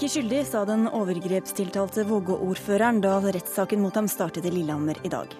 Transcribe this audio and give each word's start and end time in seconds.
Ikke 0.00 0.08
skyldig, 0.14 0.46
sa 0.48 0.62
den 0.64 0.86
overgrepstiltalte 0.88 2.06
Vågå-ordføreren 2.08 3.02
da 3.04 3.18
rettssaken 3.20 3.82
mot 3.84 3.98
ham 3.98 4.06
startet 4.08 4.46
i 4.48 4.52
Lillehammer 4.54 4.96
i 5.04 5.10
dag. 5.12 5.34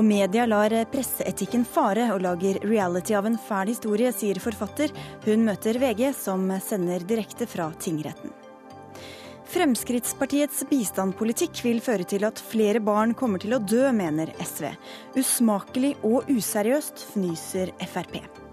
Og 0.00 0.06
media 0.06 0.46
lar 0.48 0.72
presseetikken 0.88 1.66
fare 1.68 2.06
og 2.14 2.22
lager 2.24 2.56
reality 2.64 3.12
av 3.18 3.28
en 3.28 3.36
fæl 3.36 3.74
historie, 3.74 4.08
sier 4.16 4.40
forfatter. 4.40 4.96
Hun 5.26 5.44
møter 5.44 5.76
VG, 5.76 6.06
som 6.16 6.48
sender 6.64 7.04
direkte 7.04 7.44
fra 7.50 7.68
tingretten. 7.76 8.32
Fremskrittspartiets 9.48 10.64
bistandspolitikk 10.72 11.60
vil 11.68 11.84
føre 11.84 12.08
til 12.08 12.24
at 12.28 12.40
flere 12.40 12.80
barn 12.84 13.12
kommer 13.12 13.44
til 13.44 13.56
å 13.56 13.60
dø, 13.60 13.86
mener 13.92 14.32
SV. 14.40 14.70
Usmakelig 15.20 15.98
og 16.00 16.28
useriøst, 16.32 17.10
fnyser 17.12 17.76
Frp. 17.92 18.47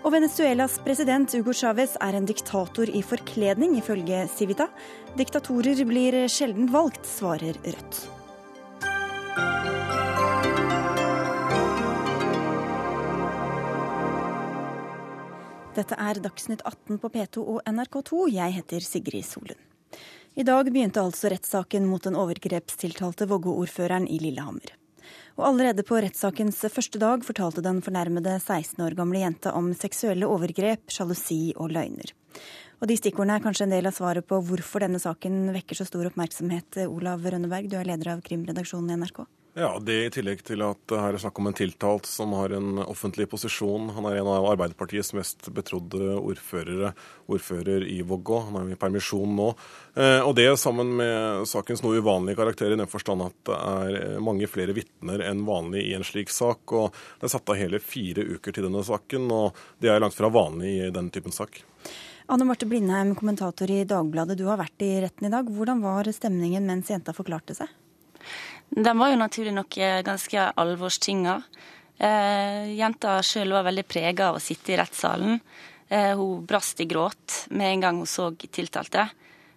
Og 0.00 0.14
Venezuelas 0.14 0.78
president 0.80 1.28
Hugo 1.36 1.52
Chávez 1.52 1.92
er 2.00 2.16
en 2.16 2.24
diktator 2.24 2.88
i 2.88 3.02
forkledning, 3.04 3.74
ifølge 3.76 4.22
Civita. 4.32 4.70
Diktatorer 5.18 5.82
blir 5.84 6.16
sjelden 6.32 6.70
valgt, 6.72 7.04
svarer 7.04 7.58
Rødt. 7.66 8.00
Dette 15.76 16.00
er 16.00 16.24
Dagsnytt 16.24 16.64
18 16.64 16.96
på 16.96 17.12
P2 17.12 17.44
og 17.44 17.62
NRK2. 17.68 18.24
Jeg 18.32 18.56
heter 18.56 18.80
Sigrid 18.80 19.28
Solund. 19.28 19.60
I 20.32 20.48
dag 20.48 20.64
begynte 20.72 21.04
altså 21.04 21.28
rettssaken 21.28 21.84
mot 21.84 22.08
den 22.08 22.16
overgrepstiltalte 22.16 23.28
Vågå-ordføreren 23.28 24.08
i 24.08 24.16
Lillehammer. 24.22 24.79
Og 25.38 25.46
allerede 25.50 25.84
på 25.86 26.00
rettssakens 26.02 26.58
første 26.72 27.00
dag 27.00 27.22
fortalte 27.26 27.62
den 27.64 27.82
fornærmede 27.84 28.38
16 28.38 28.82
år 28.84 28.96
gamle 28.98 29.22
jenta 29.22 29.54
om 29.56 29.70
seksuelle 29.76 30.28
overgrep, 30.28 30.88
sjalusi 30.90 31.52
og 31.56 31.70
løgner. 31.76 32.14
Og 32.80 32.88
De 32.88 32.96
stikkordene 32.96 33.36
er 33.36 33.44
kanskje 33.44 33.66
en 33.68 33.74
del 33.74 33.88
av 33.90 33.96
svaret 33.96 34.26
på 34.26 34.38
hvorfor 34.40 34.80
denne 34.84 35.00
saken 35.02 35.50
vekker 35.52 35.76
så 35.76 35.84
stor 35.88 36.08
oppmerksomhet. 36.08 36.80
Olav 36.88 37.26
Rønneberg, 37.26 37.68
du 37.68 37.76
er 37.76 37.88
leder 37.88 38.14
av 38.14 38.24
krimredaksjonen 38.24 38.94
i 38.94 39.00
NRK. 39.02 39.26
Ja, 39.58 39.78
det 39.82 39.96
i 40.04 40.10
tillegg 40.14 40.44
til 40.46 40.62
at 40.62 40.92
her 40.94 41.16
er 41.16 41.18
snakk 41.18 41.40
om 41.42 41.48
en 41.50 41.56
tiltalt 41.58 42.06
som 42.06 42.30
har 42.38 42.52
en 42.54 42.78
offentlig 42.84 43.24
posisjon. 43.32 43.88
Han 43.96 44.06
er 44.06 44.20
en 44.20 44.28
av 44.30 44.46
Arbeiderpartiets 44.52 45.10
mest 45.18 45.48
betrodde 45.56 46.12
ordførere, 46.20 46.92
ordfører 47.26 47.82
i 47.82 47.96
Vågå. 48.06 48.38
Han 48.46 48.60
er 48.60 48.76
i 48.76 48.78
permisjon 48.78 49.34
nå. 49.34 49.48
Eh, 49.98 50.20
og 50.22 50.36
det 50.38 50.46
sammen 50.62 50.92
med 51.00 51.48
sakens 51.50 51.82
noe 51.82 51.98
uvanlige 51.98 52.38
karakter 52.38 52.70
i 52.70 52.78
den 52.78 52.90
forstand 52.90 53.26
at 53.26 53.50
det 53.50 53.58
er 53.58 54.22
mange 54.22 54.46
flere 54.46 54.76
vitner 54.76 55.26
enn 55.26 55.42
vanlig 55.48 55.82
i 55.88 55.96
en 55.98 56.06
slik 56.06 56.30
sak. 56.30 56.70
Og 56.70 56.94
det 57.18 57.26
er 57.26 57.34
satt 57.34 57.50
av 57.50 57.58
hele 57.58 57.82
fire 57.82 58.28
uker 58.30 58.54
til 58.54 58.70
denne 58.70 58.86
saken, 58.86 59.26
og 59.34 59.58
det 59.82 59.90
er 59.90 59.98
langt 59.98 60.14
fra 60.14 60.30
vanlig 60.30 60.76
i 60.76 60.94
den 60.94 61.10
typen 61.10 61.34
sak. 61.34 61.64
Anne 62.30 62.46
Marte 62.46 62.70
Blindheim, 62.70 63.16
kommentator 63.18 63.66
i 63.74 63.82
Dagbladet. 63.82 64.38
Du 64.38 64.46
har 64.46 64.62
vært 64.62 64.86
i 64.86 64.94
retten 65.02 65.26
i 65.26 65.34
dag. 65.34 65.50
Hvordan 65.50 65.82
var 65.82 66.06
stemningen 66.14 66.70
mens 66.70 66.94
jenta 66.94 67.10
forklarte 67.16 67.58
seg? 67.58 67.78
Den 68.70 68.98
var 68.98 69.10
jo 69.10 69.18
naturlig 69.18 69.52
nok 69.54 69.76
eh, 69.82 70.00
ganske 70.06 70.46
alvorstynga. 70.62 71.40
Eh, 71.98 72.70
jenta 72.78 73.18
sjøl 73.26 73.52
var 73.52 73.66
veldig 73.66 73.84
prega 73.84 74.30
av 74.30 74.38
å 74.38 74.42
sitte 74.42 74.72
i 74.72 74.78
rettssalen. 74.78 75.40
Eh, 75.90 76.12
hun 76.16 76.46
brast 76.46 76.80
i 76.80 76.86
gråt 76.86 77.44
med 77.50 77.72
en 77.72 77.82
gang 77.84 77.98
hun 77.98 78.08
så 78.08 78.30
tiltalte. 78.38 79.08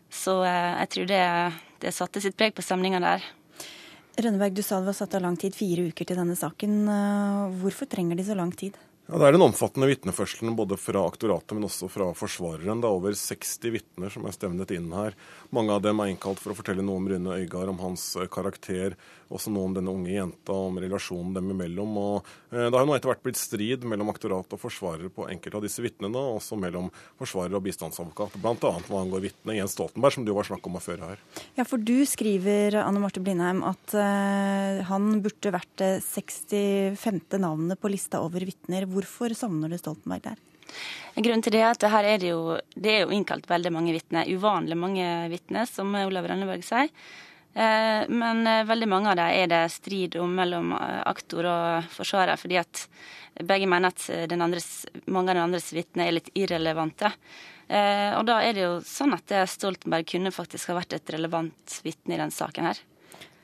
Så 0.09 0.39
eh, 0.43 0.73
jeg 0.81 0.91
tror 0.95 1.11
det, 1.11 1.21
det, 1.85 1.93
satte 1.93 2.21
sitt 2.23 2.37
preg 2.37 2.55
på 2.57 2.65
stemninga 2.65 3.01
der. 3.03 3.27
Rønneberg, 4.17 4.53
du 4.53 4.61
sa 4.65 4.81
det 4.81 4.91
var 4.91 4.97
satt 4.97 5.15
av 5.17 5.23
lang 5.25 5.37
tid, 5.41 5.55
fire 5.57 5.87
uker 5.89 6.09
til 6.09 6.19
denne 6.19 6.37
saken. 6.37 6.81
Eh, 6.89 7.61
hvorfor 7.61 7.89
trenger 7.89 8.17
de 8.17 8.25
så 8.25 8.37
lang 8.37 8.51
tid? 8.57 8.77
Ja, 9.03 9.17
Det 9.19 9.25
er 9.27 9.35
den 9.35 9.43
omfattende 9.43 9.89
vitneførselen 9.89 10.55
både 10.55 10.77
fra 10.79 11.01
aktoratet, 11.03 11.51
men 11.57 11.67
også 11.67 11.89
fra 11.91 12.05
forsvareren. 12.15 12.79
Det 12.79 12.87
er 12.87 12.95
over 12.95 13.11
60 13.11 13.73
vitner 13.75 14.13
som 14.13 14.23
er 14.23 14.31
stevnet 14.31 14.71
inn 14.71 14.87
her. 14.95 15.17
Mange 15.51 15.75
av 15.75 15.81
dem 15.83 15.99
er 15.99 16.13
innkalt 16.13 16.39
for 16.39 16.53
å 16.53 16.55
fortelle 16.55 16.85
noe 16.85 17.01
om 17.01 17.09
Rune 17.11 17.35
Øygard, 17.35 17.67
om 17.73 17.81
hans 17.83 18.05
eh, 18.15 18.29
karakter, 18.31 18.95
også 19.27 19.51
noe 19.51 19.67
om 19.67 19.75
denne 19.75 19.91
unge 19.91 20.13
jenta, 20.13 20.55
om 20.55 20.79
relasjonen 20.79 21.33
dem 21.35 21.51
imellom. 21.51 21.97
Og 21.99 22.29
eh, 22.53 22.69
Det 22.69 22.71
har 22.71 22.85
jo 22.85 22.89
nå 22.93 22.95
etter 22.95 23.11
hvert 23.11 23.25
blitt 23.27 23.41
strid 23.41 23.83
mellom 23.83 24.13
aktorat 24.13 24.55
og 24.55 24.61
forsvarer 24.61 25.11
på 25.11 25.27
enkelte 25.27 25.59
av 25.59 25.67
disse 25.67 25.83
vitnene, 25.83 26.15
og 26.15 26.39
også 26.39 26.61
mellom 26.63 26.87
forsvarer 27.19 27.59
og 27.59 27.65
bistandsadvokat, 27.67 28.39
bl.a. 28.39 28.55
hva 28.87 29.03
angår 29.03 29.25
vitnet 29.27 29.59
Jens 29.59 29.75
Stoltenberg, 29.75 30.15
som 30.15 30.23
det 30.23 30.31
jo 30.31 30.39
var 30.39 30.47
snakk 30.47 30.71
om 30.71 30.79
før 30.79 31.05
her. 31.09 31.27
Ja, 31.59 31.67
for 31.67 31.83
du 31.83 31.97
skriver, 32.07 32.79
Anne 32.85 33.03
Marte 33.03 33.19
Blindheim, 33.19 33.65
at 33.67 33.97
uh, 33.99 34.79
han 34.87 35.19
burde 35.25 35.51
vært 35.59 35.75
det 35.83 35.91
65. 36.07 37.19
navnet 37.43 37.83
på 37.83 37.91
lista 37.91 38.23
over 38.23 38.47
vitner. 38.47 38.87
Hvorfor 38.93 39.35
savner 39.37 39.71
du 39.71 39.77
Stoltenberg 39.79 40.25
der? 40.29 40.41
Grunnen 41.13 41.43
til 41.45 41.53
det 41.53 41.61
er 41.61 41.73
at 41.73 41.83
her 41.93 42.07
er 42.07 42.21
det 42.21 42.31
jo, 42.31 42.55
det 42.73 42.89
er 42.89 43.03
jo 43.03 43.13
innkalt 43.13 43.45
veldig 43.49 43.71
mange 43.73 43.93
vitner. 43.93 44.29
Uvanlig 44.33 44.77
mange 44.79 45.05
vitner, 45.33 45.69
som 45.69 45.93
Olav 45.99 46.25
Rønneberg 46.29 46.65
sier. 46.65 46.89
Eh, 47.53 48.09
men 48.09 48.47
eh, 48.47 48.63
veldig 48.65 48.87
mange 48.89 49.11
av 49.11 49.17
dem 49.19 49.29
er 49.29 49.49
det 49.51 49.61
strid 49.69 50.15
om 50.17 50.31
mellom 50.33 50.71
eh, 50.73 51.01
aktor 51.05 51.45
og 51.45 51.91
forsvarer, 51.93 52.39
fordi 52.41 52.57
at 52.57 52.87
begge 53.45 53.69
mener 53.69 53.93
at 53.93 54.33
andres, 54.33 54.85
mange 55.05 55.31
av 55.31 55.37
den 55.37 55.45
andres 55.45 55.69
vitner 55.73 56.09
er 56.09 56.17
litt 56.17 56.31
irrelevante. 56.37 57.09
Og 57.73 58.25
da 58.27 58.35
er 58.43 58.53
det 58.53 58.61
jo 58.61 58.73
sånn 58.85 59.15
at 59.15 59.31
Stoltenberg 59.49 60.05
kunne 60.11 60.33
faktisk 60.35 60.69
ha 60.69 60.75
vært 60.77 60.93
et 60.93 61.13
relevant 61.15 61.77
vitne 61.81 62.13
i 62.13 62.19
denne 62.19 62.35
saken 62.35 62.67
her. 62.67 62.81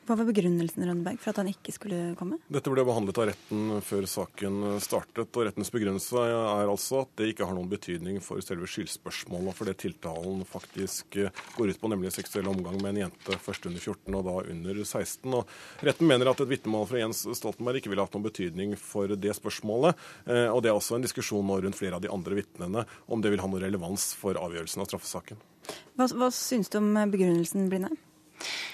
Hva 0.10 0.16
var 0.18 0.26
begrunnelsen 0.26 0.82
Rønneberg, 0.82 1.20
for 1.22 1.30
at 1.30 1.38
han 1.44 1.52
ikke 1.52 1.70
skulle 1.70 1.98
komme? 2.18 2.40
Dette 2.50 2.72
ble 2.74 2.82
behandlet 2.82 3.20
av 3.22 3.28
retten 3.30 3.76
før 3.86 4.08
saken 4.10 4.80
startet. 4.82 5.30
og 5.38 5.46
Rettens 5.46 5.70
begrunnelse 5.70 6.24
er 6.26 6.66
altså 6.66 7.04
at 7.04 7.12
det 7.22 7.28
ikke 7.30 7.46
har 7.46 7.54
noen 7.54 7.70
betydning 7.70 8.18
for 8.26 8.42
selve 8.42 8.66
skyldspørsmålet 8.74 9.54
for 9.54 9.70
det 9.70 9.76
tiltalen 9.84 10.42
faktisk 10.50 11.20
går 11.60 11.76
ut 11.76 11.78
på, 11.84 11.92
nemlig 11.94 12.16
seksuell 12.16 12.50
omgang 12.50 12.80
med 12.82 12.96
en 12.96 13.02
jente 13.04 13.38
først 13.38 13.70
under 13.70 13.86
14 13.86 14.18
og 14.18 14.26
da 14.32 14.36
under 14.56 14.82
16. 14.82 15.38
Og 15.44 15.86
retten 15.92 16.10
mener 16.10 16.34
at 16.34 16.42
et 16.42 16.54
vitnemål 16.56 16.90
fra 16.90 17.04
Jens 17.04 17.22
Stoltenberg 17.44 17.78
ikke 17.78 17.94
ville 17.94 18.10
hatt 18.10 18.18
noen 18.18 18.26
betydning 18.32 18.76
for 18.82 19.14
det 19.14 19.38
spørsmålet. 19.38 19.94
Eh, 20.26 20.50
og 20.50 20.66
det 20.66 20.74
er 20.74 20.82
også 20.82 20.98
en 20.98 21.06
diskusjon 21.06 21.46
nå 21.46 21.62
rundt 21.62 21.78
flere 21.78 22.02
av 22.02 22.08
de 22.08 22.10
andre 22.10 22.42
vitnene 22.42 22.88
om 23.06 23.22
det 23.22 23.30
vil 23.30 23.46
ha 23.46 23.54
noe 23.54 23.62
relevans 23.62 24.10
for 24.18 24.42
avgjørelsen 24.42 24.82
av 24.82 24.90
straffesaken. 24.90 25.48
Hva, 25.94 26.10
hva 26.18 26.34
syns 26.34 26.74
du 26.74 26.82
om 26.82 26.96
begrunnelsen, 27.14 27.70
Blindheim? 27.70 28.02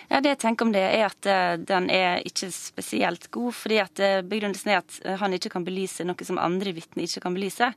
Ja, 0.10 0.22
Det 0.22 0.36
jeg 0.36 0.42
tenker 0.44 0.68
om 0.68 0.74
det, 0.74 0.84
er 0.84 1.08
at 1.08 1.30
eh, 1.30 1.56
den 1.58 1.90
er 1.90 2.22
ikke 2.26 2.52
spesielt 2.54 3.30
god. 3.32 3.54
fordi 3.54 3.80
at 3.82 4.00
eh, 4.00 4.22
Begrunnelsen 4.22 4.72
er 4.72 4.84
at 4.84 5.00
eh, 5.04 5.18
han 5.18 5.34
ikke 5.34 5.50
kan 5.50 5.66
belyse 5.66 6.06
noe 6.06 6.28
som 6.28 6.38
andre 6.38 6.74
vitner 6.76 7.08
ikke 7.08 7.26
kan 7.26 7.34
belyse. 7.34 7.74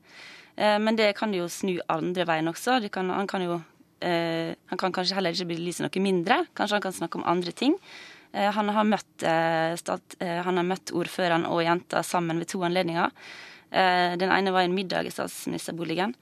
Men 0.58 0.96
det 0.98 1.12
kan 1.14 1.30
jo 1.30 1.44
snu 1.46 1.76
andre 1.86 2.24
veien 2.26 2.50
også. 2.50 2.80
Kan, 2.90 3.12
han, 3.14 3.28
kan 3.30 3.44
jo, 3.44 3.60
han 4.02 4.78
kan 4.80 4.90
kanskje 4.90 5.14
heller 5.14 5.30
ikke 5.30 5.52
belyse 5.52 5.84
noe 5.84 6.02
mindre. 6.02 6.40
Kanskje 6.50 6.74
han 6.74 6.82
kan 6.82 6.96
snakke 6.96 7.20
om 7.20 7.26
andre 7.30 7.52
ting. 7.54 7.76
Han 8.34 8.72
har 8.74 8.88
møtt, 8.90 9.22
han 9.22 10.58
har 10.58 10.66
møtt 10.66 10.90
ordføreren 10.90 11.46
og 11.46 11.62
jenta 11.62 12.02
sammen 12.02 12.42
ved 12.42 12.50
to 12.50 12.64
anledninger. 12.66 13.14
Den 13.70 14.34
ene 14.34 14.50
var 14.50 14.66
i 14.66 14.72
en 14.72 14.74
middag 14.74 15.06
i 15.06 15.14
statsministerboligen. 15.14 16.16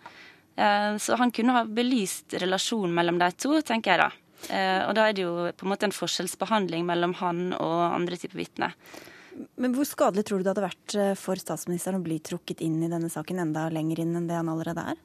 Så 1.00 1.16
han 1.16 1.32
kunne 1.32 1.56
ha 1.56 1.64
belyst 1.64 2.36
relasjonen 2.36 2.92
mellom 2.92 3.24
de 3.24 3.32
to, 3.40 3.56
tenker 3.64 3.94
jeg 3.94 4.04
da. 4.04 4.12
Eh, 4.50 4.82
og 4.86 4.94
da 4.96 5.08
er 5.08 5.16
det 5.16 5.24
jo 5.24 5.48
på 5.56 5.66
en 5.66 5.72
måte 5.72 5.88
en 5.88 5.96
forskjellsbehandling 5.96 6.86
mellom 6.86 7.16
han 7.22 7.50
og 7.56 7.76
andre 7.88 8.18
typer 8.20 8.42
vitner. 8.44 8.76
Men 9.60 9.74
hvor 9.76 9.88
skadelig 9.88 10.26
tror 10.28 10.40
du 10.40 10.46
det 10.46 10.54
hadde 10.54 10.68
vært 10.68 10.96
eh, 11.00 11.12
for 11.18 11.40
statsministeren 11.40 12.00
å 12.00 12.06
bli 12.06 12.20
trukket 12.24 12.62
inn 12.64 12.78
i 12.84 12.92
denne 12.92 13.10
saken 13.12 13.42
enda 13.42 13.68
lenger 13.72 14.04
inn 14.04 14.16
enn 14.16 14.30
det 14.30 14.38
han 14.38 14.52
allerede 14.52 14.92
er? 14.94 15.04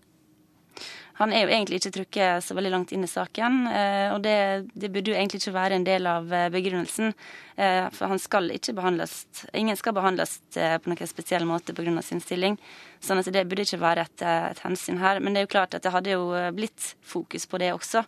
Han 1.19 1.33
er 1.35 1.43
jo 1.43 1.51
egentlig 1.53 1.77
ikke 1.77 1.93
trukket 1.93 2.45
så 2.45 2.55
veldig 2.57 2.71
langt 2.71 2.93
inn 2.95 3.03
i 3.05 3.09
saken, 3.09 3.57
eh, 3.69 4.07
og 4.13 4.23
det, 4.25 4.37
det 4.73 4.89
burde 4.93 5.11
jo 5.11 5.17
egentlig 5.17 5.41
ikke 5.41 5.53
være 5.53 5.77
en 5.77 5.85
del 5.85 6.07
av 6.09 6.31
begrunnelsen. 6.53 7.13
For 7.61 8.09
han 8.09 8.17
skal 8.17 8.47
ikke 8.55 8.73
behandles 8.73 9.11
Ingen 9.53 9.77
skal 9.77 9.93
behandles 9.93 10.39
på 10.55 10.89
noen 10.89 11.09
spesiell 11.11 11.43
måte 11.45 11.75
pga. 11.77 11.91
sin 12.01 12.23
stilling. 12.23 12.55
Sånn 13.03 13.21
at 13.21 13.29
det 13.29 13.43
burde 13.45 13.67
ikke 13.67 13.83
være 13.83 14.07
et, 14.07 14.23
et 14.25 14.63
hensyn 14.63 14.97
her. 14.97 15.19
Men 15.19 15.35
det 15.35 15.43
er 15.43 15.45
jo 15.45 15.51
klart 15.51 15.75
at 15.77 15.83
det 15.83 15.91
hadde 15.93 16.15
jo 16.15 16.31
blitt 16.55 16.95
fokus 17.05 17.45
på 17.45 17.59
det 17.61 17.69
også. 17.75 18.01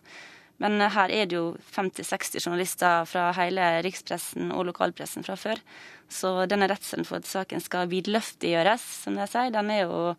Men 0.62 0.78
her 0.78 1.10
er 1.10 1.26
det 1.26 1.36
jo 1.36 1.46
50-60 1.74 2.38
journalister 2.38 3.08
fra 3.10 3.26
hele 3.40 3.64
rikspressen 3.84 4.52
og 4.54 4.68
lokalpressen 4.70 5.26
fra 5.26 5.34
før. 5.38 5.60
Så 6.08 6.30
denne 6.50 6.68
redselen 6.70 7.08
for 7.08 7.18
at 7.18 7.28
saken 7.28 7.62
skal 7.64 7.90
vidløftiggjøres, 7.90 8.84
som 9.04 9.18
de 9.18 9.26
sier, 9.30 9.50
den 9.54 9.72
er 9.74 9.84
jo 9.84 10.14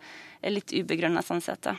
litt 0.51 0.75
ubegrunna 0.75 1.23
sånn 1.23 1.43
sett. 1.45 1.71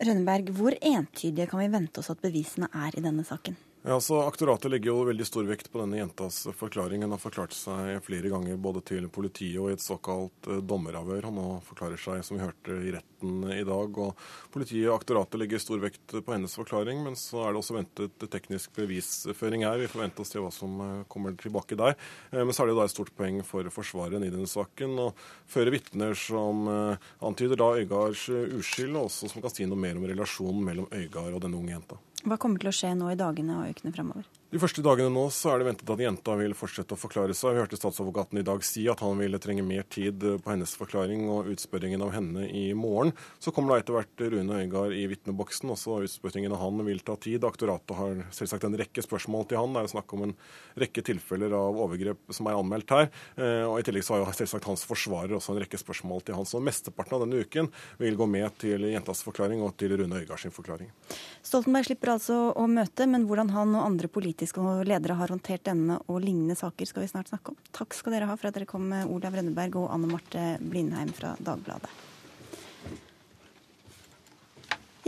Rønneberg, 0.00 0.52
hvor 0.56 0.76
entydige 0.76 1.48
kan 1.48 1.62
vi 1.64 1.72
vente 1.72 2.02
oss 2.02 2.12
at 2.12 2.22
bevisene 2.22 2.68
er 2.84 2.96
i 2.96 3.04
denne 3.04 3.24
saken? 3.26 3.56
Ja, 3.80 3.94
altså 3.96 4.18
Aktoratet 4.26 4.68
legger 4.68 4.90
jo 4.90 5.06
veldig 5.08 5.24
stor 5.24 5.46
vekt 5.48 5.70
på 5.72 5.80
denne 5.80 5.96
jentas 5.96 6.42
forklaring. 6.52 7.00
Hun 7.00 7.14
har 7.14 7.20
forklart 7.22 7.54
seg 7.56 8.02
flere 8.04 8.28
ganger 8.28 8.58
både 8.60 8.82
til 8.90 9.06
politiet 9.08 9.56
og 9.56 9.70
i 9.70 9.76
et 9.78 9.80
såkalt 9.80 10.48
eh, 10.52 10.58
dommeravhør. 10.60 11.30
Han 11.30 11.62
forklarer 11.64 11.96
seg, 11.96 12.20
som 12.26 12.36
vi 12.36 12.42
hørte, 12.44 12.76
i 12.76 12.92
retten 12.92 13.46
i 13.48 13.62
dag. 13.64 13.96
og 14.04 14.20
Politiet 14.52 14.84
og 14.90 14.98
aktoratet 14.98 15.40
legger 15.40 15.64
stor 15.64 15.80
vekt 15.80 16.12
på 16.12 16.34
hennes 16.34 16.58
forklaring, 16.60 17.00
men 17.06 17.16
så 17.16 17.46
er 17.46 17.56
det 17.56 17.62
også 17.62 17.78
ventet 17.78 18.26
teknisk 18.34 18.76
bevisføring 18.76 19.64
her. 19.64 19.80
Vi 19.80 19.88
får 19.88 20.04
vente 20.04 20.26
og 20.26 20.28
se 20.28 20.44
hva 20.44 20.52
som 20.52 20.76
eh, 20.84 20.92
kommer 21.08 21.40
tilbake 21.40 21.80
der. 21.80 21.96
Eh, 22.34 22.44
men 22.44 22.52
så 22.52 22.66
er 22.66 22.68
det 22.68 22.76
jo 22.76 22.82
da 22.82 22.86
et 22.90 22.94
stort 22.98 23.14
poeng 23.16 23.40
for 23.48 23.72
forsvareren 23.72 24.28
i 24.28 24.30
denne 24.36 24.50
saken 24.50 25.06
å 25.06 25.08
føre 25.48 25.72
vitner 25.72 26.12
som 26.12 26.68
antyder 26.68 27.56
da 27.56 27.72
Øygards 27.80 28.28
uskyld, 28.28 28.92
og 28.92 29.08
også 29.08 29.32
som 29.32 29.40
kan 29.40 29.56
si 29.56 29.64
noe 29.64 29.80
mer 29.80 29.96
om 29.96 30.04
relasjonen 30.04 30.68
mellom 30.68 30.92
Øygard 30.92 31.32
og 31.32 31.44
denne 31.48 31.56
unge 31.56 31.78
jenta. 31.78 32.02
Hva 32.20 32.36
kommer 32.36 32.60
til 32.60 32.68
å 32.68 32.74
skje 32.74 32.90
nå 32.98 33.08
i 33.14 33.16
dagene 33.16 33.69
ukene 33.70 33.92
fremover? 33.92 34.24
De 34.50 34.58
første 34.58 34.82
dagene 34.82 35.12
nå 35.14 35.28
så 35.30 35.52
er 35.52 35.60
det 35.60 35.66
ventet 35.68 35.90
at 35.94 36.00
jenta 36.02 36.32
vil 36.34 36.56
fortsette 36.58 36.96
å 36.96 36.98
forklare 36.98 37.34
seg. 37.38 37.54
Vi 37.54 37.60
hørte 37.62 37.78
statsadvokaten 37.78 38.40
i 38.40 38.42
dag 38.42 38.64
si 38.66 38.82
at 38.90 38.98
han 38.98 39.20
ville 39.22 39.38
trenge 39.38 39.62
mer 39.62 39.84
tid 39.86 40.24
på 40.42 40.50
hennes 40.50 40.72
forklaring 40.74 41.28
og 41.30 41.52
utspørringen 41.52 42.02
av 42.02 42.10
henne 42.16 42.48
i 42.50 42.64
morgen. 42.74 43.12
Så 43.38 43.52
kommer 43.54 43.76
da 43.76 43.78
etter 43.78 43.94
hvert 43.94 44.24
Rune 44.32 44.56
Øygard 44.58 44.96
i 44.96 45.04
vitneboksen. 45.12 45.70
Også 45.70 46.00
utspørringen 46.02 46.50
av 46.56 46.64
han 46.64 46.82
vil 46.82 46.98
ta 47.06 47.14
tid. 47.22 47.46
Aktoratet 47.46 47.94
har 47.94 48.24
selvsagt 48.34 48.66
en 48.66 48.74
rekke 48.80 49.04
spørsmål 49.06 49.46
til 49.52 49.60
han. 49.60 49.76
Det 49.76 49.84
er 49.84 49.92
snakk 49.92 50.16
om 50.18 50.26
en 50.26 50.34
rekke 50.82 51.06
tilfeller 51.06 51.54
av 51.54 51.78
overgrep 51.86 52.34
som 52.34 52.50
er 52.50 52.58
anmeldt 52.58 52.96
her. 52.96 53.06
Eh, 53.38 53.62
og 53.68 53.78
I 53.78 53.86
tillegg 53.86 54.08
så 54.08 54.16
har 54.16 54.24
jo 54.24 54.34
selvsagt 54.40 54.66
hans 54.66 54.82
forsvarer 54.90 55.36
også 55.38 55.54
en 55.54 55.62
rekke 55.62 55.78
spørsmål 55.78 56.26
til 56.26 56.40
han. 56.40 56.50
Så 56.50 56.58
mesteparten 56.58 57.20
av 57.20 57.22
denne 57.22 57.46
uken 57.46 57.70
vil 58.02 58.18
gå 58.18 58.26
med 58.34 58.50
til 58.66 58.90
jentas 58.90 59.22
forklaring 59.28 59.62
og 59.62 59.78
til 59.78 59.94
Rune 59.94 60.24
Øygard 60.24 60.42
sin 60.42 60.58
forklaring. 60.58 60.90
Stoltenberg 61.38 61.86
slipper 61.86 62.16
altså 62.16 62.42
å 62.58 62.66
møte, 62.66 63.06
men 63.06 63.30
hvordan 63.30 63.54
han 63.54 63.78
og 63.78 63.86
andre 63.86 64.10
politikere 64.10 64.39
politiske 64.40 64.84
ledere 64.88 65.18
har 65.18 65.28
håndtert 65.28 65.66
denne 65.68 65.98
og 66.08 66.22
lignende 66.24 66.56
saker, 66.56 66.88
skal 66.88 67.04
vi 67.04 67.10
snart 67.10 67.28
snakke 67.28 67.52
om. 67.52 67.56
Takk 67.76 67.92
skal 67.92 68.14
dere 68.14 68.28
ha 68.30 68.36
for 68.38 68.48
at 68.48 68.56
dere 68.56 68.68
kom, 68.68 68.86
med 68.88 69.10
Olav 69.12 69.34
Rønneberg 69.36 69.76
og 69.76 69.90
Anne 69.92 70.08
Marte 70.08 70.54
Blindheim 70.64 71.12
fra 71.12 71.34
Dagbladet. 71.44 71.90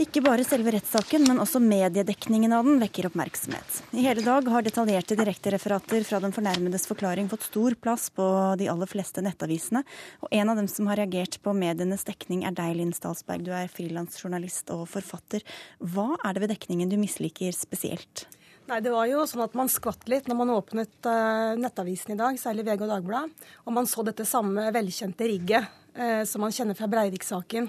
Ikke 0.03 0.23
bare 0.25 0.43
selve 0.45 0.71
rettssaken, 0.73 1.25
men 1.29 1.39
også 1.41 1.61
mediedekningen 1.61 2.53
av 2.53 2.65
den 2.65 2.77
vekker 2.81 3.07
oppmerksomhet. 3.09 3.79
I 3.93 4.05
hele 4.05 4.21
dag 4.25 4.45
har 4.49 4.65
detaljerte 4.65 5.17
direktereferater 5.17 6.05
fra 6.05 6.19
den 6.21 6.33
fornærmedes 6.33 6.85
forklaring 6.89 7.29
fått 7.31 7.45
stor 7.47 7.77
plass 7.77 8.09
på 8.13 8.25
de 8.59 8.69
aller 8.73 8.89
fleste 8.89 9.21
nettavisene. 9.25 9.81
Og 10.25 10.33
en 10.33 10.53
av 10.53 10.61
dem 10.61 10.69
som 10.69 10.89
har 10.89 11.01
reagert 11.01 11.39
på 11.41 11.55
medienes 11.57 12.05
dekning, 12.09 12.45
er 12.45 12.57
deg, 12.57 12.75
Linn 12.77 12.93
Stalsberg. 12.93 13.45
Du 13.45 13.53
er 13.53 13.71
frilansjournalist 13.71 14.73
og 14.75 14.87
forfatter. 14.93 15.45
Hva 15.81 16.11
er 16.21 16.33
det 16.33 16.45
ved 16.45 16.55
dekningen 16.57 16.89
du 16.89 16.97
misliker 17.01 17.53
spesielt? 17.57 18.27
Nei, 18.63 18.79
Det 18.79 18.93
var 18.93 19.07
jo 19.09 19.25
sånn 19.27 19.43
at 19.43 19.55
man 19.59 19.71
skvatt 19.71 20.05
litt 20.11 20.29
når 20.29 20.37
man 20.39 20.53
åpnet 20.53 21.07
uh, 21.07 21.51
nettavisen 21.59 22.13
i 22.13 22.19
dag, 22.19 22.37
særlig 22.39 22.63
VG 22.69 22.85
og 22.85 22.93
Dagbladet, 22.93 23.49
og 23.67 23.75
man 23.75 23.89
så 23.89 24.05
dette 24.07 24.27
samme 24.27 24.69
velkjente 24.71 25.27
rigget 25.27 25.67
uh, 25.97 26.23
som 26.27 26.45
man 26.45 26.55
kjenner 26.55 26.77
fra 26.77 26.87
Breivik-saken, 26.91 27.67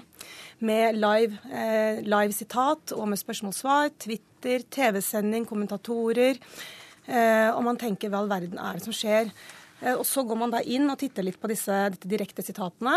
med 0.63 0.95
live, 0.95 1.35
uh, 1.51 1.99
live, 1.99 2.31
sitat 2.37 2.95
og 2.95 3.09
med 3.11 3.19
spørsmål-svar, 3.19 3.91
Twitter, 4.07 4.63
TV-sending, 4.71 5.47
kommentatorer. 5.49 6.39
og 7.05 7.61
man 7.61 7.77
tenker 7.77 8.09
hva 8.09 8.23
all 8.23 8.29
verden 8.29 8.57
er 8.57 8.77
det 8.77 8.85
som 8.85 8.93
skjer? 8.93 9.29
Og 9.97 10.05
Så 10.05 10.23
går 10.25 10.37
man 10.39 10.53
da 10.53 10.61
inn 10.61 10.89
og 10.89 10.97
titter 10.97 11.25
litt 11.25 11.37
på 11.37 11.49
disse 11.51 11.73
direkte 12.01 12.41
sitatene, 12.41 12.95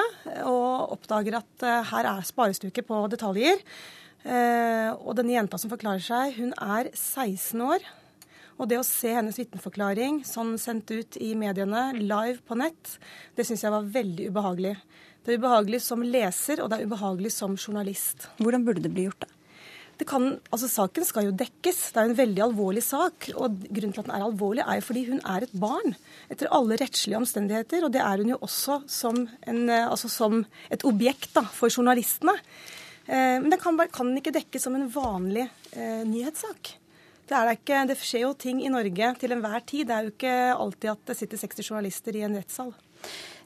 og 0.48 0.94
oppdager 0.94 1.36
at 1.40 1.64
her 1.90 2.08
er 2.08 2.24
sparestuket 2.24 2.86
på 2.88 3.00
detaljer. 3.12 3.60
Eh, 4.26 4.90
og 4.98 5.14
denne 5.18 5.36
jenta 5.36 5.60
som 5.60 5.70
forklarer 5.70 6.02
seg, 6.02 6.36
hun 6.40 6.52
er 6.56 6.90
16 6.94 7.62
år. 7.62 7.86
Og 8.58 8.66
det 8.70 8.80
å 8.80 8.86
se 8.86 9.12
hennes 9.14 9.38
vitneforklaring 9.38 10.24
sånn 10.26 10.56
sendt 10.58 10.90
ut 10.90 11.18
i 11.22 11.34
mediene, 11.38 11.92
live 11.94 12.42
på 12.46 12.58
nett, 12.58 12.96
det 13.38 13.46
syns 13.46 13.62
jeg 13.62 13.74
var 13.74 13.86
veldig 13.94 14.32
ubehagelig. 14.32 14.74
Det 15.22 15.34
er 15.34 15.42
ubehagelig 15.42 15.82
som 15.84 16.02
leser, 16.02 16.62
og 16.62 16.70
det 16.70 16.78
er 16.78 16.88
ubehagelig 16.90 17.30
som 17.36 17.54
journalist. 17.54 18.26
Hvordan 18.40 18.64
burde 18.66 18.82
det 18.82 18.94
bli 18.94 19.06
gjort, 19.06 19.26
da? 19.26 19.34
Det 19.98 20.06
kan, 20.06 20.28
altså 20.54 20.68
Saken 20.70 21.06
skal 21.06 21.26
jo 21.26 21.34
dekkes. 21.34 21.78
Det 21.90 21.98
er 21.98 22.06
en 22.06 22.18
veldig 22.18 22.42
alvorlig 22.44 22.84
sak. 22.86 23.32
Og 23.34 23.56
grunnen 23.66 23.94
til 23.96 24.04
at 24.04 24.06
den 24.06 24.14
er 24.14 24.26
alvorlig, 24.28 24.62
er 24.62 24.84
fordi 24.86 25.02
hun 25.08 25.18
er 25.26 25.42
et 25.42 25.56
barn. 25.58 25.96
Etter 26.30 26.50
alle 26.54 26.78
rettslige 26.78 27.18
omstendigheter. 27.18 27.82
Og 27.82 27.90
det 27.94 28.04
er 28.04 28.22
hun 28.22 28.30
jo 28.30 28.38
også 28.46 28.78
som, 28.86 29.24
en, 29.50 29.64
altså 29.74 30.10
som 30.12 30.44
et 30.70 30.86
objekt 30.86 31.34
da, 31.34 31.42
for 31.50 31.66
journalistene. 31.66 32.36
Eh, 33.08 33.40
men 33.40 33.50
det 33.50 33.60
kan, 33.62 33.78
kan 33.92 34.12
ikke 34.20 34.34
dekkes 34.36 34.68
som 34.68 34.76
en 34.76 34.90
vanlig 34.92 35.46
eh, 35.72 36.04
nyhetssak. 36.04 36.74
Det, 37.28 37.36
det, 37.36 37.56
ikke, 37.56 37.80
det, 37.88 37.96
skjer 38.00 38.26
jo 38.26 38.34
ting 38.36 38.60
i 38.64 38.72
Norge 38.72 39.14
til 39.20 39.32
enhver 39.32 39.64
tid. 39.64 39.88
Det 39.88 39.96
er 39.96 40.04
jo 40.04 40.12
ikke 40.12 40.36
alltid 40.52 40.92
at 40.92 41.08
det 41.08 41.16
sitter 41.16 41.40
60 41.40 41.72
journalister 41.72 42.20
i 42.20 42.26
en 42.28 42.36
rettssal. 42.36 42.74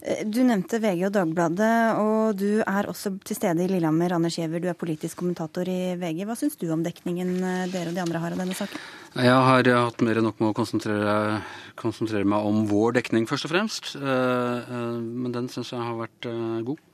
Eh, 0.02 0.24
du 0.26 0.40
nevnte 0.48 0.82
VG 0.82 1.06
og 1.06 1.14
Dagbladet, 1.14 1.78
og 2.02 2.42
du 2.42 2.58
er 2.58 2.90
også 2.90 3.14
til 3.22 3.38
stede 3.38 3.62
i 3.62 3.70
Lillehammer. 3.70 4.16
Anders 4.18 4.40
Giæver, 4.40 4.64
du 4.64 4.68
er 4.72 4.78
politisk 4.78 5.22
kommentator 5.22 5.70
i 5.70 5.94
VG. 6.00 6.26
Hva 6.26 6.38
syns 6.38 6.58
du 6.58 6.66
om 6.74 6.82
dekningen 6.82 7.36
dere 7.70 7.92
og 7.92 7.94
de 7.94 8.02
andre 8.02 8.26
har 8.26 8.34
av 8.34 8.42
denne 8.42 8.58
saken? 8.58 8.86
Jeg 9.14 9.42
har 9.46 9.74
hatt 9.76 10.02
mer 10.02 10.18
enn 10.18 10.26
nok 10.26 10.42
med 10.42 10.50
å 10.50 10.58
konsentrere, 10.58 11.42
konsentrere 11.78 12.26
meg 12.26 12.50
om 12.50 12.64
vår 12.66 12.98
dekning, 12.98 13.30
først 13.30 13.46
og 13.46 13.54
fremst. 13.54 13.92
Men 14.02 15.34
den 15.36 15.52
syns 15.52 15.70
jeg 15.70 15.86
har 15.86 16.00
vært 16.00 16.32
god. 16.66 16.88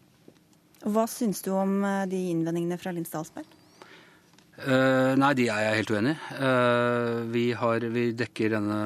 Hva 0.86 1.08
syns 1.10 1.42
du 1.42 1.52
om 1.56 1.80
eh, 1.84 2.04
de 2.10 2.28
innvendingene 2.32 2.78
fra 2.78 2.92
Linn 2.94 3.08
Stalsberg? 3.08 3.56
Uh, 4.58 5.14
nei, 5.14 5.34
de 5.38 5.44
er 5.54 5.60
jeg 5.62 5.74
helt 5.78 5.90
uenig 5.94 6.12
i. 6.16 6.36
Uh, 6.42 7.18
vi, 7.30 7.44
vi, 7.94 8.06
dekker 8.18 8.56
denne 8.56 8.80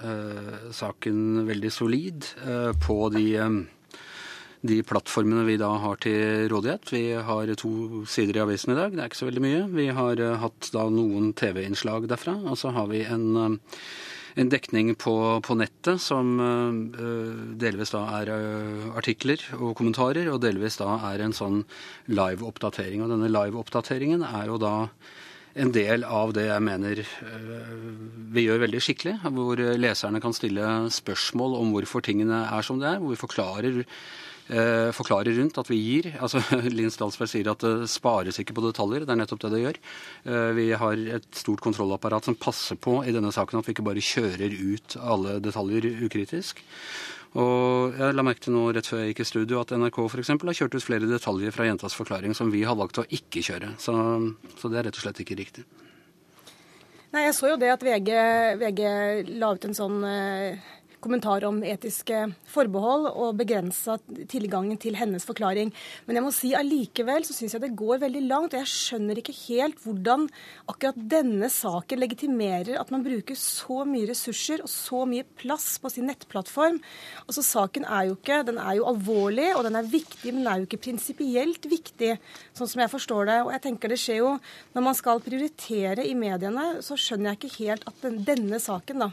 uh, 0.00 0.70
saken 0.72 1.42
veldig 1.44 1.72
solid 1.74 2.28
på 2.80 2.96
de, 3.12 3.26
de, 4.64 4.78
plattformene 4.88 5.44
vi 5.44 5.58
da 5.60 5.74
har 5.82 6.00
til 6.00 6.48
rådighet. 6.48 6.88
Vi 6.96 7.02
har 7.28 7.52
to 7.60 8.06
sider 8.08 8.40
i 8.40 8.44
avisen 8.46 8.72
i 8.72 8.78
dag, 8.78 8.96
det 8.96 9.04
er 9.04 9.12
ikke 9.12 9.20
så 9.20 9.28
veldig 9.28 9.44
mye. 9.44 9.60
Vi 9.76 9.90
har 10.00 10.24
hatt 10.40 10.72
da 10.72 10.86
noen 10.88 11.34
TV-innslag 11.36 12.08
derfra, 12.08 12.38
og 12.40 12.56
så 12.56 12.72
har 12.72 12.88
vi 12.88 13.04
en 13.04 13.28
en 14.38 14.50
dekning 14.52 14.92
på, 14.98 15.14
på 15.44 15.56
nettet 15.58 16.02
som 16.02 16.36
uh, 16.40 17.56
delvis 17.60 17.94
da 17.94 18.04
er 18.20 18.30
uh, 18.30 18.90
artikler 18.98 19.42
og 19.58 19.74
kommentarer, 19.78 20.30
og 20.32 20.42
delvis 20.44 20.78
da 20.80 20.98
er 21.10 21.24
en 21.24 21.36
sånn 21.36 21.62
live-oppdatering. 22.10 23.04
Og 23.04 23.12
denne 23.12 23.30
live-oppdateringen 23.32 24.24
er 24.26 24.50
jo 24.50 24.60
da 24.62 24.74
en 25.58 25.72
del 25.74 26.04
av 26.06 26.30
det 26.36 26.46
jeg 26.46 26.62
mener 26.62 27.02
uh, 27.02 27.76
vi 28.30 28.46
gjør 28.46 28.64
veldig 28.66 28.82
skikkelig. 28.86 29.18
Hvor 29.34 29.64
leserne 29.80 30.22
kan 30.22 30.36
stille 30.36 30.72
spørsmål 30.94 31.58
om 31.60 31.74
hvorfor 31.74 32.06
tingene 32.06 32.44
er 32.46 32.66
som 32.66 32.82
det 32.82 32.92
er. 32.94 33.00
Hvor 33.02 33.14
vi 33.14 33.22
forklarer 33.24 33.80
eh, 34.50 34.90
forklarer 34.94 35.36
rundt 35.38 35.60
at 35.60 35.70
vi 35.70 35.78
gir. 35.80 36.10
altså 36.22 36.42
Linn 36.68 36.92
Stalsberg 36.92 37.30
sier 37.32 37.52
at 37.52 37.62
det 37.64 37.90
spares 37.92 38.40
ikke 38.42 38.56
på 38.56 38.64
detaljer. 38.66 39.06
Det 39.06 39.14
er 39.14 39.22
nettopp 39.22 39.44
det 39.44 39.52
det 39.54 39.62
gjør. 39.64 39.80
Eh, 40.24 40.50
vi 40.58 40.66
har 40.82 41.04
et 41.18 41.30
stort 41.36 41.62
kontrollapparat 41.64 42.28
som 42.28 42.38
passer 42.38 42.80
på 42.80 43.00
i 43.04 43.14
denne 43.14 43.32
saken 43.34 43.60
at 43.60 43.68
vi 43.68 43.76
ikke 43.76 43.86
bare 43.86 44.04
kjører 44.04 44.56
ut 44.74 44.98
alle 45.00 45.38
detaljer 45.44 45.88
ukritisk. 46.06 46.64
Og 47.38 47.94
jeg 47.94 48.14
la 48.16 48.24
merke 48.26 48.42
til 48.42 48.56
nå 48.56 48.64
rett 48.74 48.88
før 48.90 49.04
jeg 49.04 49.12
gikk 49.12 49.22
i 49.22 49.28
studio 49.28 49.60
at 49.60 49.70
NRK 49.70 50.00
eksempel, 50.18 50.50
har 50.50 50.58
kjørt 50.58 50.74
ut 50.74 50.82
flere 50.82 51.06
detaljer 51.06 51.54
fra 51.54 51.68
jentas 51.68 51.94
forklaring 51.94 52.34
som 52.34 52.50
vi 52.50 52.64
har 52.66 52.74
valgt 52.78 52.98
å 52.98 53.06
ikke 53.06 53.44
kjøre. 53.46 53.76
Så, 53.78 53.94
så 54.58 54.70
det 54.72 54.80
er 54.80 54.88
rett 54.88 54.98
og 54.98 55.04
slett 55.04 55.22
ikke 55.22 55.38
riktig. 55.38 55.64
Nei, 57.10 57.24
Jeg 57.28 57.34
så 57.38 57.52
jo 57.52 57.56
det 57.58 57.70
at 57.70 57.82
VG, 57.82 58.10
VG 58.58 58.82
la 59.38 59.54
ut 59.54 59.64
en 59.66 59.78
sånn 59.78 60.04
eh 60.06 60.76
kommentar 61.00 61.44
om 61.48 61.62
etiske 61.66 62.22
forbehold 62.50 63.08
og 63.10 63.38
begrensa 63.38 63.96
tilgangen 64.30 64.78
til 64.80 64.96
hennes 64.98 65.24
forklaring. 65.26 65.72
Men 66.06 66.18
jeg 66.18 66.24
må 66.24 66.32
si 66.34 66.52
allikevel 66.56 67.24
så 67.26 67.36
syns 67.36 67.56
jeg 67.56 67.64
det 67.64 67.72
går 67.78 68.02
veldig 68.04 68.22
langt. 68.26 68.54
Og 68.54 68.60
jeg 68.62 68.72
skjønner 68.72 69.20
ikke 69.20 69.36
helt 69.46 69.80
hvordan 69.84 70.26
akkurat 70.70 70.98
denne 71.14 71.50
saken 71.52 72.02
legitimerer 72.02 72.78
at 72.80 72.92
man 72.94 73.04
bruker 73.06 73.38
så 73.38 73.84
mye 73.88 74.08
ressurser 74.10 74.64
og 74.64 74.70
så 74.72 75.04
mye 75.08 75.26
plass 75.40 75.72
på 75.82 75.92
sin 75.92 76.08
nettplattform. 76.10 76.80
Altså 77.26 77.44
Saken 77.50 77.86
er 77.88 78.10
jo 78.10 78.18
ikke 78.18 78.42
Den 78.46 78.58
er 78.62 78.76
jo 78.78 78.86
alvorlig, 78.88 79.50
og 79.56 79.64
den 79.66 79.78
er 79.78 79.88
viktig, 79.88 80.32
men 80.32 80.42
den 80.42 80.50
er 80.52 80.60
jo 80.60 80.68
ikke 80.68 80.84
prinsipielt 80.86 81.66
viktig, 81.70 82.14
sånn 82.56 82.70
som 82.70 82.84
jeg 82.84 82.92
forstår 82.92 83.30
det. 83.30 83.38
Og 83.46 83.52
jeg 83.54 83.64
tenker 83.66 83.90
det 83.92 84.00
skjer 84.00 84.20
jo 84.20 84.36
Når 84.74 84.86
man 84.86 84.96
skal 84.98 85.22
prioritere 85.24 86.06
i 86.06 86.14
mediene, 86.18 86.80
så 86.84 86.98
skjønner 86.98 87.32
jeg 87.32 87.40
ikke 87.40 87.56
helt 87.64 87.88
at 87.88 88.04
den, 88.04 88.22
denne 88.26 88.60
saken, 88.62 89.06
da 89.06 89.10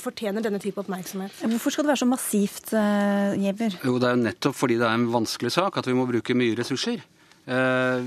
fortjener 0.00 0.44
denne 0.44 0.60
type 0.62 0.80
oppmerksomhet. 0.82 1.42
Hvorfor 1.54 1.72
skal 1.72 1.86
det 1.86 1.92
være 1.94 2.02
så 2.02 2.08
massivt, 2.10 2.72
uh, 2.76 3.32
Giæver? 3.40 3.78
Jo, 3.84 3.96
det 4.00 4.08
er 4.08 4.16
jo 4.16 4.24
nettopp 4.26 4.56
fordi 4.58 4.78
det 4.80 4.88
er 4.88 4.98
en 4.98 5.10
vanskelig 5.12 5.52
sak 5.54 5.78
at 5.80 5.88
vi 5.88 5.96
må 5.96 6.06
bruke 6.08 6.36
mye 6.36 6.56
ressurser. 6.58 7.02
Uh, 7.42 7.98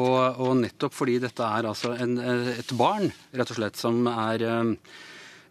og, 0.00 0.38
og, 0.40 0.52
nettopp 0.62 0.94
fordi 0.96 1.18
dette 1.20 1.44
er 1.44 1.68
altså 1.68 1.92
en, 2.00 2.16
et 2.54 2.76
barn, 2.78 3.10
rett 3.36 3.50
og 3.52 3.58
slett, 3.58 3.76
som 3.80 4.06
er 4.08 4.46
uh, 4.48 4.72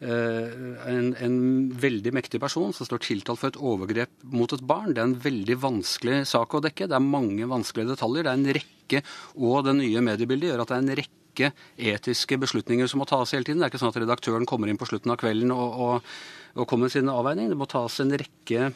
en, 0.02 1.12
en, 1.14 1.38
veldig 1.78 2.14
mektig 2.18 2.42
person 2.42 2.74
som 2.74 2.88
står 2.88 3.04
tiltalt 3.06 3.38
for 3.38 3.52
et 3.52 3.60
overgrep 3.62 4.26
mot 4.34 4.52
et 4.56 4.66
barn. 4.66 4.96
Det 4.96 5.04
er 5.04 5.12
en 5.12 5.20
veldig 5.22 5.60
vanskelig 5.62 6.24
sak 6.32 6.58
å 6.58 6.64
dekke. 6.66 6.90
Det 6.90 6.98
er 6.98 7.06
mange 7.06 7.50
vanskelige 7.50 7.94
detaljer. 7.94 8.26
Det 8.26 8.32
er 8.32 8.40
en 8.40 8.54
rekke, 8.58 9.04
og 9.38 9.66
det 9.68 9.78
nye 9.78 10.06
mediebildet 10.10 10.50
gjør 10.50 10.64
at 10.64 10.72
det 10.74 10.80
er 10.80 10.86
en 10.88 10.96
rekke 11.04 11.21
rekke 11.32 11.52
etiske 11.78 12.38
beslutninger 12.38 12.88
som 12.88 13.00
må 13.00 13.06
tas 13.06 13.32
hele 13.32 13.44
tiden. 13.44 13.60
Det 13.60 13.68
er 13.68 13.72
ikke 13.72 13.82
sånn 13.82 13.94
at 13.94 14.02
redaktøren 14.04 14.46
kommer 14.46 14.68
inn 14.70 14.78
på 14.78 14.86
slutten 14.90 15.12
av 15.12 15.18
kvelden 15.18 15.52
og, 15.52 15.80
og, 15.80 16.14
og 16.56 16.68
kommer 16.68 16.88
med 16.88 16.92
sine 16.96 17.12
avveininger. 17.12 17.52
Det 17.52 17.60
må 17.60 17.68
tas 17.70 18.00
en 18.00 18.12
rekke 18.12 18.72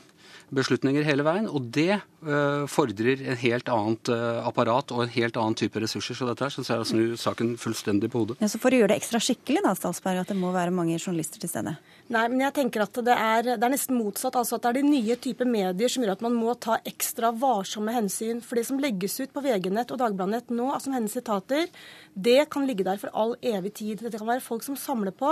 beslutninger 0.53 1.05
hele 1.05 1.25
veien. 1.25 1.47
Og 1.49 1.69
det 1.73 1.97
uh, 1.97 2.65
fordrer 2.69 3.23
en 3.25 3.39
helt 3.41 3.69
annet 3.71 4.11
uh, 4.13 4.45
apparat 4.45 4.93
og 4.93 5.05
en 5.05 5.13
helt 5.15 5.37
annen 5.41 5.57
type 5.57 5.79
ressurser. 5.81 6.17
Så 6.17 6.27
dette 6.29 6.45
her 6.45 6.53
syns 6.53 6.69
jeg 6.71 6.83
er 6.83 7.17
saken 7.19 7.55
fullstendig 7.61 8.11
på 8.13 8.23
hodet. 8.23 8.39
Ja, 8.43 8.49
så 8.51 8.61
for 8.61 8.73
å 8.73 8.79
gjøre 8.79 8.93
det 8.93 9.01
ekstra 9.01 9.21
skikkelig, 9.23 9.65
da, 9.65 9.75
Statsberg, 9.77 10.21
at 10.23 10.31
det 10.31 10.39
må 10.39 10.53
være 10.55 10.75
mange 10.75 10.99
journalister 10.99 11.41
til 11.41 11.51
stede? 11.51 11.75
Nei, 12.05 12.27
men 12.29 12.43
jeg 12.43 12.53
tenker 12.53 12.83
at 12.83 12.97
det 13.01 13.13
er, 13.17 13.47
det 13.57 13.65
er 13.65 13.71
nesten 13.73 13.97
motsatt. 13.97 14.35
altså 14.37 14.59
at 14.59 14.67
Det 14.67 14.69
er 14.69 14.77
de 14.77 14.89
nye 14.91 15.15
typer 15.17 15.47
medier 15.49 15.89
som 15.89 16.03
gjør 16.03 16.11
at 16.13 16.21
man 16.21 16.35
må 16.37 16.53
ta 16.61 16.75
ekstra 16.85 17.31
varsomme 17.33 17.95
hensyn. 17.95 18.43
For 18.45 18.59
det 18.59 18.67
som 18.67 18.77
legges 18.77 19.17
ut 19.23 19.31
på 19.33 19.41
VG-nett 19.41 19.89
og 19.89 19.97
Dagbladet 19.97 20.53
nå 20.53 20.67
som 20.83 20.93
hennes 20.93 21.15
sitater, 21.17 21.65
det 22.13 22.43
kan 22.53 22.67
ligge 22.69 22.85
der 22.85 22.99
for 23.01 23.09
all 23.09 23.33
evig 23.41 23.73
tid. 23.79 24.03
Dette 24.05 24.21
kan 24.21 24.29
være 24.29 24.43
folk 24.45 24.61
som 24.67 24.77
samler 24.77 25.15
på, 25.17 25.31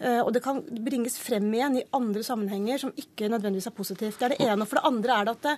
eh, 0.00 0.22
og 0.22 0.32
det 0.32 0.40
kan 0.46 0.62
bringes 0.86 1.18
frem 1.20 1.50
igjen 1.52 1.76
i 1.82 1.84
andre 1.92 2.24
sammenhenger 2.24 2.80
som 2.86 2.94
ikke 2.96 3.28
nødvendigvis 3.28 3.68
er 3.68 3.76
positivt. 3.76 4.16
Det 4.16 4.30
er 4.30 4.34
det 4.34 4.48
ene. 4.48 4.64
Og 4.64 4.72
for 4.72 4.80
det 4.80 4.88
andre 4.88 5.18
er 5.18 5.28
det 5.28 5.36
at 5.36 5.44
det, 5.50 5.54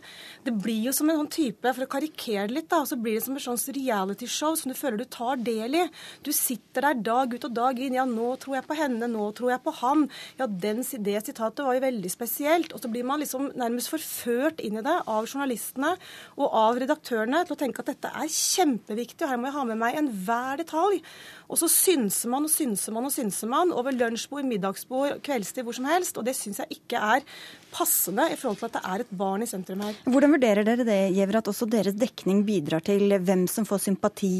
det 0.50 0.56
blir 0.58 0.82
jo 0.88 0.96
som 0.98 1.14
en 1.14 1.22
sånn 1.22 1.30
type, 1.38 1.70
for 1.70 1.86
å 1.86 1.92
karikere 1.94 2.48
det 2.50 2.58
litt, 2.58 2.70
da, 2.74 2.82
så 2.82 2.98
blir 2.98 3.20
det 3.20 3.22
som 3.28 3.38
et 3.38 3.46
sånt 3.46 3.70
realityshow 3.78 4.58
som 4.58 4.74
du 4.74 4.78
føler 4.80 4.98
du 4.98 5.06
tar 5.06 5.38
del 5.38 5.78
i. 5.84 5.86
Du 6.26 6.34
sitter 6.34 6.90
der 6.90 7.06
dag 7.12 7.38
ut 7.38 7.46
og 7.46 7.56
dag 7.62 7.78
inn. 7.78 7.94
Ja, 7.94 8.10
nå 8.10 8.34
tror 8.42 8.58
jeg 8.58 8.66
på 8.66 8.80
henne, 8.82 9.06
nå 9.06 9.30
tror 9.38 9.54
jeg 9.54 9.62
på 9.62 9.78
han. 9.84 10.08
Ja, 10.34 10.47
den, 10.48 10.82
det 10.82 11.16
sitatet 11.26 11.64
var 11.64 11.76
jo 11.76 11.84
veldig 11.84 12.10
spesielt. 12.12 12.72
Og 12.74 12.82
så 12.82 12.90
blir 12.92 13.06
man 13.06 13.22
liksom 13.22 13.50
nærmest 13.58 13.92
forført 13.92 14.62
inn 14.64 14.80
i 14.80 14.84
det 14.84 14.96
av 15.04 15.28
journalistene 15.28 15.94
og 16.36 16.46
av 16.48 16.80
redaktørene 16.82 17.44
til 17.44 17.56
å 17.56 17.60
tenke 17.60 17.84
at 17.84 17.92
dette 17.92 18.12
er 18.12 18.32
kjempeviktig, 18.32 19.24
og 19.24 19.32
her 19.32 19.40
må 19.40 19.50
jeg 19.50 19.58
ha 19.58 19.66
med 19.68 19.82
meg 19.82 20.00
enhver 20.00 20.62
detalj. 20.62 21.02
Og 21.48 21.60
så 21.60 21.68
synser 21.72 22.32
man 22.32 22.44
og 22.44 22.52
synser 22.52 22.92
man 22.92 23.08
og 23.08 23.14
synser 23.14 23.48
man 23.48 23.72
over 23.72 23.94
lunsjbord, 23.96 24.44
middagsbord, 24.48 25.22
kveldstid, 25.24 25.64
hvor 25.64 25.76
som 25.76 25.88
helst. 25.88 26.18
Og 26.20 26.26
det 26.26 26.36
syns 26.36 26.60
jeg 26.60 26.80
ikke 26.80 27.00
er 27.00 27.24
passende 27.72 28.24
i 28.32 28.36
forhold 28.38 28.58
til 28.60 28.68
at 28.68 28.76
det 28.78 28.82
er 28.88 29.02
et 29.04 29.10
barn 29.20 29.44
i 29.44 29.48
sentrum 29.48 29.82
her. 29.84 29.96
Hvordan 30.08 30.32
vurderer 30.34 30.64
dere 30.64 30.86
det, 30.88 30.98
Giæver, 31.16 31.38
at 31.40 31.50
også 31.50 31.68
deres 31.68 31.96
dekning 31.98 32.40
bidrar 32.46 32.84
til 32.84 33.12
hvem 33.12 33.46
som 33.50 33.66
får 33.68 33.82
sympati 33.84 34.32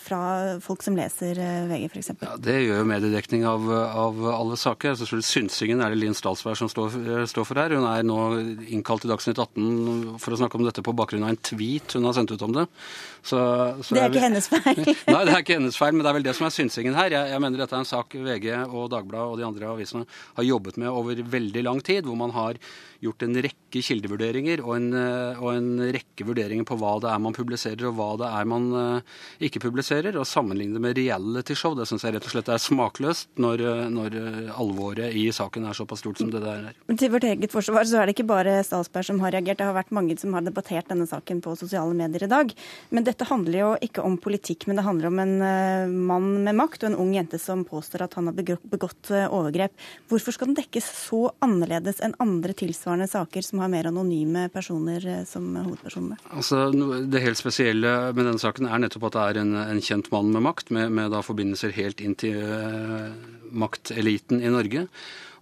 fra 0.00 0.22
folk 0.64 0.84
som 0.84 0.96
leser 0.98 1.40
eh, 1.40 1.68
VG, 1.70 1.86
f.eks.? 1.92 2.12
Ja, 2.24 2.34
det 2.40 2.58
gjør 2.66 2.82
jo 2.82 2.88
mediedekning 2.88 3.46
av, 3.48 3.68
av 4.04 4.20
alle 4.34 4.58
saker. 4.60 4.96
Så 4.98 5.20
synsingen 5.24 5.82
er 5.84 5.94
det 5.94 6.00
Linn 6.02 6.16
Stalsberg 6.16 6.60
som 6.60 6.70
står, 6.72 6.98
står, 7.30 7.48
for 7.48 7.60
her. 7.60 7.76
Hun 7.78 7.88
er 7.88 8.04
nå 8.06 8.20
innkalt 8.76 9.04
til 9.04 9.12
Dagsnytt 9.12 9.40
18 9.40 10.20
for 10.22 10.36
å 10.36 10.40
snakke 10.42 10.60
om 10.60 10.68
dette 10.68 10.84
på 10.84 10.96
bakgrunn 10.96 11.24
av 11.26 11.34
en 11.34 11.42
tweet 11.52 11.96
hun 11.96 12.08
har 12.08 12.16
sendt 12.16 12.34
ut 12.34 12.44
om 12.44 12.56
det. 12.60 12.68
Så, 13.24 13.40
så 13.80 13.96
det 13.96 14.02
er 14.02 14.12
ikke 14.12 14.26
hennes 14.26 14.50
feil? 14.52 14.84
Nei, 15.14 15.20
det 15.24 15.32
er 15.32 15.40
ikke 15.40 15.56
hennes 15.56 15.80
feil, 15.80 15.94
men 15.96 16.04
det 16.04 16.10
er 16.10 16.13
vel 16.14 16.26
det 16.26 16.34
som 16.38 16.48
er 16.48 16.54
synsingen 16.54 16.96
her. 16.96 17.12
Jeg, 17.14 17.32
jeg 17.34 17.42
mener 17.42 17.60
dette 17.60 17.76
er 17.76 17.84
en 17.84 17.88
sak 17.88 18.14
VG 18.14 18.48
og 18.64 18.90
Dagbladet 18.92 19.34
og 19.34 19.38
de 19.40 19.46
andre 19.46 19.70
avisene 19.74 20.08
har 20.38 20.48
jobbet 20.48 20.80
med 20.80 20.90
over 20.90 21.22
veldig 21.34 21.64
lang 21.66 21.82
tid, 21.84 22.06
hvor 22.08 22.18
man 22.18 22.34
har 22.34 22.60
gjort 23.04 23.24
en 23.26 23.36
rekke 23.44 23.82
kildevurderinger 23.84 24.62
og 24.64 24.76
en, 24.78 24.88
eh, 24.96 25.40
og 25.42 25.50
en, 25.52 25.70
rekke 25.94 26.26
vurderinger 26.26 26.66
på 26.68 26.78
hva 26.80 26.94
det 27.02 27.10
er 27.10 27.20
man 27.22 27.36
publiserer 27.36 27.88
og 27.88 27.96
hva 27.98 28.08
det 28.20 28.28
er 28.30 28.48
man 28.48 28.68
uh, 28.72 29.16
ikke 29.44 29.62
publiserer. 29.64 30.16
Og 30.20 30.28
sammenligne 30.28 30.78
det 30.78 30.82
med 30.84 30.98
realityshow, 30.98 31.74
det 31.76 31.88
syns 31.90 32.06
jeg 32.06 32.16
rett 32.16 32.28
og 32.28 32.34
slett 32.34 32.50
er 32.54 32.62
smakløst 32.62 33.42
når, 33.42 33.64
eh, 33.64 33.82
når, 33.92 34.18
alvoret 34.54 35.16
i 35.18 35.26
saken 35.34 35.66
er 35.68 35.76
såpass 35.76 36.04
stort 36.04 36.20
som 36.20 36.30
det 36.32 36.42
der 36.44 36.70
er. 36.70 36.78
Til 36.94 37.12
vårt 37.12 37.26
eget 37.28 37.52
forsvar 37.52 37.88
så 37.88 38.00
er 38.00 38.08
det 38.08 38.16
ikke 38.16 38.28
bare 38.30 38.56
Statsberg 38.66 39.08
som 39.08 39.20
har 39.24 39.34
reagert. 39.34 39.60
Det 39.60 39.68
har 39.68 39.76
vært 39.76 39.92
mange 39.94 40.16
som 40.20 40.34
har 40.36 40.44
debattert 40.46 40.88
denne 40.90 41.08
saken 41.10 41.42
på 41.44 41.56
sosiale 41.58 41.96
medier 41.96 42.26
i 42.26 42.30
dag. 42.30 42.54
Men 42.94 43.06
dette 43.06 43.28
handler 43.28 43.58
jo 43.58 43.72
ikke 43.84 44.04
om 44.06 44.16
politikk, 44.22 44.68
men 44.68 44.78
det 44.78 44.86
handler 44.86 45.10
om 45.10 45.22
en 45.24 45.34
mann 46.06 46.44
med 46.44 46.56
makt 46.58 46.84
og 46.84 46.90
en 46.90 46.98
ung 47.04 47.12
jente 47.16 47.40
som 47.40 47.64
påstår 47.66 48.06
at 48.06 48.16
han 48.18 48.30
har 48.30 48.36
begått 48.36 49.10
uh, 49.12 49.26
overgrep. 49.26 49.74
Hvorfor 50.10 50.36
skal 50.36 50.50
den 50.50 50.58
dekkes 50.58 50.86
så 51.08 51.22
annerledes 51.44 52.00
enn 52.04 52.16
andre 52.22 52.56
tilsvarende 52.56 53.08
saker 53.10 53.46
som 53.46 53.62
har 53.64 53.72
mer 53.72 53.88
anonyme 53.90 54.46
personer 54.54 55.04
eh, 55.08 55.22
som 55.28 55.46
hovedpersoner? 55.56 56.20
Altså, 56.30 56.66
det 56.72 57.24
helt 57.24 57.40
spesielle 57.40 57.94
med 58.12 58.24
denne 58.24 58.42
saken 58.42 58.68
er 58.68 58.82
nettopp 58.84 59.08
at 59.10 59.18
det 59.18 59.26
er 59.26 59.42
en, 59.42 59.54
en 59.64 59.84
kjent 59.84 60.10
mann 60.14 60.32
med 60.34 60.46
makt, 60.46 60.72
med, 60.74 60.92
med 60.94 61.14
forbindelser 61.24 61.74
helt 61.76 62.02
inn 62.04 62.16
til 62.18 62.40
uh, 62.40 63.12
makteliten 63.54 64.42
i 64.42 64.52
Norge. 64.52 64.88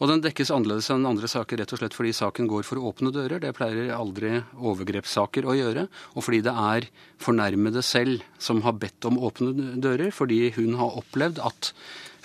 Og 0.00 0.08
den 0.10 0.22
dekkes 0.24 0.52
annerledes 0.54 0.90
enn 0.94 1.08
andre 1.08 1.28
saker 1.30 1.60
rett 1.60 1.74
og 1.74 1.82
slett 1.82 1.96
fordi 1.96 2.14
saken 2.16 2.48
går 2.50 2.64
for 2.66 2.80
åpne 2.80 3.12
dører. 3.14 3.42
Det 3.42 3.52
pleier 3.56 3.92
aldri 3.96 4.38
overgrepssaker 4.56 5.46
å 5.46 5.56
gjøre. 5.58 5.86
Og 6.16 6.26
fordi 6.26 6.42
det 6.46 6.56
er 6.64 6.88
fornærmede 7.22 7.84
selv 7.86 8.24
som 8.42 8.64
har 8.66 8.78
bedt 8.80 9.08
om 9.08 9.20
åpne 9.20 9.76
dører, 9.82 10.10
fordi 10.14 10.48
hun 10.56 10.78
har 10.80 10.98
opplevd 11.02 11.42
at 11.44 11.72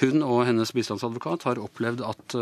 hun 0.02 0.22
og 0.22 0.44
hennes 0.46 0.74
bistandsadvokat 0.78 1.48
har 1.50 1.64
opplevd 1.64 2.06
at 2.06 2.38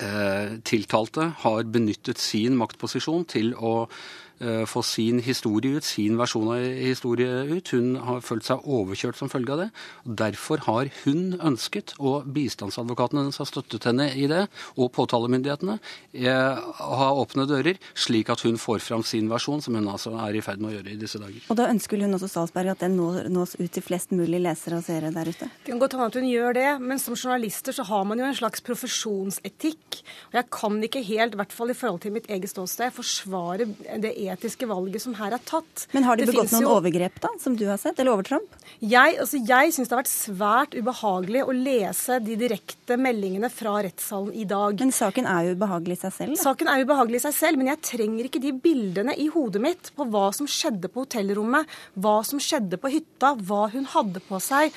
Eh, 0.00 0.52
tiltalte 0.64 1.26
har 1.42 1.66
benyttet 1.68 2.16
sin 2.22 2.54
maktposisjon 2.56 3.26
til 3.28 3.50
å 3.52 3.74
Eh, 3.90 4.29
få 4.40 4.82
sin 4.86 5.20
historie 5.20 5.76
ut, 5.76 5.84
sin 5.84 6.16
versjon 6.20 6.48
av 6.54 6.62
historie 6.80 7.44
ut. 7.50 7.72
Hun 7.74 7.96
har 8.00 8.22
følt 8.24 8.46
seg 8.46 8.64
overkjørt 8.64 9.18
som 9.18 9.30
følge 9.32 9.52
av 9.52 9.62
det. 9.64 9.68
og 10.06 10.16
Derfor 10.20 10.62
har 10.64 10.90
hun 11.04 11.34
ønsket, 11.36 11.94
og 12.00 12.28
bistandsadvokatene 12.32 13.24
hennes 13.24 13.40
har 13.40 13.48
støttet 13.48 13.84
henne 13.88 14.08
i 14.16 14.26
det, 14.30 14.46
og 14.76 14.92
påtalemyndighetene, 14.96 15.76
å 16.24 17.00
ha 17.02 17.10
åpne 17.20 17.46
dører, 17.50 17.80
slik 17.92 18.32
at 18.32 18.44
hun 18.46 18.56
får 18.60 18.80
fram 18.84 19.04
sin 19.06 19.28
versjon, 19.30 19.60
som 19.64 19.76
hun 19.76 19.90
altså 19.92 20.14
er 20.24 20.38
i 20.38 20.44
ferd 20.44 20.62
med 20.62 20.72
å 20.72 20.74
gjøre 20.78 20.94
i 20.94 20.98
disse 21.00 21.20
dager. 21.20 21.44
Og 21.52 21.60
da 21.60 21.68
ønsker 21.72 22.00
hun 22.00 22.16
også 22.16 22.30
Salsberg 22.32 22.72
at 22.74 22.84
den 22.86 22.96
nås 22.96 23.56
ut 23.60 23.70
til 23.74 23.84
flest 23.84 24.14
mulig 24.16 24.40
lesere 24.42 24.80
og 24.80 24.86
seere 24.86 25.12
der 25.14 25.30
ute? 25.30 25.50
Det 25.64 25.72
kan 25.72 25.82
godt 25.82 25.98
hende 25.98 26.08
at 26.10 26.20
hun 26.20 26.30
gjør 26.30 26.56
det, 26.56 26.68
men 26.80 27.02
som 27.02 27.18
journalister 27.18 27.76
så 27.76 27.86
har 27.90 28.08
man 28.08 28.20
jo 28.20 28.28
en 28.28 28.40
slags 28.40 28.64
profesjonsetikk. 28.64 30.00
Og 30.30 30.40
jeg 30.40 30.50
kan 30.54 30.80
ikke 30.86 31.04
helt, 31.04 31.36
i 31.36 31.42
hvert 31.42 31.54
fall 31.54 31.74
i 31.74 31.76
forhold 31.76 32.02
til 32.04 32.14
mitt 32.16 32.30
eget 32.32 32.52
ståsted, 32.52 32.94
forsvare 32.96 33.68
det 34.00 34.14
etiske 34.16 34.29
valget 34.70 35.02
som 35.02 35.14
her 35.18 35.32
er 35.32 35.42
tatt. 35.44 35.86
Men 35.92 36.04
har 36.04 36.16
de 36.16 36.26
det 36.26 36.34
begått 36.34 36.52
noen 36.54 36.66
jo... 36.66 36.74
overgrep, 36.78 37.20
da, 37.20 37.30
som 37.40 37.56
du 37.56 37.66
har 37.68 37.78
sett? 37.80 37.98
Eller 37.98 38.14
overtramp? 38.14 38.56
Jeg, 38.80 39.16
altså, 39.20 39.40
jeg 39.40 39.74
syns 39.74 39.90
det 39.90 39.96
har 39.96 40.02
vært 40.02 40.12
svært 40.12 40.76
ubehagelig 40.78 41.44
å 41.44 41.54
lese 41.56 42.20
de 42.24 42.36
direkte 42.40 42.96
meldingene 43.00 43.50
fra 43.52 43.78
rettssalen 43.84 44.34
i 44.34 44.46
dag. 44.48 44.78
Men 44.80 44.94
saken 44.94 45.28
er 45.30 45.48
jo 45.48 45.56
ubehagelig 45.58 45.98
i 45.98 46.02
seg 46.04 46.16
selv? 46.16 46.36
Da. 46.36 46.42
Saken 46.44 46.70
er 46.70 46.84
ubehagelig 46.84 47.20
i 47.20 47.24
seg 47.26 47.36
selv, 47.36 47.60
men 47.60 47.72
jeg 47.72 47.82
trenger 47.90 48.28
ikke 48.28 48.42
de 48.42 48.54
bildene 48.66 49.16
i 49.18 49.28
hodet 49.32 49.62
mitt 49.64 49.92
på 49.96 50.06
hva 50.10 50.28
som 50.36 50.48
skjedde 50.50 50.90
på 50.92 51.04
hotellrommet, 51.04 51.68
hva 52.00 52.16
som 52.26 52.42
skjedde 52.42 52.80
på 52.80 52.92
hytta, 52.92 53.34
hva 53.48 53.66
hun 53.74 53.88
hadde 53.94 54.22
på 54.26 54.40
seg, 54.42 54.74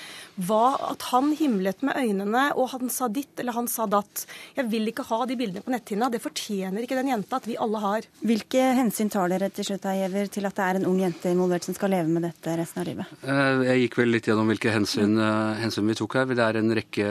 hva, 0.48 0.76
at 0.92 1.10
han 1.12 1.34
himlet 1.38 1.84
med 1.86 1.98
øynene 2.00 2.50
og 2.58 2.72
han 2.74 2.92
sa 2.94 3.10
ditt 3.12 3.40
eller 3.40 3.56
han 3.58 3.70
sa 3.72 3.88
datt. 3.90 4.26
Jeg 4.58 4.70
vil 4.72 4.90
ikke 4.92 5.06
ha 5.10 5.24
de 5.30 5.38
bildene 5.40 5.64
på 5.66 5.74
netthinna. 5.74 6.10
Det 6.14 6.22
fortjener 6.24 6.84
ikke 6.84 6.98
den 7.00 7.12
jenta 7.14 7.40
at 7.40 7.48
vi 7.50 7.60
alle 7.60 7.82
har. 7.84 8.08
Hvilke 8.24 8.64
hensyn 8.78 9.12
tar 9.14 9.32
dere 9.32 9.43
til 9.54 9.68
slutt, 9.68 9.86
Giæver, 9.98 10.30
til 10.32 10.48
at 10.48 10.56
det 10.58 10.66
er 10.66 10.80
en 10.80 10.88
ung 10.90 11.00
jente 11.02 11.32
involvert 11.34 11.66
som 11.68 11.76
skal 11.76 11.92
leve 11.92 12.12
med 12.12 12.24
dette 12.28 12.56
resten 12.60 12.82
av 12.82 12.88
livet? 12.88 13.12
Eh, 13.26 13.64
jeg 13.68 13.84
gikk 13.84 13.98
vel 14.00 14.14
litt 14.16 14.30
gjennom 14.30 14.50
hvilke 14.52 14.72
hensyn, 14.74 15.18
eh, 15.20 15.60
hensyn, 15.64 15.88
vi 15.90 15.98
tok 16.00 16.18
her. 16.20 16.32
Det 16.32 16.46
er 16.46 16.60
en 16.62 16.76
rekke 16.80 17.10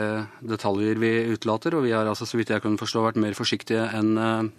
detaljer 0.53 0.99
vi 1.03 1.13
utelater, 1.35 1.77
og 1.77 1.85
vi 1.85 1.93
har 1.93 2.09
altså, 2.09 2.25
så 2.29 2.39
vidt 2.39 2.53
jeg 2.55 2.63
kunne 2.63 2.81
forstå, 2.81 3.05
vært 3.05 3.21
mer 3.21 3.37
forsiktige 3.37 3.85
enn 3.93 4.17
en 4.17 4.51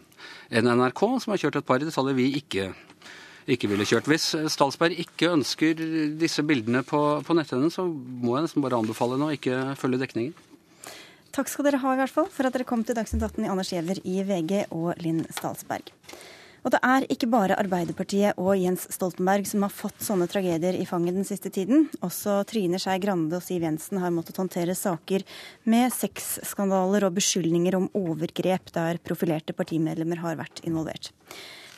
eh, 0.70 0.74
NRK, 0.78 1.04
som 1.24 1.34
har 1.34 1.42
kjørt 1.42 1.60
et 1.60 1.68
par 1.68 1.82
detaljer 1.82 2.18
vi 2.18 2.30
ikke 2.40 2.70
ikke 3.44 3.68
ville 3.68 3.84
kjørt. 3.84 4.06
Hvis 4.08 4.30
Stalsberg 4.54 4.96
ikke 5.02 5.34
ønsker 5.34 5.76
disse 6.16 6.40
bildene 6.48 6.80
på, 6.80 7.00
på 7.20 7.36
netthinnen, 7.36 7.68
så 7.68 7.84
må 7.84 8.38
jeg 8.38 8.46
nesten 8.46 8.64
bare 8.64 8.78
anbefale 8.80 9.18
henne 9.18 9.28
å 9.28 9.36
ikke 9.36 9.74
følge 9.76 10.00
dekningen. 10.00 10.32
Takk 11.34 11.50
skal 11.50 11.66
dere 11.66 11.80
ha 11.82 11.92
i 11.92 11.98
hvert 11.98 12.14
fall 12.14 12.28
for 12.30 12.46
at 12.46 12.54
dere 12.54 12.66
kom 12.68 12.84
til 12.86 12.94
Dagsnytt 12.94 13.24
18 13.26 13.42
i 13.42 13.50
Anders 13.50 13.72
Giæver 13.72 13.98
i 14.06 14.20
VG 14.22 14.68
og 14.70 14.92
Linn 15.02 15.24
Stalsberg. 15.34 15.90
Og 16.64 16.72
det 16.72 16.80
er 16.80 17.04
ikke 17.12 17.28
bare 17.28 17.58
Arbeiderpartiet 17.60 18.38
og 18.40 18.54
Jens 18.56 18.86
Stoltenberg 18.94 19.44
som 19.48 19.66
har 19.66 19.72
fått 19.72 20.00
sånne 20.04 20.28
tragedier 20.32 20.78
i 20.78 20.86
fanget 20.88 21.18
den 21.18 21.26
siste 21.28 21.50
tiden. 21.52 21.90
Også 22.00 22.38
Trine 22.48 22.80
Skei 22.80 22.96
Grande 23.02 23.36
og 23.36 23.44
Siv 23.44 23.66
Jensen 23.66 24.00
har 24.00 24.14
måttet 24.14 24.40
håndtere 24.40 24.76
saker 24.78 25.26
med 25.68 25.92
sexskandaler 25.92 27.04
og 27.04 27.18
beskyldninger 27.18 27.76
om 27.76 27.90
overgrep 28.00 28.72
der 28.72 29.02
profilerte 29.04 29.52
partimedlemmer 29.56 30.24
har 30.24 30.40
vært 30.40 30.64
involvert. 30.64 31.12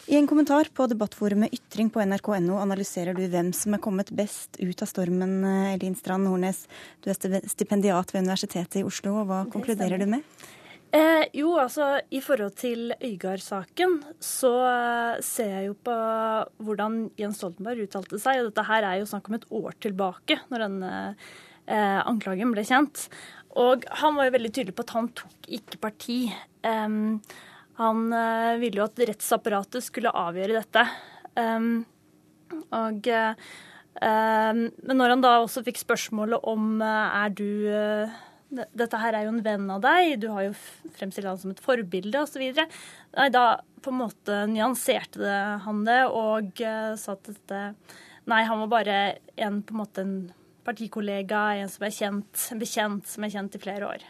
I 0.06 0.14
en 0.14 0.28
kommentar 0.30 0.68
på 0.70 0.84
debattforumet 0.86 1.50
Ytring 1.56 1.88
på 1.90 1.98
nrk.no 2.06 2.60
analyserer 2.62 3.16
du 3.16 3.24
hvem 3.26 3.48
som 3.58 3.74
er 3.74 3.82
kommet 3.82 4.12
best 4.14 4.54
ut 4.60 4.84
av 4.84 4.86
stormen, 4.86 5.40
Elin 5.72 5.98
Strand 5.98 6.30
Hornes. 6.30 6.60
Du 7.02 7.10
er 7.10 7.40
stipendiat 7.50 8.14
ved 8.14 8.22
Universitetet 8.22 8.78
i 8.78 8.84
Oslo, 8.86 9.16
og 9.24 9.26
hva 9.26 9.40
konkluderer 9.50 9.98
du 9.98 10.06
med? 10.14 10.22
Eh, 10.96 11.24
jo, 11.36 11.50
altså 11.60 11.96
i 12.14 12.20
forhold 12.24 12.54
til 12.60 12.92
Øygard-saken, 12.94 13.98
så 14.22 14.52
eh, 14.68 15.22
ser 15.24 15.50
jeg 15.50 15.68
jo 15.68 15.74
på 15.84 15.96
hvordan 16.62 16.98
Jens 17.20 17.40
Stoltenberg 17.40 17.82
uttalte 17.84 18.20
seg. 18.22 18.40
Og 18.40 18.50
dette 18.50 18.64
her 18.68 18.86
er 18.86 19.00
jo 19.00 19.08
snakk 19.10 19.28
om 19.28 19.36
et 19.36 19.48
år 19.58 19.76
tilbake, 19.82 20.38
når 20.52 20.64
denne 20.64 20.92
eh, 21.66 22.00
anklagen 22.06 22.54
ble 22.54 22.64
kjent. 22.68 23.08
Og 23.60 23.84
han 24.00 24.16
var 24.16 24.28
jo 24.28 24.36
veldig 24.36 24.52
tydelig 24.52 24.76
på 24.78 24.86
at 24.86 24.94
han 24.96 25.10
tok 25.16 25.50
ikke 25.58 25.80
parti. 25.82 26.18
Um, 26.66 27.18
han 27.78 28.02
uh, 28.12 28.56
ville 28.60 28.80
jo 28.80 28.84
at 28.84 29.00
rettsapparatet 29.08 29.84
skulle 29.84 30.12
avgjøre 30.12 30.58
dette. 30.58 30.82
Um, 31.40 31.86
og 32.76 33.08
uh, 33.08 33.32
Men 33.96 34.96
når 35.00 35.14
han 35.14 35.24
da 35.24 35.38
også 35.40 35.64
fikk 35.64 35.80
spørsmålet 35.80 36.44
om 36.52 36.82
er 36.84 37.32
du 37.32 37.48
dette 38.48 39.00
her 39.02 39.16
er 39.16 39.26
jo 39.26 39.34
en 39.34 39.42
venn 39.44 39.70
av 39.74 39.82
deg, 39.84 40.16
du 40.22 40.28
har 40.30 40.46
jo 40.46 40.54
fremstilt 40.96 41.28
han 41.28 41.40
som 41.40 41.52
et 41.52 41.62
forbilde 41.62 42.22
osv. 42.22 42.44
Nei, 42.46 43.28
da 43.34 43.46
på 43.82 43.92
en 43.92 44.00
måte 44.00 44.40
nyanserte 44.50 45.38
han 45.64 45.84
det 45.86 46.02
og 46.10 46.62
uh, 46.62 46.94
sa 46.98 47.16
at 47.16 47.30
dette 47.30 47.62
Nei, 48.26 48.40
han 48.42 48.58
var 48.64 48.70
bare 48.72 48.94
en 49.38 49.60
på 49.62 49.70
en 49.70 49.78
måte 49.78 50.02
en 50.02 50.14
partikollega, 50.66 51.42
en 51.60 51.68
som 51.70 51.84
er 51.86 51.92
kjent, 51.94 52.46
en 52.50 52.58
bekjent 52.58 53.06
som 53.06 53.22
er 53.22 53.30
kjent 53.30 53.54
i 53.54 53.60
flere 53.62 53.86
år. 53.86 54.06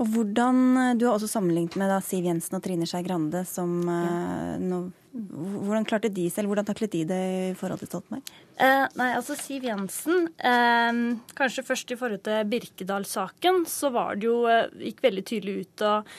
Og 0.00 0.08
hvordan, 0.14 0.60
eh, 0.80 0.94
Du 0.96 1.04
har 1.04 1.18
også 1.18 1.28
sammenlignet 1.28 1.76
med 1.76 1.90
da, 1.92 1.98
Siv 2.00 2.24
Jensen 2.24 2.56
og 2.56 2.62
Trine 2.64 2.88
Skei 2.88 3.02
Grande. 3.04 3.44
som 3.44 3.82
ja. 3.84 4.56
uh, 4.56 4.64
no, 4.64 4.80
Hvordan 5.18 5.86
klarte 5.88 6.10
de 6.14 6.28
selv, 6.30 6.50
hvordan 6.50 6.66
taklet 6.68 6.92
de 6.94 7.02
det 7.08 7.22
i 7.50 7.54
forhold 7.58 7.80
til 7.82 7.90
Stoltenberg? 7.90 8.32
Eh, 8.54 8.84
nei, 9.00 9.08
altså 9.18 9.34
Siv 9.38 9.66
Jensen 9.66 10.28
eh, 10.38 11.00
Kanskje 11.38 11.64
først 11.66 11.90
i 11.90 11.98
forhold 11.98 12.22
til 12.26 12.46
Birkedal-saken, 12.52 13.64
så 13.66 13.90
var 13.94 14.18
det 14.18 14.28
jo 14.28 14.42
Gikk 14.78 15.02
veldig 15.02 15.24
tydelig 15.26 15.56
ut 15.64 15.86
og 15.88 16.12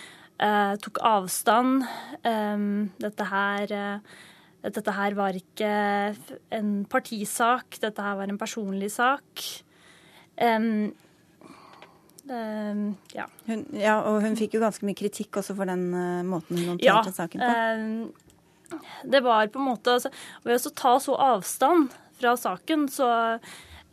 eh, 0.44 0.74
tok 0.84 1.04
avstand. 1.08 1.88
dette 3.00 3.30
her 3.32 3.78
dette 4.60 4.92
her 4.92 5.16
var 5.16 5.38
ikke 5.40 5.68
en 6.52 6.72
partisak, 6.92 7.78
dette 7.80 8.04
her 8.04 8.18
var 8.20 8.28
en 8.28 8.42
personlig 8.42 8.92
sak. 9.00 9.46
Um, 10.36 10.92
Uh, 12.30 12.94
ja. 13.16 13.26
Hun, 13.48 13.64
ja. 13.74 13.96
Og 14.06 14.22
hun 14.22 14.36
fikk 14.38 14.54
jo 14.54 14.62
ganske 14.62 14.86
mye 14.86 14.98
kritikk 14.98 15.40
også 15.42 15.56
for 15.58 15.66
den 15.66 15.88
uh, 15.96 16.22
måten 16.22 16.60
hun 16.60 16.76
håndterte 16.76 17.10
ja, 17.10 17.16
saken 17.16 17.42
på. 17.42 17.48
Um, 17.50 18.29
det 19.04 19.24
var 19.26 19.50
på 19.52 19.62
en 19.62 19.70
måte 19.72 19.98
altså, 19.98 20.12
Ved 20.46 20.68
å 20.70 20.74
ta 20.78 20.96
så 21.04 21.18
avstand 21.20 21.96
fra 22.20 22.36
saken, 22.40 22.88
så, 22.92 23.10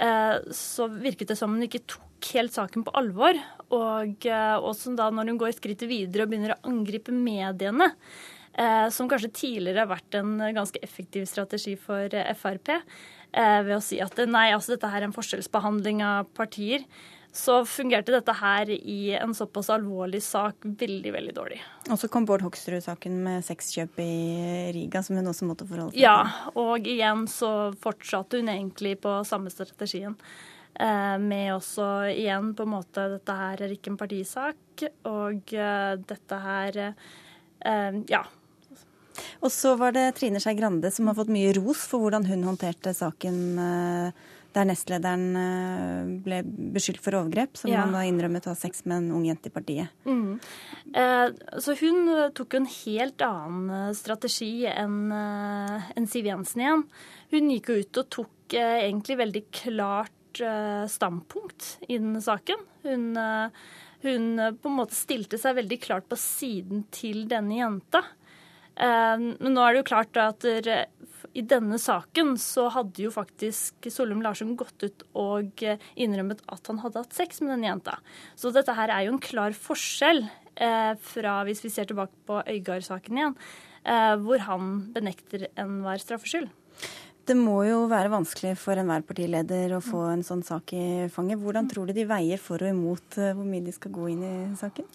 eh, 0.02 0.36
så 0.50 0.88
virket 0.90 1.30
det 1.30 1.38
som 1.38 1.54
hun 1.54 1.66
ikke 1.66 1.84
tok 1.86 2.30
helt 2.34 2.56
saken 2.56 2.86
på 2.86 2.94
alvor. 2.98 3.38
Og 3.76 4.26
eh, 4.26 4.56
også 4.56 4.96
da 4.98 5.10
når 5.14 5.30
hun 5.30 5.42
går 5.44 5.54
skrittet 5.54 5.90
videre 5.90 6.26
og 6.26 6.32
begynner 6.32 6.56
å 6.56 6.62
angripe 6.72 7.14
mediene, 7.14 7.92
som 8.56 9.04
kanskje 9.04 9.28
tidligere 9.36 9.82
har 9.82 9.90
vært 9.90 10.14
en 10.16 10.38
ganske 10.56 10.80
effektiv 10.80 11.26
strategi 11.28 11.74
for 11.76 12.08
Frp, 12.40 12.70
Eh, 13.36 13.60
ved 13.66 13.76
å 13.76 13.82
si 13.84 13.98
at 14.00 14.16
nei, 14.30 14.48
altså 14.54 14.74
dette 14.74 14.88
her 14.88 15.02
er 15.02 15.10
en 15.10 15.16
forskjellsbehandling 15.16 16.00
av 16.04 16.30
partier, 16.36 16.86
så 17.36 17.58
fungerte 17.68 18.14
dette 18.14 18.32
her 18.38 18.70
i 18.72 19.12
en 19.18 19.34
såpass 19.36 19.68
alvorlig 19.74 20.22
sak 20.24 20.64
veldig, 20.64 21.12
veldig 21.12 21.34
dårlig. 21.36 21.58
Og 21.90 22.00
så 22.00 22.08
kom 22.12 22.26
Bård 22.28 22.44
Hoksrud-saken 22.46 23.18
med 23.26 23.44
sexkjøp 23.46 24.00
i 24.02 24.12
Riga, 24.76 25.02
som 25.04 25.18
hun 25.18 25.28
også 25.30 25.48
måtte 25.48 25.68
forholde 25.68 25.92
seg 25.92 25.98
til. 25.98 26.06
Ja, 26.06 26.52
og 26.56 26.88
igjen 26.88 27.26
så 27.30 27.52
fortsatte 27.82 28.40
hun 28.40 28.48
egentlig 28.52 28.96
på 29.04 29.18
samme 29.28 29.52
strategien. 29.52 30.16
Eh, 30.74 31.18
med 31.20 31.52
også 31.54 31.90
igjen 32.12 32.54
på 32.56 32.64
en 32.66 32.74
måte 32.74 33.06
dette 33.18 33.36
her 33.36 33.62
er 33.64 33.76
ikke 33.76 33.92
en 33.92 34.00
partisak, 34.00 34.88
og 35.08 35.54
eh, 35.56 35.92
dette 36.08 36.42
her 36.48 36.82
Ja, 38.06 38.20
og 39.40 39.52
så 39.52 39.74
var 39.80 39.94
det 39.96 40.10
Trine 40.18 40.40
Skei 40.42 40.56
Grande 40.58 40.90
som 40.92 41.08
har 41.08 41.16
fått 41.18 41.32
mye 41.32 41.54
ros 41.56 41.84
for 41.88 42.04
hvordan 42.04 42.26
hun 42.28 42.44
håndterte 42.46 42.92
saken 42.96 43.38
eh, 43.62 44.24
der 44.56 44.68
nestlederen 44.68 45.26
eh, 45.38 46.12
ble 46.24 46.40
beskyldt 46.76 47.02
for 47.04 47.18
overgrep, 47.18 47.58
som 47.60 47.70
ja. 47.72 47.84
han 47.84 47.94
da 47.94 48.04
innrømmet 48.08 48.48
å 48.48 48.54
ha 48.54 48.58
sex 48.58 48.84
med 48.86 49.02
en 49.02 49.10
ung 49.18 49.26
jente 49.28 49.50
i 49.50 49.54
partiet. 49.54 49.92
Mm. 50.08 50.38
Eh, 50.96 51.26
så 51.62 51.76
hun 51.82 52.10
tok 52.36 52.58
en 52.58 52.68
helt 52.70 53.24
annen 53.26 53.72
eh, 53.76 53.94
strategi 53.98 54.52
enn 54.70 55.12
en 55.12 56.08
Siv 56.10 56.28
Jensen 56.28 56.62
igjen. 56.64 56.84
Hun 57.32 57.50
gikk 57.54 57.72
jo 57.72 57.80
ut 57.82 58.02
og 58.02 58.12
tok 58.18 58.56
eh, 58.56 58.84
egentlig 58.86 59.18
veldig 59.22 59.44
klart 59.62 60.42
eh, 60.44 60.84
standpunkt 60.90 61.76
i 61.88 61.98
denne 61.98 62.22
saken. 62.24 62.62
Hun, 62.86 63.08
hun 64.06 64.28
på 64.60 64.70
en 64.70 64.78
måte 64.78 64.96
stilte 64.96 65.40
seg 65.42 65.58
veldig 65.58 65.80
klart 65.82 66.06
på 66.10 66.18
siden 66.20 66.86
til 66.94 67.24
denne 67.30 67.58
jenta. 67.58 68.04
Eh, 68.76 69.16
men 69.16 69.52
nå 69.52 69.64
er 69.64 69.74
det 69.74 69.82
jo 69.82 69.90
klart 69.90 70.22
at 70.22 70.46
i 71.36 71.44
denne 71.44 71.78
saken 71.80 72.34
så 72.40 72.68
hadde 72.72 73.04
jo 73.04 73.12
faktisk 73.12 73.88
Solum 73.92 74.22
Larsen 74.24 74.54
gått 74.58 74.86
ut 74.86 75.06
og 75.18 75.64
innrømmet 75.94 76.42
at 76.52 76.70
han 76.70 76.80
hadde 76.80 77.02
hatt 77.04 77.16
sex 77.16 77.42
med 77.42 77.54
denne 77.54 77.68
jenta. 77.70 77.98
Så 78.38 78.52
dette 78.54 78.74
her 78.76 78.92
er 78.92 79.06
jo 79.06 79.14
en 79.14 79.22
klar 79.22 79.56
forskjell 79.56 80.24
eh, 80.24 80.92
fra 81.12 81.40
hvis 81.46 81.64
vi 81.66 81.72
ser 81.72 81.88
tilbake 81.90 82.16
på 82.28 82.40
Øygard-saken 82.40 83.20
igjen, 83.20 83.36
eh, 83.84 84.14
hvor 84.22 84.46
han 84.48 84.78
benekter 84.94 85.50
enhver 85.60 86.00
straffskyld. 86.02 86.48
Det 87.26 87.34
må 87.34 87.56
jo 87.66 87.78
være 87.90 88.10
vanskelig 88.12 88.52
for 88.60 88.78
enhver 88.78 89.02
partileder 89.02 89.72
å 89.74 89.82
få 89.82 90.04
en 90.12 90.22
sånn 90.22 90.44
sak 90.46 90.70
i 90.78 91.08
fanget. 91.10 91.40
Hvordan 91.42 91.66
tror 91.66 91.88
du 91.88 91.94
de 91.96 92.04
veier 92.06 92.38
for 92.38 92.62
og 92.62 92.70
imot 92.70 93.18
eh, 93.18 93.32
hvor 93.34 93.48
mye 93.48 93.64
de 93.66 93.74
skal 93.74 93.94
gå 93.96 94.12
inn 94.12 94.22
i 94.22 94.34
saken? 94.58 94.86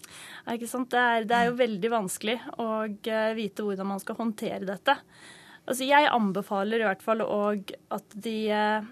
Ja, 0.46 0.56
ikke 0.56 0.70
sant? 0.70 0.88
Det 0.94 1.02
er, 1.02 1.26
det 1.28 1.36
er 1.36 1.50
jo 1.50 1.58
veldig 1.58 1.90
vanskelig 1.92 2.38
å 2.56 2.68
eh, 2.88 3.34
vite 3.36 3.66
hvordan 3.66 3.90
man 3.92 4.00
skal 4.00 4.16
håndtere 4.16 4.64
dette. 4.64 4.96
Altså, 5.62 5.86
jeg 5.86 6.10
anbefaler 6.10 6.82
i 6.82 6.88
hvert 6.88 7.04
fall 7.04 7.22
at 7.22 8.16
de 8.24 8.36
eh, 8.50 8.88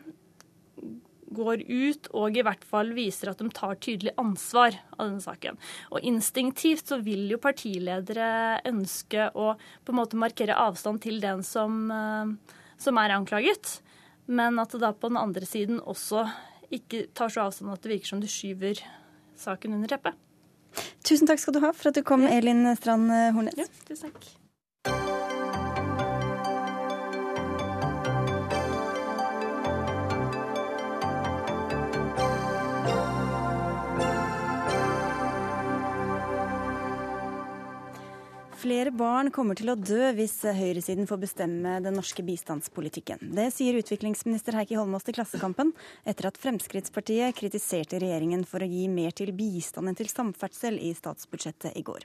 går 1.31 1.65
ut 1.67 2.09
og 2.19 2.37
i 2.39 2.45
hvert 2.47 2.63
fall 2.67 2.93
viser 2.95 3.31
at 3.31 3.43
de 3.43 3.51
tar 3.55 3.79
tydelig 3.83 4.15
ansvar 4.21 4.79
av 4.97 5.05
denne 5.09 5.25
saken. 5.25 5.59
Og 5.91 6.07
instinktivt 6.07 6.91
så 6.91 7.01
vil 7.03 7.29
jo 7.31 7.43
partiledere 7.43 8.61
ønske 8.71 9.31
å 9.35 9.53
på 9.59 9.95
en 9.95 10.01
måte 10.01 10.19
markere 10.19 10.59
avstand 10.59 11.03
til 11.07 11.21
den 11.23 11.45
som 11.47 11.91
som 12.81 12.97
er 12.97 13.13
anklaget, 13.13 13.81
men 14.31 14.59
at 14.63 14.73
det 14.73 14.81
da 14.81 14.95
på 14.97 15.11
den 15.11 15.21
andre 15.21 15.45
siden 15.45 15.81
også 15.81 16.25
ikke 16.73 17.05
tar 17.17 17.33
så 17.33 17.49
avstand 17.49 17.75
at 17.75 17.85
det 17.85 17.97
virker 17.97 18.15
som 18.15 18.23
du 18.23 18.29
skyver 18.31 18.81
saken 19.37 19.77
under 19.77 19.91
teppet. 19.91 20.17
Tusen 21.05 21.29
takk 21.29 21.43
skal 21.43 21.57
du 21.57 21.65
ha 21.65 21.73
for 21.75 21.91
at 21.91 21.99
du 21.99 22.05
kom, 22.07 22.25
Elin 22.29 22.63
Strand 22.79 23.11
Hornes. 23.37 23.59
Ja, 23.59 23.67
tusen 23.89 24.13
takk. 24.13 24.40
Flere 38.61 38.91
barn 38.93 39.31
kommer 39.33 39.57
til 39.57 39.71
å 39.73 39.75
dø 39.79 40.11
hvis 40.19 40.35
høyresiden 40.45 41.07
får 41.09 41.21
bestemme 41.23 41.79
den 41.81 41.95
norske 41.97 42.21
bistandspolitikken. 42.27 43.31
Det 43.33 43.47
sier 43.57 43.79
utviklingsminister 43.81 44.59
Heikki 44.59 44.77
Holmås 44.77 45.07
til 45.07 45.17
Klassekampen 45.17 45.71
etter 46.05 46.29
at 46.29 46.37
Fremskrittspartiet 46.43 47.39
kritiserte 47.39 48.03
regjeringen 48.03 48.45
for 48.45 48.61
å 48.61 48.69
gi 48.69 48.85
mer 48.93 49.17
til 49.17 49.33
bistand 49.33 49.89
enn 49.89 49.97
til 49.97 50.13
samferdsel 50.13 50.77
i 50.77 50.93
statsbudsjettet 50.99 51.73
i 51.81 51.87
går. 51.89 52.05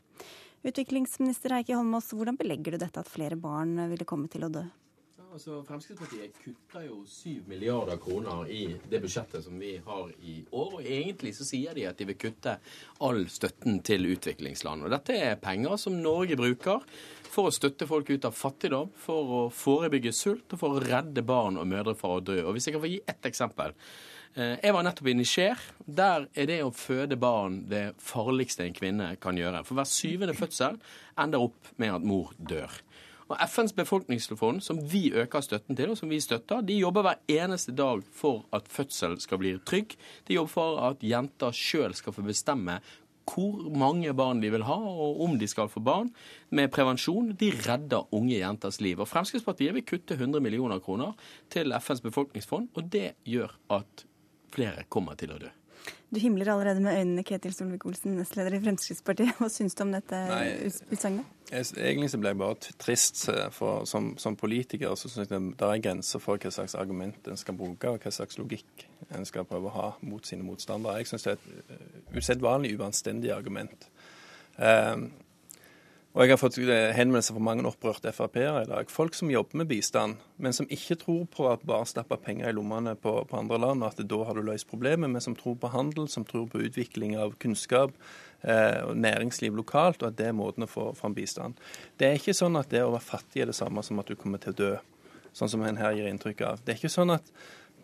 Utviklingsminister 0.64 1.58
Heikki 1.58 1.76
Holmås, 1.76 2.14
hvordan 2.16 2.40
belegger 2.40 2.78
du 2.78 2.86
dette 2.86 3.04
at 3.04 3.12
flere 3.12 3.36
barn 3.36 3.76
ville 3.92 4.08
komme 4.08 4.32
til 4.32 4.48
å 4.48 4.54
dø? 4.56 4.64
Altså 5.36 5.58
Fremskrittspartiet 5.68 6.38
kutter 6.40 6.86
jo 6.88 7.02
7 7.10 7.44
milliarder 7.50 8.00
kroner 8.02 8.48
i 8.52 8.62
det 8.90 9.02
budsjettet 9.04 9.44
som 9.44 9.58
vi 9.60 9.74
har 9.84 10.14
i 10.24 10.38
år. 10.52 10.78
Og 10.78 10.86
egentlig 10.86 11.34
så 11.36 11.48
sier 11.48 11.76
de 11.76 11.86
at 11.90 12.00
de 12.00 12.08
vil 12.10 12.20
kutte 12.20 12.56
all 13.04 13.26
støtten 13.32 13.82
til 13.86 14.08
utviklingsland. 14.14 14.86
Og 14.86 14.94
dette 14.96 15.18
er 15.20 15.40
penger 15.42 15.76
som 15.82 16.00
Norge 16.00 16.38
bruker 16.40 16.86
for 17.28 17.50
å 17.50 17.56
støtte 17.56 17.88
folk 17.90 18.14
ut 18.14 18.28
av 18.28 18.36
fattigdom, 18.38 18.94
for 18.96 19.38
å 19.40 19.44
forebygge 19.52 20.16
sult 20.16 20.56
og 20.56 20.62
for 20.62 20.78
å 20.78 20.84
redde 20.84 21.26
barn 21.28 21.60
og 21.60 21.68
mødre 21.68 21.98
fra 22.00 22.16
å 22.16 22.24
dø. 22.24 22.40
Og 22.46 22.56
hvis 22.56 22.70
jeg 22.70 22.78
kan 22.78 22.86
få 22.86 22.94
gi 22.94 23.02
ett 23.04 23.28
eksempel. 23.28 23.76
Eh, 24.36 24.56
jeg 24.64 24.76
var 24.76 24.88
nettopp 24.88 25.12
i 25.12 25.18
Niger. 25.20 25.68
Der 26.00 26.30
er 26.32 26.48
det 26.48 26.62
å 26.64 26.72
føde 26.76 27.20
barn 27.20 27.66
det 27.72 27.90
farligste 28.00 28.64
en 28.64 28.76
kvinne 28.78 29.14
kan 29.20 29.36
gjøre. 29.40 29.66
For 29.68 29.76
hver 29.76 29.92
syvende 29.92 30.38
fødsel 30.38 30.80
ender 31.20 31.44
opp 31.44 31.76
med 31.76 31.98
at 32.00 32.08
mor 32.08 32.32
dør. 32.40 32.80
Og 33.26 33.40
FNs 33.50 33.74
befolkningsfond, 33.74 34.62
som 34.62 34.80
vi 34.92 35.08
øker 35.14 35.42
støtten 35.42 35.78
til, 35.78 35.90
og 35.94 35.98
som 35.98 36.12
vi 36.14 36.20
støtter, 36.22 36.62
de 36.62 36.78
jobber 36.78 37.08
hver 37.08 37.24
eneste 37.42 37.74
dag 37.74 38.04
for 38.14 38.46
at 38.54 38.70
fødsel 38.70 39.18
skal 39.22 39.42
bli 39.42 39.56
trygg. 39.66 39.96
De 40.28 40.38
jobber 40.38 40.54
for 40.54 40.84
at 40.92 41.02
jenter 41.02 41.56
sjøl 41.56 41.96
skal 41.98 42.14
få 42.14 42.26
bestemme 42.26 42.80
hvor 43.26 43.72
mange 43.74 44.14
barn 44.14 44.42
de 44.44 44.52
vil 44.54 44.64
ha, 44.68 44.76
og 44.78 45.22
om 45.26 45.40
de 45.42 45.48
skal 45.50 45.70
få 45.72 45.82
barn, 45.82 46.12
med 46.54 46.70
prevensjon. 46.70 47.32
De 47.40 47.50
redder 47.66 48.06
unge 48.14 48.38
jenters 48.38 48.78
liv. 48.86 49.02
Og 49.02 49.10
Fremskrittspartiet 49.10 49.74
vil 49.74 49.86
kutte 49.88 50.14
100 50.14 50.44
millioner 50.46 50.80
kroner 50.80 51.18
til 51.50 51.74
FNs 51.82 52.06
befolkningsfond, 52.06 52.70
og 52.76 52.92
det 52.94 53.16
gjør 53.26 53.56
at 53.74 54.06
flere 54.54 54.86
kommer 54.94 55.18
til 55.18 55.34
å 55.34 55.40
dø. 55.42 55.50
Du 56.14 56.20
himler 56.22 56.54
allerede 56.54 56.82
med 56.86 57.00
øynene, 57.00 57.26
Ketil 57.26 57.54
Solvik-Olsen, 57.58 58.14
nestleder 58.20 58.56
i 58.56 58.62
Fremskrittspartiet. 58.62 59.34
Hva 59.40 59.50
syns 59.52 59.74
du 59.74 59.84
om 59.88 59.98
dette 59.98 60.22
utsagnet? 60.94 61.35
Egentlig 61.52 62.10
så 62.10 62.18
ble 62.18 62.32
jeg 62.32 62.40
bare 62.42 62.74
trist. 62.82 63.20
Eh, 63.30 63.50
for 63.52 63.86
Som, 63.86 64.16
som 64.18 64.36
politiker 64.36 64.96
så 64.96 65.10
syns 65.10 65.30
jeg 65.30 65.52
det 65.60 65.68
er 65.68 65.84
grenser 65.84 66.20
for 66.20 66.42
hva 66.42 66.52
slags 66.52 66.76
argument 66.76 67.28
en 67.28 67.38
skal 67.38 67.58
bruke, 67.58 67.90
og 67.90 68.02
hva 68.02 68.12
slags 68.12 68.40
logikk 68.42 68.88
en 69.16 69.26
skal 69.26 69.46
prøve 69.46 69.70
å 69.70 69.76
ha 69.76 69.92
mot 70.02 70.26
sine 70.26 70.44
motstandere. 70.44 70.98
Jeg 70.98 71.12
syns 71.12 71.28
det 71.28 71.36
er 71.36 71.38
et 71.38 71.76
eh, 71.76 72.18
usedvanlig 72.18 72.76
uanstendig 72.80 73.32
argument. 73.36 73.90
Um, 74.58 75.12
Og 76.16 76.24
jeg 76.24 76.32
har 76.32 76.40
fått 76.40 76.58
eh, 76.64 76.94
henvendelser 76.96 77.36
fra 77.36 77.44
mange 77.44 77.66
opprørte 77.68 78.12
Frp-ere 78.16 78.62
i 78.64 78.68
dag. 78.70 78.88
Folk 78.88 79.18
som 79.18 79.28
jobber 79.34 79.60
med 79.60 79.68
bistand, 79.68 80.22
men 80.40 80.56
som 80.56 80.70
ikke 80.72 80.96
tror 81.02 81.26
på 81.28 81.50
at 81.52 81.66
bare 81.68 81.90
stappe 81.92 82.16
penger 82.24 82.48
i 82.48 82.56
lommene 82.56 82.94
på, 82.96 83.18
på, 83.28 83.36
andre 83.36 83.60
land, 83.60 83.84
og 83.84 83.90
at 83.90 84.00
da 84.08 84.20
har 84.24 84.40
du 84.40 84.46
løst 84.48 84.70
problemet, 84.70 85.12
men 85.12 85.24
som 85.24 85.36
tror 85.36 85.58
på 85.60 85.74
handel, 85.74 86.08
som 86.08 86.24
tror 86.24 86.48
på 86.48 86.64
utvikling 86.70 87.18
av 87.20 87.36
kunnskap 87.44 87.92
og 88.46 88.96
næringsliv 88.98 89.56
lokalt, 89.58 90.04
og 90.04 90.12
at 90.12 90.18
det 90.20 90.30
er 90.30 90.38
måten 90.38 90.66
å 90.66 90.70
få 90.70 90.92
fram 90.98 91.16
bistand. 91.18 91.58
Det 91.98 92.08
er 92.08 92.20
ikke 92.20 92.36
sånn 92.38 92.60
at 92.60 92.70
det 92.70 92.84
å 92.86 92.94
være 92.94 93.08
fattig 93.08 93.42
er 93.44 93.50
det 93.50 93.58
samme 93.58 93.84
som 93.84 94.02
at 94.02 94.10
du 94.12 94.16
kommer 94.20 94.42
til 94.42 94.54
å 94.54 94.60
dø, 94.60 94.72
sånn 95.36 95.52
som 95.52 95.64
en 95.66 95.80
her 95.82 95.96
gir 95.98 96.10
inntrykk 96.12 96.44
av. 96.46 96.62
Det 96.64 96.76
er 96.76 96.82
ikke 96.84 96.94
sånn 96.94 97.16
at 97.16 97.32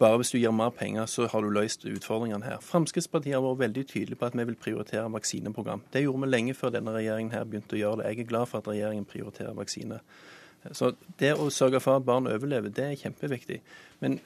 bare 0.02 0.18
hvis 0.18 0.32
du 0.34 0.40
gir 0.40 0.54
mer 0.56 0.72
penger, 0.74 1.06
så 1.06 1.28
har 1.30 1.44
du 1.44 1.52
løst 1.54 1.84
utfordringene 1.86 2.48
her. 2.48 2.62
Fremskrittspartiet 2.66 3.36
har 3.36 3.44
vært 3.46 3.60
veldig 3.68 3.84
tydelig 3.90 4.18
på 4.18 4.26
at 4.30 4.38
vi 4.38 4.46
vil 4.50 4.58
prioritere 4.58 5.12
vaksineprogram. 5.14 5.84
Det 5.94 6.02
gjorde 6.02 6.24
vi 6.24 6.30
lenge 6.32 6.56
før 6.58 6.74
denne 6.74 6.96
regjeringen 6.96 7.34
her 7.36 7.46
begynte 7.46 7.78
å 7.78 7.82
gjøre 7.82 8.00
det. 8.02 8.08
Jeg 8.10 8.24
er 8.24 8.30
glad 8.32 8.50
for 8.50 8.64
at 8.64 8.70
regjeringen 8.72 9.06
prioriterer 9.06 9.58
vaksine. 9.58 10.00
Så 10.78 10.94
det 11.22 11.36
å 11.38 11.50
sørge 11.54 11.82
for 11.82 12.00
at 12.00 12.06
barn 12.06 12.30
overlever, 12.30 12.74
det 12.74 12.88
er 12.88 13.00
kjempeviktig. 13.04 13.60
Men 14.02 14.20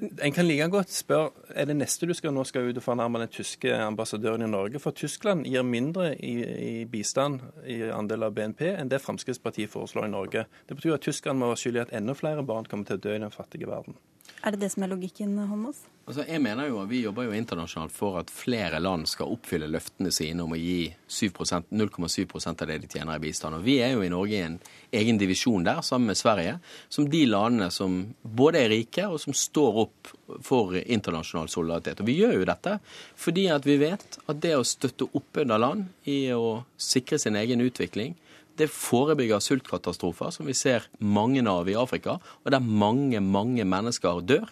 en 0.00 0.32
kan 0.32 0.46
like 0.46 0.68
godt 0.72 0.92
spørre 0.92 1.30
er 1.54 1.68
det 1.68 1.76
neste 1.76 2.08
du 2.08 2.14
skal 2.16 2.34
nå 2.34 2.44
skal 2.48 2.68
ut 2.68 2.78
og 2.80 2.84
fornærme 2.84 3.20
den 3.22 3.32
tyske 3.32 3.72
ambassadøren 3.74 4.44
i 4.44 4.50
Norge. 4.50 4.80
For 4.80 4.96
Tyskland 4.96 5.44
gir 5.48 5.64
mindre 5.66 6.12
i, 6.16 6.34
i, 6.42 6.84
bistand 6.84 7.40
i 7.68 7.82
andel 7.92 8.28
av 8.28 8.36
BNP 8.36 8.66
enn 8.74 8.92
det 8.92 9.02
Fremskrittspartiet 9.04 9.72
foreslår 9.72 10.08
i 10.08 10.14
Norge. 10.14 10.46
Det 10.68 10.76
betyr 10.76 10.96
at 10.96 11.04
Tyskland 11.04 11.40
må 11.40 11.52
være 11.52 11.62
skyld 11.64 11.82
at 11.84 11.92
enda 11.96 12.16
flere 12.16 12.44
barn 12.46 12.68
kommer 12.68 12.88
til 12.88 13.00
å 13.00 13.04
dø 13.08 13.16
i 13.16 13.22
den 13.22 13.34
fattige 13.34 13.68
verden. 13.70 13.96
Er 14.42 14.54
det 14.54 14.62
det 14.62 14.70
som 14.72 14.84
er 14.84 14.92
logikken, 14.92 15.36
Holmås? 15.38 15.82
Altså, 16.10 16.24
jeg 16.26 16.42
mener 16.42 16.66
jo 16.66 16.80
at 16.80 16.88
Vi 16.90 17.02
jobber 17.04 17.28
jo 17.28 17.34
internasjonalt 17.36 17.92
for 17.94 18.16
at 18.18 18.30
flere 18.34 18.80
land 18.82 19.06
skal 19.06 19.30
oppfylle 19.30 19.68
løftene 19.70 20.10
sine 20.10 20.42
om 20.42 20.56
å 20.56 20.58
gi 20.58 20.88
0,7% 21.06 22.64
av 22.64 22.70
det 22.70 22.78
de 22.82 22.88
tjener 22.90 23.14
i 23.14 23.22
bistand. 23.22 23.60
Og 23.60 23.66
Vi 23.66 23.76
er 23.84 23.92
jo 23.94 24.02
i 24.02 24.10
Norge 24.10 24.34
i 24.34 24.42
en 24.42 24.56
egen 24.90 25.20
divisjon 25.20 25.62
der, 25.66 25.84
sammen 25.86 26.10
med 26.10 26.18
Sverige, 26.18 26.56
som 26.88 27.06
de 27.10 27.20
landene 27.28 27.70
som 27.70 28.00
både 28.22 28.64
er 28.64 28.72
rike 28.72 29.06
og 29.06 29.20
som 29.22 29.36
står 29.36 29.78
opp 29.84 30.10
for 30.42 30.74
internasjonal 30.80 31.52
solidaritet. 31.52 32.02
Og 32.02 32.10
Vi 32.10 32.18
gjør 32.24 32.40
jo 32.40 32.48
dette 32.48 32.78
fordi 33.14 33.46
at 33.54 33.68
vi 33.68 33.78
vet 33.78 34.18
at 34.26 34.42
det 34.42 34.56
å 34.56 34.66
støtte 34.66 35.06
opp 35.14 35.44
under 35.44 35.62
land 35.62 36.10
i 36.10 36.24
å 36.34 36.64
sikre 36.80 37.20
sin 37.22 37.38
egen 37.38 37.62
utvikling, 37.62 38.16
det 38.60 38.70
forebygger 38.72 39.42
sultkatastrofer, 39.42 40.32
som 40.34 40.48
vi 40.48 40.56
ser 40.56 40.86
mange 41.00 41.42
av 41.48 41.68
i 41.68 41.78
Afrika, 41.78 42.18
og 42.44 42.52
der 42.52 42.60
mange, 42.62 43.20
mange 43.24 43.64
mennesker 43.64 44.22
dør. 44.24 44.48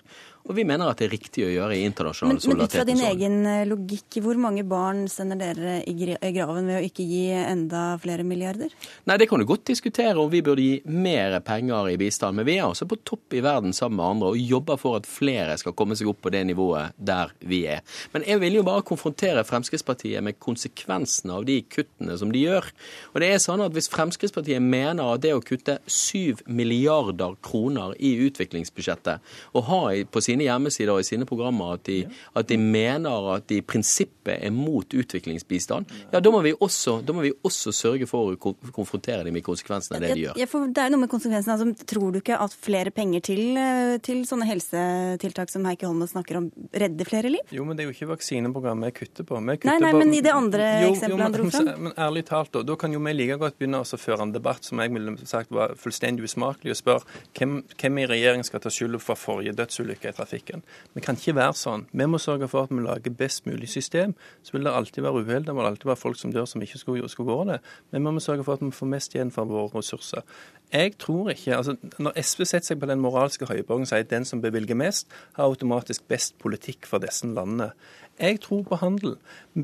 Og 0.48 0.56
vi 0.56 0.64
mener 0.64 0.88
at 0.88 1.00
det 1.00 1.08
er 1.08 1.12
riktig 1.12 1.44
å 1.44 1.50
gjøre 1.52 1.76
i 1.76 1.84
internasjonal 1.84 2.38
solidaritet. 2.40 2.56
Men 2.56 2.64
ut 2.64 2.76
fra 2.78 2.86
din 2.88 3.02
egen 3.04 3.46
eh, 3.46 3.66
logikk, 3.68 4.18
hvor 4.24 4.38
mange 4.40 4.64
barn 4.68 5.04
sender 5.12 5.36
dere 5.36 5.74
i 5.84 5.92
graven 6.32 6.70
ved 6.70 6.78
å 6.78 6.86
ikke 6.86 7.04
gi 7.04 7.26
enda 7.36 7.82
flere 8.00 8.24
milliarder? 8.24 8.72
Nei, 9.04 9.18
Det 9.20 9.28
kan 9.28 9.42
du 9.42 9.46
godt 9.48 9.66
diskutere 9.68 10.16
om 10.16 10.30
vi 10.32 10.40
burde 10.44 10.64
gi 10.64 10.78
mer 10.88 11.36
penger 11.44 11.90
i 11.92 11.98
bistand. 12.00 12.38
Men 12.40 12.48
vi 12.48 12.56
er 12.56 12.64
altså 12.64 12.88
på 12.88 12.96
topp 13.04 13.36
i 13.36 13.42
verden 13.44 13.76
sammen 13.76 13.98
med 14.00 14.06
andre 14.06 14.32
og 14.32 14.40
jobber 14.40 14.80
for 14.80 14.96
at 15.00 15.08
flere 15.08 15.58
skal 15.60 15.76
komme 15.76 15.98
seg 15.98 16.08
opp 16.08 16.22
på 16.24 16.32
det 16.32 16.46
nivået 16.48 16.96
der 16.96 17.34
vi 17.44 17.66
er. 17.68 17.84
Men 18.14 18.24
jeg 18.24 18.40
vil 18.40 18.58
jo 18.60 18.64
bare 18.64 18.86
konfrontere 18.88 19.44
Fremskrittspartiet 19.44 20.24
med 20.24 20.40
konsekvensene 20.40 21.36
av 21.36 21.44
de 21.48 21.60
kuttene 21.68 22.16
som 22.16 22.32
de 22.32 22.46
gjør. 22.46 22.70
Og 23.12 23.20
det 23.20 23.32
er 23.34 23.44
sånn 23.44 23.60
at 23.64 23.76
Hvis 23.76 23.90
Fremskrittspartiet 23.92 24.64
mener 24.64 25.12
at 25.12 25.22
det 25.22 25.34
å 25.36 25.44
kutte 25.44 25.76
7 25.84 26.46
milliarder 26.48 27.36
kroner 27.44 27.92
i 28.00 28.14
utviklingsbudsjettet 28.24 29.20
og 29.52 29.68
ha 29.68 29.82
på 30.08 30.22
sine 30.24 30.37
sine 30.38 30.46
hjemmesider 30.46 30.94
og 30.94 31.02
i 31.02 31.06
sine 31.06 31.26
programmer 31.26 31.74
at 31.76 31.84
de, 31.88 32.02
at 32.36 32.48
de 32.48 32.58
mener 32.58 33.34
at 33.34 33.48
de 33.50 33.58
i 33.58 33.64
prinsippet 33.64 34.38
er 34.38 34.52
mot 34.54 34.86
utviklingsbistand, 34.86 35.88
ja, 36.12 36.20
da 36.20 36.30
må 36.30 36.42
vi 36.44 36.54
også, 36.54 37.00
må 37.12 37.24
vi 37.24 37.32
også 37.42 37.72
sørge 37.72 38.06
for 38.06 38.34
å 38.34 38.54
konfrontere 38.74 39.24
dem 39.26 39.34
med 39.34 39.44
konsekvensene 39.46 39.98
av 39.98 40.04
det 40.04 40.14
de 40.14 40.26
gjør. 40.26 40.38
Ja, 40.38 40.48
for 40.50 40.68
det 40.68 40.84
er 40.84 40.92
noe 40.92 41.02
med 41.04 41.10
konsekvensene. 41.12 41.56
Altså, 41.56 41.86
tror 41.88 42.12
du 42.12 42.20
ikke 42.20 42.38
at 42.38 42.54
flere 42.54 42.92
penger 42.94 43.24
til, 43.30 43.56
eh, 43.56 43.96
til 44.04 44.24
sånne 44.28 44.46
helsetiltak 44.48 45.50
som 45.50 45.66
Heikki 45.68 45.88
Holmås 45.88 46.14
snakker 46.14 46.40
om, 46.40 46.50
redder 46.72 47.08
flere 47.08 47.32
liv? 47.32 47.54
Jo, 47.54 47.64
men 47.64 47.76
det 47.76 47.84
er 47.84 47.90
jo 47.90 47.96
ikke 47.96 48.12
vaksineprogrammet 48.12 48.92
vi 48.92 48.98
kutter 49.00 49.28
på. 49.28 49.40
Vi 49.40 49.58
kutter 49.58 49.72
nei, 49.72 49.78
nei, 49.82 49.92
på, 49.94 50.02
men 50.04 50.14
i 50.14 50.22
det 50.24 50.34
andre 50.34 50.68
eksempelet 50.90 51.26
han 51.26 51.36
dro 51.36 51.48
fram? 51.50 51.72
Men 51.88 51.96
ærlig 51.96 52.24
talt, 52.28 52.52
da, 52.54 52.64
da 52.68 52.78
kan 52.78 52.94
jo 52.94 53.02
vi 53.08 53.16
like 53.16 53.38
godt 53.40 53.58
begynne 53.58 53.82
å 53.82 53.98
føre 53.98 54.28
en 54.28 54.34
debatt 54.34 54.66
som 54.68 54.82
jeg 54.82 54.92
ville 54.94 55.16
sagt 55.28 55.54
var 55.54 55.74
fullstendig 55.80 56.28
usmakelig, 56.28 56.74
og 56.74 56.80
spørre 56.82 57.18
hvem, 57.38 57.60
hvem 57.80 58.02
i 58.02 58.08
regjeringen 58.10 58.46
skal 58.46 58.62
ta 58.62 58.72
skylda 58.72 59.00
for 59.02 59.18
forrige 59.18 59.56
dødsulykke 59.58 60.12
i 60.12 60.16
trafikken. 60.16 60.27
Vi 60.32 61.02
kan 61.04 61.18
ikke 61.18 61.34
være 61.38 61.56
sånn. 61.56 61.86
Vi 61.92 62.06
må 62.10 62.20
sørge 62.22 62.48
for 62.50 62.68
at 62.68 62.72
vi 62.74 62.82
lager 62.84 63.14
best 63.14 63.46
mulig 63.48 63.68
system. 63.72 64.14
Så 64.42 64.54
vil 64.54 64.68
det 64.68 64.74
alltid 64.74 65.02
være 65.04 65.22
uhell, 65.22 65.46
det 65.46 65.54
må 65.56 65.64
alltid 65.66 65.88
være 65.90 66.00
folk 66.00 66.20
som 66.20 66.32
dør 66.34 66.48
som 66.48 66.62
ikke 66.62 66.80
skulle, 66.80 67.08
skulle 67.08 67.32
gå 67.32 67.44
det. 67.52 67.58
Men 67.90 68.06
vi 68.06 68.14
må 68.16 68.24
sørge 68.24 68.44
for 68.46 68.58
at 68.58 68.64
vi 68.64 68.70
får 68.74 68.92
mest 68.92 69.16
igjen 69.16 69.32
for 69.34 69.48
våre 69.48 69.70
ressurser. 69.78 70.26
Jeg 70.72 70.98
tror 71.00 71.30
ikke, 71.32 71.56
altså 71.56 71.76
Når 71.98 72.18
SV 72.20 72.44
setter 72.44 72.66
seg 72.66 72.80
på 72.80 72.88
den 72.90 73.00
moralske 73.00 73.46
høyborgen 73.48 73.86
og 73.86 73.88
sier 73.88 74.04
at 74.04 74.10
den 74.10 74.26
som 74.28 74.42
bevilger 74.44 74.76
mest, 74.76 75.08
har 75.38 75.48
automatisk 75.48 76.04
best 76.08 76.36
politikk 76.42 76.86
for 76.86 77.00
disse 77.00 77.26
landene. 77.26 77.72
Jeg 78.20 78.40
tror 78.42 78.64
på 78.66 78.76
handel. 78.80 79.16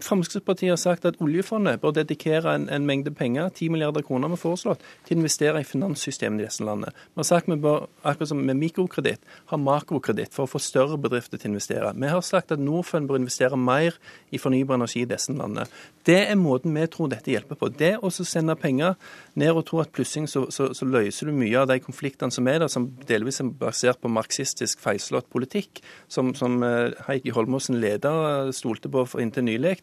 Fremskrittspartiet 0.02 0.70
har 0.70 0.78
sagt 0.78 1.04
at 1.04 1.16
oljefondet 1.22 1.80
bør 1.82 1.94
dedikere 1.94 2.54
en, 2.54 2.68
en 2.70 2.86
mengde 2.86 3.10
penger, 3.14 3.48
10 3.48 3.68
milliarder 3.74 4.02
kroner 4.02 4.30
vi 4.30 4.38
foreslått, 4.38 4.82
til 5.06 5.16
å 5.16 5.22
investere 5.22 5.62
i 5.62 5.66
finanssystemet 5.66 6.42
i 6.42 6.46
disse 6.46 6.64
landene. 6.66 6.94
Vi 7.14 7.22
har 7.22 7.28
sagt 7.28 7.50
vi 7.50 7.58
bør, 7.60 7.88
akkurat 8.02 8.30
som 8.30 8.42
med 8.46 8.58
mikrokreditt, 8.58 9.22
ha 9.50 9.58
makrokreditt 9.58 10.34
for 10.34 10.46
å 10.46 10.50
få 10.50 10.62
større 10.62 10.98
bedrifter 10.98 11.38
til 11.38 11.50
å 11.50 11.54
investere. 11.54 11.92
Vi 11.98 12.10
har 12.10 12.22
sagt 12.26 12.54
at 12.54 12.62
Norfund 12.62 13.10
bør 13.10 13.20
investere 13.22 13.58
mer 13.58 13.98
i 14.34 14.40
fornybar 14.40 14.78
energi 14.78 15.02
i 15.02 15.10
disse 15.10 15.34
landene. 15.34 15.66
Det 16.06 16.20
er 16.28 16.38
måten 16.38 16.74
vi 16.74 16.86
tror 16.90 17.10
dette 17.12 17.32
hjelper 17.32 17.58
på. 17.58 17.70
Det 17.74 17.94
å 18.02 18.10
sende 18.14 18.56
penger 18.60 18.94
ned 19.40 19.54
og 19.54 19.64
tro 19.68 19.80
at 19.82 19.92
plutselig 19.94 20.30
så, 20.30 20.44
så, 20.52 20.70
så, 20.76 20.86
løser 20.86 21.30
du 21.30 21.34
mye 21.36 21.58
av 21.62 21.70
de 21.70 21.78
konfliktene 21.82 22.34
som 22.34 22.46
er 22.50 22.60
der, 22.62 22.70
som 22.70 22.90
delvis 23.08 23.40
er 23.42 23.50
basert 23.58 24.02
på 24.02 24.10
marxistisk 24.12 24.82
feilslått 24.84 25.30
politikk, 25.32 25.80
som, 26.12 26.34
som 26.38 26.60
eh, 26.66 26.92
Heikki 27.08 27.32
Holmåsen 27.34 27.80
leder 27.82 28.43
stolte 28.52 28.90
på 28.92 29.07
inntil 29.22 29.46
nylig, 29.46 29.78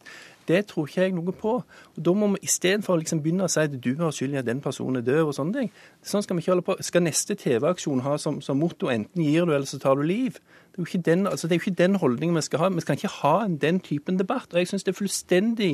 det 0.47 0.65
tror 0.67 0.87
ikke 0.87 1.01
jeg 1.01 1.13
noe 1.15 1.31
på. 1.31 1.53
Og 1.95 2.05
Da 2.05 2.13
må 2.13 2.27
vi 2.33 2.43
istedenfor 2.47 2.99
liksom 2.99 3.21
begynne 3.23 3.45
å 3.45 3.51
si 3.51 3.61
at 3.61 3.77
du 3.83 3.95
har 3.99 4.11
skyld 4.11 4.35
i 4.35 4.41
at 4.41 4.45
den 4.45 4.61
personen 4.61 4.99
er 4.99 5.05
død 5.05 5.29
og 5.29 5.33
sånne 5.37 5.53
ting. 5.53 5.71
Sånn 6.03 6.23
skal 6.25 6.35
vi 6.35 6.43
ikke 6.43 6.51
holde 6.51 6.67
på. 6.67 6.77
Skal 6.81 7.05
neste 7.05 7.35
TV-aksjon 7.35 8.03
ha 8.05 8.17
som, 8.17 8.41
som, 8.41 8.59
motto 8.59 8.89
enten 8.91 9.23
gir 9.23 9.45
du 9.45 9.53
eller 9.53 9.69
så 9.69 9.79
tar 9.79 9.95
du 9.95 10.03
liv? 10.03 10.41
Det 10.71 10.79
er 10.79 10.83
jo 10.83 10.89
ikke 10.89 11.05
den, 11.05 11.27
altså, 11.27 11.47
den 11.47 11.95
holdningen 11.95 12.35
vi 12.35 12.41
skal 12.41 12.59
ha. 12.59 12.69
Vi 12.69 12.81
skal 12.81 12.99
ikke 12.99 13.15
ha 13.21 13.35
den 13.47 13.79
typen 13.79 14.19
debatt. 14.19 14.53
Og 14.53 14.59
jeg 14.59 14.67
syns 14.71 14.83
det 14.83 14.95
er 14.95 15.01
fullstendig 15.01 15.73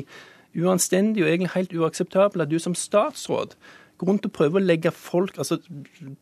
uanstendig 0.56 1.22
og 1.22 1.28
egentlig 1.28 1.54
helt 1.54 1.74
uakseptabelt 1.76 2.42
at 2.42 2.50
du 2.50 2.58
som 2.58 2.74
statsråd 2.74 3.56
går 3.98 4.08
rundt 4.08 4.26
og 4.26 4.32
prøver 4.32 4.60
å 4.60 4.64
legge 4.64 4.92
folk, 4.94 5.38
altså 5.38 5.58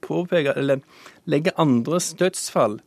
påpeke, 0.05 0.55
eller 0.57 0.81
legge 1.29 1.52
andres 1.61 2.14
dødsfall 2.18 2.81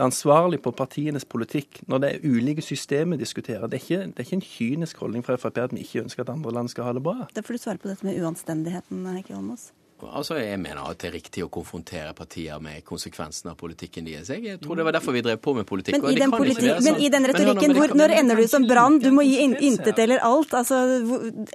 ansvarlig 0.00 0.60
på 0.64 0.72
partienes 0.76 1.24
politikk 1.24 1.80
når 1.90 2.02
det 2.02 2.10
er 2.12 2.26
ulike 2.26 2.64
systemer 2.64 3.16
vi 3.16 3.24
diskuterer. 3.24 3.66
Det 3.70 3.80
er, 3.80 3.84
ikke, 3.84 4.10
det 4.10 4.22
er 4.22 4.28
ikke 4.28 4.38
en 4.40 4.46
kynisk 4.50 5.02
holdning 5.02 5.26
fra 5.26 5.38
Frp 5.40 5.62
at 5.62 5.74
vi 5.74 5.84
ikke 5.84 6.04
ønsker 6.04 6.26
at 6.26 6.34
andre 6.34 6.52
land 6.52 6.72
skal 6.72 6.88
ha 6.88 6.94
det 6.96 7.02
bra. 7.06 7.26
Da 7.36 7.44
får 7.46 7.56
du 7.56 7.62
svare 7.62 7.82
på 7.82 7.90
dette 7.92 8.06
med 8.06 8.18
uanstendigheten, 8.22 9.06
Heikki 9.14 9.36
Holmås. 9.36 9.70
Altså, 10.04 10.36
Jeg 10.36 10.58
mener 10.60 10.82
at 10.84 10.98
det 11.00 11.08
er 11.08 11.14
riktig 11.16 11.42
å 11.44 11.48
konfrontere 11.52 12.12
partier 12.16 12.60
med 12.60 12.84
konsekvensene 12.84 13.54
av 13.54 13.56
politikken 13.60 14.04
deres. 14.04 14.28
Jeg 14.28 14.60
tror 14.60 14.76
det 14.76 14.84
var 14.84 14.96
derfor 14.96 15.16
vi 15.16 15.22
drev 15.24 15.40
på 15.40 15.54
med 15.56 15.66
politikk. 15.68 15.96
Men, 16.02 16.12
i 16.12 16.20
den, 16.20 16.32
politi 16.34 16.68
men 16.84 17.00
i 17.00 17.08
den, 17.12 17.28
retorikken, 17.30 17.74
hvor, 17.76 17.94
når 17.96 18.14
ender 18.18 18.40
du 18.42 18.46
som 18.50 18.66
Brann? 18.68 18.98
Du 19.00 19.08
må 19.14 19.24
gi 19.24 19.38
in 19.44 19.56
intet 19.56 19.98
eller 20.02 20.20
alt. 20.26 20.52
Altså, 20.56 20.82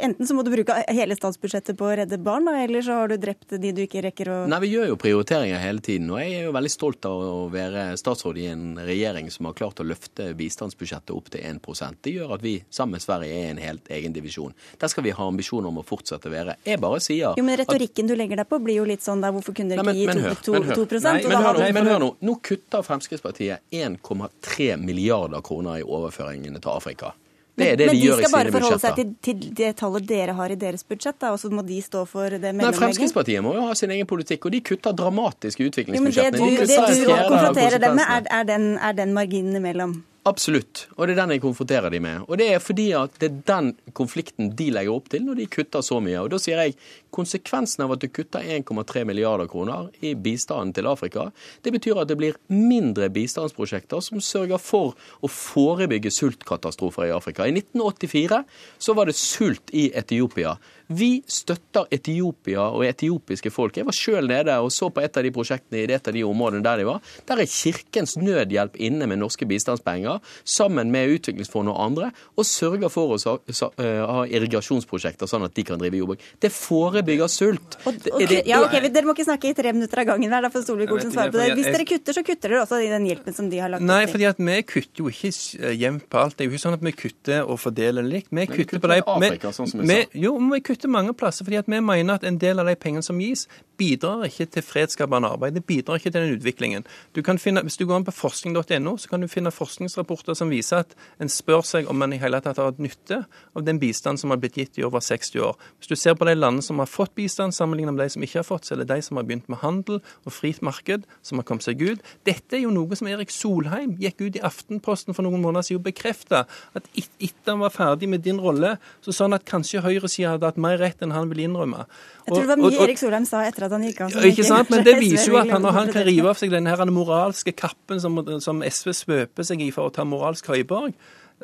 enten 0.01 0.27
så 0.27 0.37
må 0.37 0.45
du 0.45 0.51
bruke 0.53 0.77
hele 0.89 1.17
statsbudsjettet 1.17 1.77
på 1.77 1.89
å 1.89 1.93
redde 2.01 2.17
barn, 2.21 2.49
eller 2.49 2.85
så 2.85 3.01
har 3.01 3.11
du 3.11 3.17
drept 3.21 3.53
de 3.61 3.73
du 3.75 3.83
ikke 3.85 4.03
rekker 4.07 4.31
å 4.31 4.39
Nei, 4.51 4.61
vi 4.65 4.71
gjør 4.73 4.91
jo 4.91 4.97
prioriteringer 5.01 5.61
hele 5.61 5.83
tiden. 5.85 6.09
Og 6.11 6.21
jeg 6.23 6.39
er 6.39 6.47
jo 6.47 6.55
veldig 6.57 6.73
stolt 6.73 7.05
av 7.09 7.21
å 7.21 7.45
være 7.53 7.85
statsråd 8.01 8.41
i 8.41 8.47
en 8.51 8.65
regjering 8.81 9.29
som 9.33 9.49
har 9.49 9.57
klart 9.57 9.83
å 9.83 9.87
løfte 9.87 10.31
bistandsbudsjettet 10.37 11.13
opp 11.15 11.29
til 11.33 11.45
1% 11.45 12.01
Det 12.01 12.15
gjør 12.15 12.35
at 12.37 12.43
vi 12.43 12.57
sammen 12.73 12.97
med 12.97 13.05
Sverige 13.05 13.37
er 13.37 13.53
en 13.53 13.61
helt 13.61 13.91
egen 13.93 14.15
divisjon. 14.15 14.55
Der 14.81 14.91
skal 14.91 15.05
vi 15.05 15.13
ha 15.15 15.27
ambisjoner 15.29 15.69
om 15.69 15.79
å 15.81 15.85
fortsette 15.85 16.29
å 16.29 16.33
være. 16.33 16.57
Jeg 16.65 16.81
bare 16.81 16.99
sier 17.03 17.37
Jo, 17.37 17.45
men 17.45 17.59
retorikken 17.61 18.09
du 18.09 18.15
legger 18.17 18.30
legger 18.31 18.43
deg 18.43 18.49
på, 18.49 18.59
blir 18.63 18.79
jo 18.79 18.85
litt 18.87 19.03
sånn 19.03 19.21
der 19.23 19.33
hvorfor 19.35 19.55
kunne 19.55 19.75
dere 19.75 19.83
ikke 19.83 19.97
gi 19.99 20.35
2, 20.47 20.59
2, 20.71 20.85
2 20.87 20.99
Nei, 21.01 21.15
men, 21.27 21.41
hør, 21.43 21.63
men 21.75 21.89
hør 21.89 22.03
nå. 22.03 22.11
Nå 22.23 22.37
kutter 22.43 22.85
Fremskrittspartiet 22.85 23.65
1,3 23.75 24.77
milliarder 24.79 25.43
kroner 25.43 25.81
i 25.81 25.83
overføringene 25.83 26.61
til 26.61 26.71
Afrika. 26.71 27.11
Det 27.59 27.65
er 27.67 27.75
det 27.75 27.87
men 27.89 27.97
de, 27.97 27.99
de 27.99 28.05
gjør 28.07 28.21
i 28.21 28.27
sine 28.29 28.29
budsjetter. 28.31 28.31
Men 28.31 28.31
de 28.31 28.31
skal 28.31 28.35
bare 28.37 28.53
forholde 28.55 28.81
seg 28.81 28.99
til, 28.99 29.09
til, 29.27 29.55
det 29.59 29.71
tallet 29.81 30.05
dere 30.07 30.35
har 30.37 30.53
i 30.53 30.57
deres 30.59 30.85
budsjett, 30.87 31.17
da, 31.19 31.33
og 31.35 31.41
så 31.41 31.51
må 31.51 31.65
de 31.67 31.79
stå 31.83 32.05
for 32.09 32.31
det 32.31 32.53
mellomlegget? 32.53 32.79
Fremskrittspartiet 32.79 33.43
må 33.43 33.55
jo 33.57 33.65
ha 33.67 33.75
sin 33.77 33.91
egen 33.91 34.07
politikk, 34.07 34.47
og 34.47 34.55
de 34.55 34.61
kutter 34.71 34.95
dramatisk 34.95 35.59
i 35.59 35.67
utviklingsbudsjettene. 35.67 36.39
Jo, 36.39 36.47
men 36.47 36.61
det 36.61 36.79
du, 36.79 36.95
det 36.95 37.09
du 37.09 37.27
konfronterer 37.27 37.83
dem 37.83 37.99
med, 37.99 38.07
er, 38.07 38.31
er, 38.39 38.47
den, 38.47 38.71
er 38.79 38.95
den 39.01 39.13
marginen 39.17 39.59
imellom? 39.59 39.99
Absolutt, 40.21 40.83
og 40.99 41.07
det 41.09 41.15
er 41.15 41.19
den 41.23 41.31
jeg 41.33 41.41
konfronterer 41.41 41.89
de 41.89 41.97
med. 42.03 42.27
Og 42.27 42.37
det 42.37 42.51
er 42.53 42.59
fordi 42.61 42.91
at 42.93 43.15
det 43.17 43.25
er 43.31 43.37
den 43.47 43.71
konflikten 43.97 44.51
de 44.53 44.67
legger 44.69 44.93
opp 44.93 45.07
til 45.09 45.23
når 45.25 45.39
de 45.39 45.47
kutter 45.49 45.81
så 45.81 45.97
mye. 45.97 46.19
Og 46.21 46.29
da 46.29 46.37
sier 46.37 46.61
jeg 46.61 46.75
konsekvensen 47.09 47.81
av 47.81 47.95
at 47.95 48.03
du 48.03 48.05
kutter 48.13 48.45
1,3 48.45 49.01
milliarder 49.09 49.49
kroner 49.49 49.89
i 50.05 50.13
bistanden 50.13 50.75
til 50.77 50.89
Afrika, 50.91 51.31
det 51.65 51.73
betyr 51.73 52.03
at 52.03 52.11
det 52.11 52.19
blir 52.21 52.37
mindre 52.53 53.09
bistandsprosjekter 53.09 54.03
som 54.05 54.21
sørger 54.21 54.61
for 54.61 54.93
å 55.25 55.31
forebygge 55.31 56.13
sultkatastrofer 56.13 57.09
i 57.09 57.15
Afrika. 57.17 57.49
I 57.49 57.57
1984 57.57 58.43
så 58.77 58.97
var 58.97 59.09
det 59.09 59.17
sult 59.17 59.73
i 59.73 59.89
Etiopia. 59.97 60.53
Vi 60.91 61.11
støtter 61.29 61.87
Etiopia 61.93 62.67
og 62.71 62.85
etiopiske 62.87 63.51
folk. 63.53 63.77
Jeg 63.79 63.87
var 63.87 63.95
sjøl 63.95 64.27
nede 64.29 64.57
og 64.61 64.71
så 64.73 64.89
på 64.91 65.03
et 65.03 65.17
av 65.17 65.25
de 65.25 65.31
prosjektene 65.33 65.83
i 65.83 65.87
et 65.95 66.07
av 66.07 66.15
de 66.15 66.23
områdene 66.27 66.63
der 66.65 66.81
de 66.81 66.87
var. 66.87 67.01
Der 67.29 67.41
er 67.43 67.49
Kirkens 67.49 68.17
Nødhjelp 68.19 68.77
inne 68.81 69.07
med 69.09 69.21
norske 69.21 69.47
bistandspenger, 69.47 70.19
sammen 70.43 70.91
med 70.93 71.15
Utviklingsfondet 71.15 71.73
og 71.73 71.83
andre, 71.85 72.11
og 72.35 72.47
sørger 72.47 72.91
for 72.91 73.15
å 73.15 73.37
eh, 73.51 74.01
ha 74.01 74.25
irrigasjonsprosjekter, 74.27 75.29
sånn 75.29 75.47
at 75.47 75.55
de 75.57 75.65
kan 75.67 75.79
drive 75.81 76.01
jordbruk. 76.01 76.25
Det 76.41 76.51
forebygger 76.53 77.31
sult. 77.31 77.77
Og, 77.85 77.99
og, 78.11 78.25
det, 78.27 78.43
ja, 78.49 78.61
ok, 78.63 78.77
Dere 78.91 79.07
må 79.07 79.15
ikke 79.15 79.27
snakke 79.27 79.51
i 79.51 79.57
tre 79.57 79.73
minutter 79.75 80.03
av 80.03 80.11
gangen 80.13 80.31
hver, 80.31 80.47
da 80.47 80.51
får 80.53 80.65
Solvik-Olsen 80.67 81.13
svare 81.13 81.33
på 81.33 81.41
det. 81.41 81.51
Hvis 81.59 81.69
dere 81.71 81.87
kutter, 81.87 82.17
så 82.17 82.25
kutter 82.25 82.55
dere 82.55 82.63
også 82.65 82.81
i 82.83 82.89
den 82.91 83.07
hjelpen 83.09 83.37
som 83.37 83.49
de 83.51 83.61
har 83.61 83.71
lagt 83.71 83.85
Nei, 83.85 84.03
fordi 84.11 84.27
at 84.29 84.41
vi 84.41 84.57
kutter 84.67 85.03
jo 85.03 85.11
ikke 85.11 85.31
eh, 85.31 85.75
jevnt 85.79 86.07
på 86.11 86.21
alt. 86.21 86.37
Det 86.37 86.45
er 86.45 86.49
jo 86.49 86.55
ikke 86.55 86.65
sånn 86.65 86.77
at 86.77 86.85
vi 86.85 86.95
kutter 86.97 87.45
og 87.45 87.59
fordeler 87.61 88.05
likt. 88.07 88.31
Vi 88.31 88.47
kutter, 88.49 88.63
kutter 88.63 88.83
på 88.83 88.91
de 88.91 88.99
Afrika, 89.15 89.53
sånn 89.55 89.69
som 89.71 89.83
vi 89.83 89.89
sa. 89.91 90.07
Jo, 90.17 90.35
vi 90.51 90.61
kutter 90.65 90.80
kutter 90.81 90.89
mange 90.89 91.13
plasser, 91.13 91.45
fordi 91.45 91.61
vi 91.67 91.79
mener 91.79 92.15
at 92.15 92.23
en 92.25 92.39
del 92.41 92.59
av 92.59 92.65
de 92.65 92.75
pengene 92.75 93.03
som 93.05 93.19
gis, 93.21 93.47
bidrar 93.81 94.25
ikke 94.27 94.45
til 94.53 94.65
fredsskapende 94.65 95.29
arbeid. 95.33 95.55
Det 95.55 95.63
bidrar 95.65 95.97
ikke 95.97 96.11
til 96.11 96.21
den 96.21 96.35
utviklingen. 96.37 96.85
Du 97.15 97.21
finne, 97.21 97.63
hvis 97.65 97.77
du 97.77 97.85
går 97.85 98.01
inn 98.01 98.05
på 98.05 98.13
forskning.no, 98.13 98.97
så 98.97 99.09
kan 99.09 99.21
du 99.21 99.27
finne 99.31 99.51
forskningsrapporter 99.53 100.37
som 100.37 100.51
viser 100.53 100.83
at 100.83 100.93
en 101.21 101.29
spør 101.31 101.63
seg 101.65 101.89
om 101.89 101.97
man 101.97 102.13
i 102.13 102.19
hele 102.21 102.41
tatt 102.41 102.59
har 102.61 102.71
hatt 102.71 102.81
nytte 102.81 103.23
av 103.55 103.65
den 103.65 103.79
bistanden 103.81 104.19
som 104.21 104.33
har 104.33 104.41
blitt 104.41 104.57
gitt 104.59 104.77
i 104.77 104.85
over 104.85 105.01
60 105.01 105.41
år. 105.41 105.57
Hvis 105.79 105.91
du 105.91 105.95
ser 105.95 106.17
på 106.17 106.27
de 106.29 106.35
landene 106.37 106.65
som 106.65 106.81
har 106.81 106.89
fått 106.89 107.15
bistand, 107.17 107.55
sammenlignet 107.57 107.95
med 107.95 108.05
de 108.05 108.13
som 108.13 108.25
ikke 108.25 108.41
har 108.41 108.47
fått, 108.47 108.67
så 108.67 108.75
er 108.75 108.83
det 108.83 108.89
de 108.91 108.99
som 109.01 109.17
har 109.17 109.25
begynt 109.25 109.49
med 109.49 109.61
handel 109.63 110.01
og 110.01 110.35
fritt 110.35 110.61
marked, 110.65 111.07
som 111.25 111.41
har 111.41 111.47
kommet 111.49 111.65
seg 111.65 111.81
ut. 111.81 112.05
Dette 112.27 112.57
er 112.57 112.65
jo 112.65 112.73
noe 112.75 112.97
som 112.97 113.09
Erik 113.09 113.33
Solheim 113.33 113.95
gikk 114.01 114.21
ut 114.21 114.37
i 114.37 114.45
Aftenposten 114.45 115.17
for 115.17 115.25
noen 115.25 115.41
måneder 115.41 115.65
siden 115.65 115.81
og 115.81 115.87
bekrefta. 115.89 116.45
At 116.77 116.85
etter 116.93 117.55
han 117.55 117.63
var 117.65 117.73
ferdig 117.73 118.11
med 118.11 118.21
din 118.25 118.41
rolle, 118.41 118.75
så 119.01 119.15
sa 119.15 119.25
han 119.25 119.39
at 119.39 119.47
kanskje 119.49 119.81
høyresida 119.81 120.35
hadde 120.35 120.51
hatt 120.51 120.61
mer 120.61 120.70
rett 120.79 121.01
enn 121.03 121.13
han 121.15 121.29
vil 121.31 121.43
innrømme. 121.47 121.85
Jeg 122.25 122.35
tror 122.35 122.43
det 122.43 122.51
var 122.51 122.61
mye 122.61 122.69
og, 122.69 122.77
og, 122.77 122.83
Erik 122.85 123.01
Solheim 123.01 123.25
sa 123.27 123.41
etter 123.47 123.65
at 123.67 123.75
han 123.75 123.83
gikk 123.87 124.03
av. 124.05 124.15
Ikke 124.29 124.45
sant, 124.47 124.71
men 124.73 124.85
det 124.87 124.95
viser 125.03 125.33
jo 125.33 125.39
at 125.41 125.51
han, 125.51 125.65
når 125.65 125.77
han 125.79 125.91
kan 125.91 126.05
rive 126.07 126.31
av 126.31 126.39
seg 126.39 126.53
den 126.53 126.69
her 126.69 126.83
moralske 126.93 127.55
kappen 127.57 128.01
som, 128.03 128.21
som 128.43 128.63
SV 128.65 128.93
svøper 129.03 129.47
seg 129.47 129.63
i 129.65 129.71
for 129.75 129.89
å 129.89 129.95
ta 129.95 130.05
moralsk 130.07 130.51
høyborg, 130.53 130.95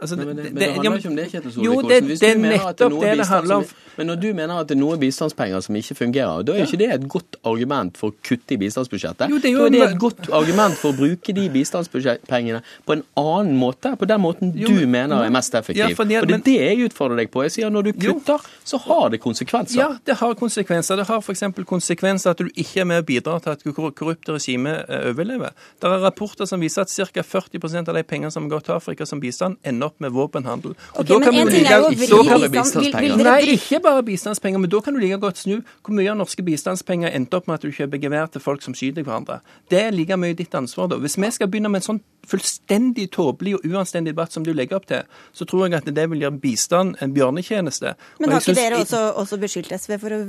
Altså, 0.01 0.15
men, 0.15 0.27
det, 0.27 0.53
men 0.53 0.61
det, 0.61 0.71
handler 0.73 0.97
ikke 0.97 1.09
om 1.09 1.15
det, 1.17 1.25
Kjetil 1.31 1.53
Solvik-Olsen. 1.53 2.09
det, 2.09 2.19
det 2.21 2.33
nettopp 2.37 2.97
det 3.01 3.13
det 3.17 3.27
handler 3.27 3.55
om. 3.55 3.69
Men 3.97 4.07
når 4.11 4.15
du 4.21 4.27
mener 4.37 4.59
at 4.61 4.69
det 4.69 4.75
er 4.75 4.79
noen 4.79 4.99
bistandspenger 5.01 5.63
som 5.65 5.77
ikke 5.79 5.95
fungerer, 5.97 6.43
da 6.45 6.53
er 6.53 6.61
jo 6.61 6.67
ikke 6.69 6.79
det 6.83 6.89
et 6.93 7.05
godt 7.09 7.37
argument 7.49 7.97
for 7.97 8.13
å 8.13 8.27
kutte 8.29 8.53
i 8.53 8.59
bistandsbudsjettet. 8.61 9.31
Jo, 9.33 9.39
det 9.41 9.49
er 9.49 9.55
jo 9.55 9.63
da 9.63 9.69
er 9.71 9.73
det 9.73 9.87
et 9.87 10.01
godt 10.03 10.29
argument 10.37 10.77
for 10.77 10.93
å 10.93 10.97
bruke 10.99 11.33
de 11.33 11.47
bistandspengene 11.53 12.61
på 12.85 12.93
en 12.93 13.01
annen 13.17 13.57
måte, 13.57 13.95
på 13.97 14.09
den 14.09 14.21
måten 14.21 14.53
du 14.53 14.61
jo, 14.67 14.75
mener 14.85 15.25
er 15.25 15.33
mest 15.33 15.57
effektiv. 15.57 15.81
Ja, 15.81 15.89
fordi, 15.97 16.19
og 16.21 16.29
det 16.29 16.37
er 16.37 16.45
det 16.45 16.57
jeg 16.59 16.91
utfordrer 16.91 17.23
deg 17.23 17.31
på. 17.33 17.41
Jeg 17.47 17.55
sier 17.57 17.73
når 17.73 17.89
du 17.89 17.91
kutter, 17.97 18.45
jo. 18.45 18.55
så 18.69 18.81
har 18.85 19.09
det 19.15 19.21
konsekvenser. 19.23 19.79
Ja, 19.81 19.89
det 20.05 20.19
har 20.21 20.37
konsekvenser. 20.37 21.01
Det 21.01 21.07
har 21.09 21.25
f.eks. 21.25 21.43
konsekvenser 21.65 22.35
at 22.35 22.45
du 22.45 22.51
ikke 22.53 22.83
er 22.85 22.89
med 22.93 23.01
og 23.01 23.09
bidrar 23.09 23.41
til 23.41 23.55
at 23.55 23.65
korrupte 23.73 24.37
regime 24.37 24.77
eh, 24.85 25.09
overlever. 25.09 25.57
Det 25.81 25.89
er 25.89 26.05
rapporter 26.05 26.45
som 26.45 26.61
viser 26.61 26.85
at 26.85 26.93
ca. 26.93 27.25
40% 27.25 27.89
av 27.89 27.97
de 27.97 28.05
pengene 28.05 28.31
som 28.33 28.45
går 28.51 28.67
til 28.67 28.77
Afrika 28.77 29.09
som 29.09 29.21
bistand, 29.23 29.57
ender 29.65 29.86
opp 29.87 29.97
med 30.03 30.13
våpenhandel. 30.15 30.75
Og 30.93 31.13
okay, 31.17 31.33
men 31.33 31.49
du 31.49 31.55
like, 31.55 31.77
jo, 31.97 32.07
så 32.11 32.21
kan 32.27 32.43
vri 32.43 32.51
bistandspenger. 32.57 33.23
Nei, 33.27 33.39
ikke 33.55 33.81
bare 33.83 34.03
bistandspenger, 34.07 34.61
men 34.63 34.71
da 34.73 34.81
kan 34.83 34.95
du 34.95 35.01
like 35.03 35.19
godt 35.23 35.41
snu. 35.41 35.57
Hvor 35.81 35.97
mye 35.97 36.11
av 36.11 36.19
norske 36.19 36.45
bistandspenger 36.45 37.15
endte 37.17 37.39
opp 37.39 37.49
med 37.49 37.59
at 37.59 37.65
du 37.65 37.73
kjøper 37.73 38.03
gevær 38.03 38.29
til 38.33 38.43
folk 38.43 38.65
som 38.65 38.75
skyter 38.77 39.07
hverandre? 39.07 39.39
Det 39.71 39.81
er 39.87 39.95
like 39.95 40.19
mye 40.19 40.37
ditt 40.37 40.53
ansvar, 40.57 40.91
da. 40.91 41.01
Hvis 41.01 41.17
vi 41.19 41.31
skal 41.35 41.51
begynne 41.51 41.71
med 41.73 41.83
en 41.83 41.89
sånn 41.91 42.03
fullstendig 42.27 43.07
tåpelig 43.15 43.57
og 43.57 43.67
uanstendig 43.67 44.13
debatt 44.13 44.35
som 44.35 44.45
du 44.45 44.53
legger 44.55 44.79
opp 44.79 44.87
til, 44.89 45.03
så 45.33 45.47
tror 45.47 45.67
jeg 45.67 45.77
at 45.79 45.89
det 45.95 46.07
vil 46.11 46.23
gjøre 46.25 46.39
bistand 46.43 46.95
en 47.03 47.13
bjørnetjeneste. 47.15 47.93
Men 48.21 48.33
har 48.35 48.43
ikke 48.43 48.57
dere 48.57 48.81
også, 48.83 49.01
også, 49.23 49.39
beskyldt 49.41 49.75
SV 49.77 49.97
for 50.01 50.15
å 50.15 50.19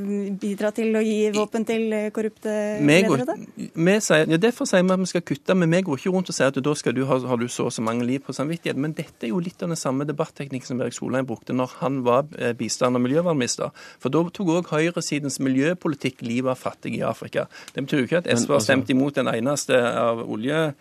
bidra 0.41 0.73
til 0.77 0.97
å 0.99 1.03
gi 1.05 1.19
våpen 1.35 1.67
til 1.69 1.95
korrupte 2.15 2.55
ledere? 2.85 3.27
Da? 3.29 3.37
Vi 3.59 3.97
sier, 4.05 4.27
ja, 4.29 4.41
derfor 4.41 4.69
sier 4.69 4.85
vi 4.85 4.95
at 4.95 5.05
vi 5.05 5.11
skal 5.13 5.25
kutte, 5.33 5.57
men 5.59 5.75
vi 5.75 5.83
går 5.87 6.01
ikke 6.01 6.15
rundt 6.15 6.33
og 6.33 6.39
sier 6.39 6.53
at 6.53 6.61
da 6.69 6.75
skal 6.79 6.97
du 6.97 7.05
ha, 7.09 7.19
har 7.31 7.41
du 7.41 7.49
så 7.49 7.69
og 7.69 7.75
så 7.75 7.85
mange 7.85 8.07
liv 8.09 8.23
på 8.25 8.35
samvittighet. 8.37 8.79
Men 8.81 8.95
dette 8.97 9.29
er 9.29 9.35
jo 9.35 9.43
litt 9.43 9.63
av 9.63 9.73
den 9.73 9.81
samme 9.81 10.07
debatteknikken 10.09 10.73
som 10.73 10.83
Erik 10.85 10.97
Solheim 10.97 11.29
brukte 11.29 11.57
når 11.57 11.79
han 11.83 12.01
var 12.07 12.29
eh, 12.39 12.55
bistand- 12.59 12.99
og 12.99 13.05
miljøvernminister. 13.05 13.75
For 14.03 14.15
da 14.15 14.25
tok 14.35 14.55
òg 14.55 14.73
høyresidens 14.73 15.39
miljøpolitikk 15.45 16.25
livet 16.27 16.55
av 16.55 16.63
fattige 16.63 17.03
i 17.03 17.07
Afrika. 17.07 17.49
Det 17.75 17.85
betyr 17.85 18.03
jo 18.03 18.09
ikke 18.09 18.23
at 18.23 18.31
SV 18.31 18.55
har 18.55 18.61
altså- 18.61 18.67
stemt 18.71 18.91
imot 18.95 19.21
den 19.21 19.29
eneste 19.29 19.77
av 19.77 20.25
olje 20.25 20.73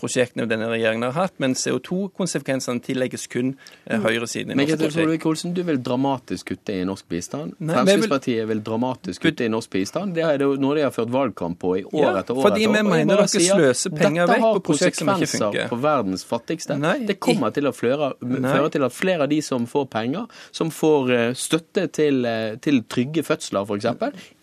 prosjektene 0.00 0.46
denne 0.50 0.68
regjeringen 0.70 1.08
har 1.08 1.16
hatt, 1.16 1.36
men 1.42 1.56
CO2-konsekvensene 1.58 2.82
tillegges 2.84 3.26
kun 3.32 3.54
eh, 3.54 3.96
mm. 3.96 4.04
høyresiden 4.06 4.54
i 4.54 4.58
norsk 4.60 4.96
politikk. 4.96 5.54
Du 5.56 5.62
vil 5.66 5.80
dramatisk 5.82 6.52
kutte 6.52 6.76
i 6.76 6.84
norsk 6.88 7.08
bistand. 7.10 7.56
Nei, 7.58 7.76
Fremskrittspartiet 7.78 8.42
vil... 8.42 8.50
vil 8.54 8.62
dramatisk 8.66 9.26
kutte 9.26 9.46
i 9.46 9.50
norsk 9.52 9.72
bistand. 9.72 10.14
Det 10.16 10.24
er 10.26 10.44
noe 10.60 10.76
de 10.78 10.84
har 10.86 10.94
ført 10.94 11.12
valgkamp 11.14 11.58
på 11.62 11.72
i 11.80 11.84
år 11.86 12.02
ja, 12.02 12.12
etter 12.20 12.36
år. 12.36 12.48
Fordi 12.48 12.66
vi 12.66 12.82
mener 12.86 13.12
dere 13.12 13.28
sløser 13.30 13.94
penger 13.96 14.30
vekk 14.30 14.46
på 14.46 14.64
prosjekt 14.70 15.00
som 15.00 15.12
ikke 15.14 15.30
funker. 15.30 15.46
Dette 15.46 15.46
har 15.46 15.56
konsekvenser 15.56 15.72
på 15.72 15.80
verdens 15.86 16.26
fattigste. 16.28 16.78
Nei, 16.80 16.96
det 17.08 17.18
kommer 17.22 17.54
til 17.56 17.70
å 17.70 17.74
fløre, 17.76 18.12
føre 18.20 18.72
til 18.74 18.86
at 18.86 18.96
flere 18.96 19.26
av 19.26 19.32
de 19.32 19.40
som 19.44 19.66
får 19.70 19.88
penger, 19.92 20.26
som 20.54 20.72
får 20.74 21.12
eh, 21.16 21.26
støtte 21.38 21.86
til, 21.96 22.22
eh, 22.28 22.58
til 22.62 22.82
trygge 22.90 23.24
fødsler 23.26 23.66
f.eks., 23.66 23.88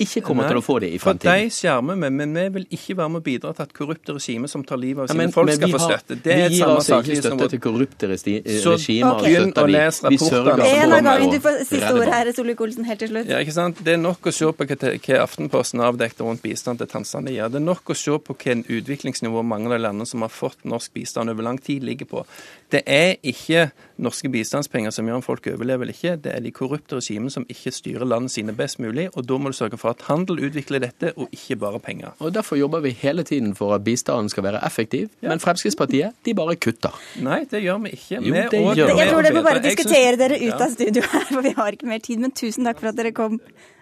ikke 0.03 0.23
kommer 0.25 0.47
nei, 0.47 0.53
til 0.53 0.61
å 0.61 0.65
få 0.65 0.79
det 0.83 0.91
i 0.95 0.99
fremtiden. 1.01 1.29
For 1.29 1.43
de 1.43 1.53
skjermer 1.53 1.99
vi, 1.99 2.11
men 2.21 2.37
vi 2.37 2.47
vil 2.57 2.67
ikke 2.77 2.97
være 2.99 3.13
med 3.15 3.23
å 3.23 3.25
bidra 3.25 3.53
til 3.55 3.67
at 3.67 3.75
korrupte 3.75 4.15
regimer 4.17 4.51
som 4.51 4.65
tar 4.67 4.81
livet 4.81 5.05
av 5.05 5.13
sine 5.13 5.29
folk 5.33 5.42
folk 5.43 5.55
skal 5.59 5.73
få 5.75 5.81
støtte. 5.83 6.17
Det 6.23 6.33
er 6.33 6.49
vi 6.49 6.57
gir 6.57 6.71
altså 6.71 6.99
ikke 7.03 7.19
støtte 7.21 7.49
til 7.53 7.61
korrupte 7.63 8.09
regimer. 8.11 9.11
Okay. 9.13 9.27
Begynn 9.27 9.53
å 9.53 9.65
lese 9.69 10.09
rapportene. 10.09 10.69
En 10.73 10.95
av 10.97 11.03
gangen. 11.07 11.33
Du 11.33 11.39
får 11.43 11.59
siste 11.69 11.91
ord 11.93 12.13
her, 12.13 12.31
Solvik-Olsen, 12.39 12.87
helt 12.89 13.03
til 13.03 13.13
slutt. 13.13 13.31
Ja, 13.31 13.41
ikke 13.43 13.55
sant? 13.55 13.83
Det 13.85 13.95
er 13.95 14.01
nok 14.01 14.29
å 14.29 14.35
se 14.35 14.49
på 14.49 14.67
hva, 14.69 14.79
hva 14.93 15.21
Aftenposten 15.23 15.83
avdekket 15.83 16.25
rundt 16.25 16.43
bistand 16.43 16.81
til 16.81 16.91
Tanzania. 16.91 17.49
Det 17.51 17.61
er 17.61 17.67
nok 17.67 17.93
å 17.93 17.97
se 17.97 18.17
på 18.27 18.37
hva 18.37 18.57
utviklingsnivå 18.77 19.45
mange 19.47 19.69
av 19.69 19.77
de 19.77 19.83
landene 19.85 20.09
som 20.09 20.25
har 20.25 20.33
fått 20.33 20.65
norsk 20.67 20.93
bistand 20.95 21.33
over 21.33 21.45
lang 21.45 21.61
tid, 21.61 21.83
ligger 21.83 22.09
på. 22.09 22.25
Det 22.73 22.81
er 22.89 23.19
ikke 23.21 23.67
norske 24.01 24.29
bistandspenger 24.33 24.93
som 24.93 25.07
gjør 25.07 25.19
om 25.19 25.25
folk 25.25 25.45
overlever 25.51 25.85
eller 25.85 25.93
ikke. 25.93 26.15
Det 26.23 26.31
er 26.33 26.41
de 26.41 26.51
korrupte 26.55 26.97
regimene 26.97 27.33
som 27.33 27.45
ikke 27.51 27.73
styrer 27.73 28.07
landene 28.07 28.33
sine 28.33 28.55
best 28.57 28.79
mulig. 28.81 29.09
og 29.13 29.27
Da 29.29 29.37
må 29.37 29.51
du 29.51 29.57
sørge 29.57 29.77
for 29.77 29.93
at 29.93 30.01
handel 30.07 30.41
utvikler 30.47 30.81
dette, 30.81 31.13
og 31.17 31.29
ikke 31.35 31.59
bare 31.61 31.79
penger. 31.79 32.15
Og 32.19 32.33
Derfor 32.33 32.57
jobber 32.57 32.81
vi 32.81 32.95
hele 32.97 33.23
tiden 33.23 33.53
for 33.55 33.75
at 33.75 33.83
bistanden 33.85 34.29
skal 34.29 34.47
være 34.47 34.63
effektiv. 34.65 35.09
Ja. 35.21 35.32
Men 35.33 35.41
Fremskrittspartiet 35.41 36.13
de 36.27 36.33
bare 36.37 36.53
kutter. 36.61 36.93
Nei, 37.25 37.39
det 37.49 37.63
gjør 37.63 37.79
vi 37.81 37.95
ikke. 37.95 38.19
Jo, 38.21 38.33
det 38.53 38.59
gjør 38.77 38.91
vi. 38.91 38.99
Jeg 39.01 39.09
tror 39.09 39.25
dere 39.25 39.33
må 39.33 39.41
bare 39.47 39.63
diskutere 39.63 40.19
dere 40.21 40.37
ut 40.43 40.61
av 40.61 40.69
studio 40.75 41.01
her, 41.09 41.25
for 41.31 41.41
vi 41.41 41.53
har 41.57 41.73
ikke 41.73 41.89
mer 41.89 42.03
tid. 42.05 42.21
Men 42.21 42.35
tusen 42.37 42.69
takk 42.69 42.77
for 42.83 42.91
at 42.91 42.99
dere 42.99 43.09
kom, 43.17 43.39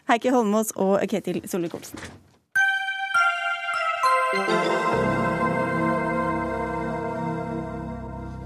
Heikki 0.07 0.31
Holmås 0.31 0.71
og 0.79 1.03
Ketil 1.11 1.41
Solvik-Olsen. 1.51 1.99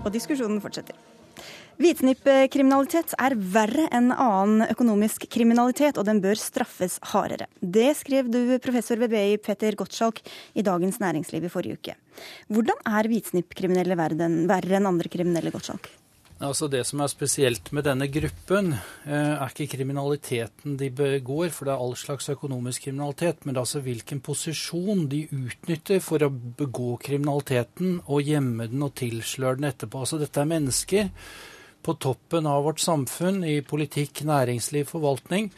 Og 0.02 0.10
diskusjonen 0.18 0.58
fortsetter. 0.65 0.98
Hvitsnippkriminalitet 1.76 3.18
er 3.20 3.34
verre 3.36 3.90
enn 3.92 4.14
annen 4.14 4.64
økonomisk 4.72 5.26
kriminalitet, 5.32 5.98
og 6.00 6.08
den 6.08 6.22
bør 6.24 6.40
straffes 6.40 6.96
hardere. 7.12 7.50
Det 7.60 7.90
skrev 8.00 8.30
du, 8.32 8.40
professor 8.64 9.02
ved 9.02 9.12
BI 9.12 9.36
Petter 9.44 9.76
Gottschalk 9.76 10.22
i 10.56 10.64
Dagens 10.64 11.02
Næringsliv 11.04 11.44
i 11.44 11.52
forrige 11.52 11.76
uke. 11.76 11.98
Hvordan 12.48 12.80
er 12.88 13.12
hvitsnippkriminelle 13.12 13.98
verre 14.00 14.80
enn 14.80 14.88
andre 14.88 15.12
kriminelle, 15.12 15.52
Gottschalk? 15.52 15.92
Altså 16.46 16.68
Det 16.68 16.82
som 16.84 17.00
er 17.00 17.08
spesielt 17.08 17.72
med 17.72 17.86
denne 17.88 18.08
gruppen, 18.12 18.74
eh, 19.08 19.36
er 19.36 19.52
ikke 19.52 19.78
kriminaliteten 19.78 20.78
de 20.78 20.90
begår, 20.90 21.50
for 21.50 21.66
det 21.66 21.74
er 21.74 21.84
all 21.84 21.96
slags 21.96 22.30
økonomisk 22.30 22.88
kriminalitet, 22.88 23.46
men 23.46 23.56
altså 23.56 23.80
hvilken 23.80 24.20
posisjon 24.20 25.08
de 25.08 25.28
utnytter 25.32 26.00
for 26.00 26.20
å 26.20 26.30
begå 26.30 27.00
kriminaliteten 27.00 28.02
og 28.08 28.24
gjemme 28.24 28.68
den 28.68 28.84
og 28.84 28.96
tilsløre 28.96 29.60
den 29.60 29.72
etterpå. 29.72 30.04
Altså 30.04 30.20
Dette 30.20 30.40
er 30.40 30.52
mennesker 30.52 31.10
på 31.86 31.95
toppen 32.02 32.48
av 32.50 32.65
vårt 32.65 32.82
samfunn, 32.82 33.43
i 33.45 33.62
politikk, 33.62 34.24
næringsliv, 34.26 34.89
forvaltning, 34.89 35.52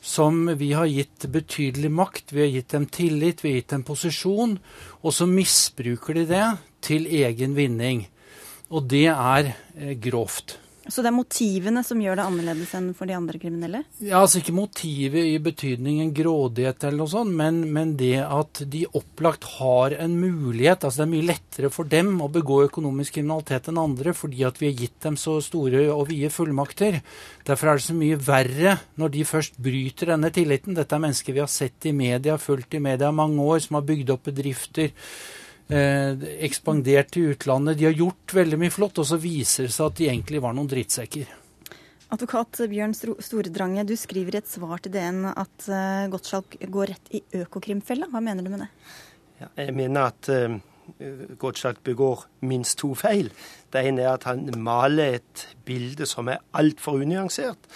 som 0.00 0.46
vi 0.56 0.70
har 0.72 0.88
gitt 0.88 1.26
betydelig 1.34 1.90
makt. 1.92 2.32
Vi 2.32 2.44
har 2.44 2.52
gitt 2.54 2.72
dem 2.72 2.86
tillit, 2.86 3.44
vi 3.44 3.52
har 3.52 3.60
gitt 3.60 3.74
dem 3.74 3.86
posisjon, 3.86 4.58
og 5.02 5.14
så 5.14 5.26
misbruker 5.28 6.16
de 6.16 6.26
det 6.30 6.44
til 6.86 7.08
egen 7.10 7.56
vinning. 7.58 8.06
Og 8.70 8.88
det 8.90 9.08
er 9.12 9.52
eh, 9.76 9.94
grovt. 10.02 10.58
Så 10.88 11.02
det 11.02 11.10
er 11.10 11.16
motivene 11.16 11.82
som 11.86 12.00
gjør 12.00 12.18
det 12.18 12.24
annerledes 12.24 12.72
enn 12.78 12.92
for 12.94 13.08
de 13.10 13.16
andre 13.16 13.40
kriminelle? 13.42 13.82
Ja, 13.98 14.20
altså 14.20 14.40
Ikke 14.40 14.54
motivet 14.54 15.26
i 15.32 15.36
betydningen 15.42 16.12
grådighet 16.14 16.84
eller 16.86 17.02
noe 17.02 17.10
sånt, 17.10 17.34
men, 17.34 17.62
men, 17.74 17.94
det 17.98 18.20
at 18.22 18.62
de 18.70 18.84
opplagt 18.98 19.46
har 19.56 19.96
en 19.98 20.14
mulighet. 20.20 20.84
altså 20.84 21.02
Det 21.02 21.06
er 21.06 21.12
mye 21.14 21.28
lettere 21.32 21.70
for 21.74 21.90
dem 21.90 22.12
å 22.22 22.30
begå 22.32 22.62
økonomisk 22.68 23.18
kriminalitet 23.18 23.70
enn 23.72 23.82
andre 23.82 24.14
fordi 24.16 24.44
at 24.46 24.60
vi 24.62 24.70
har 24.70 24.84
gitt 24.84 25.00
dem 25.08 25.18
så 25.20 25.38
store 25.44 25.88
og 25.94 26.06
vide 26.10 26.30
fullmakter. 26.34 27.00
Derfor 27.46 27.72
er 27.72 27.80
det 27.80 27.86
så 27.88 27.96
mye 27.98 28.20
verre 28.28 28.76
når 29.00 29.16
de 29.16 29.26
først 29.26 29.58
bryter 29.62 30.12
denne 30.14 30.30
tilliten. 30.34 30.76
Dette 30.76 30.94
er 30.94 31.02
mennesker 31.02 31.34
vi 31.34 31.42
har 31.42 31.50
sett 31.50 31.90
i 31.90 31.94
media, 31.96 32.38
fulgt 32.38 32.78
i 32.78 32.82
media 32.82 33.10
i 33.10 33.18
mange 33.22 33.42
år, 33.42 33.58
som 33.64 33.80
har 33.80 33.88
bygd 33.90 34.14
opp 34.14 34.30
bedrifter 34.30 34.94
ekspandert 35.66 37.10
til 37.14 37.32
utlandet. 37.32 37.78
De 37.80 37.88
har 37.88 37.96
gjort 37.96 38.36
veldig 38.36 38.58
mye 38.60 38.74
flott, 38.74 39.00
og 39.02 39.08
så 39.08 39.18
viser 39.18 39.66
det 39.66 39.74
seg 39.74 39.88
at 39.88 39.98
de 39.98 40.08
egentlig 40.12 40.42
var 40.44 40.54
noen 40.54 40.70
drittsekker. 40.70 41.32
Advokat 42.14 42.60
Bjørn 42.70 42.94
Storedrange, 42.94 43.82
du 43.82 43.96
skriver 43.98 44.36
i 44.36 44.38
et 44.38 44.46
svar 44.46 44.78
til 44.82 44.94
DN 44.94 45.24
at 45.32 45.66
uh, 45.66 46.06
Gottschalk 46.12 46.54
går 46.70 46.92
rett 46.92 47.10
i 47.18 47.22
Økokrimfella. 47.40 48.06
Hva 48.12 48.22
mener 48.22 48.46
du 48.46 48.52
med 48.52 48.62
det? 48.62 48.68
Ja, 49.40 49.48
jeg 49.64 49.74
mener 49.74 50.12
at 50.12 50.30
uh, 50.30 50.54
Gottschalk 51.42 51.82
begår 51.84 52.22
minst 52.46 52.78
to 52.78 52.92
feil. 52.94 53.32
Det 53.74 53.82
ene 53.88 54.04
er 54.04 54.12
at 54.12 54.28
han 54.30 54.46
maler 54.54 55.18
et 55.18 55.46
bilde 55.66 56.06
som 56.06 56.30
er 56.30 56.44
altfor 56.54 57.02
unyansert. 57.02 57.66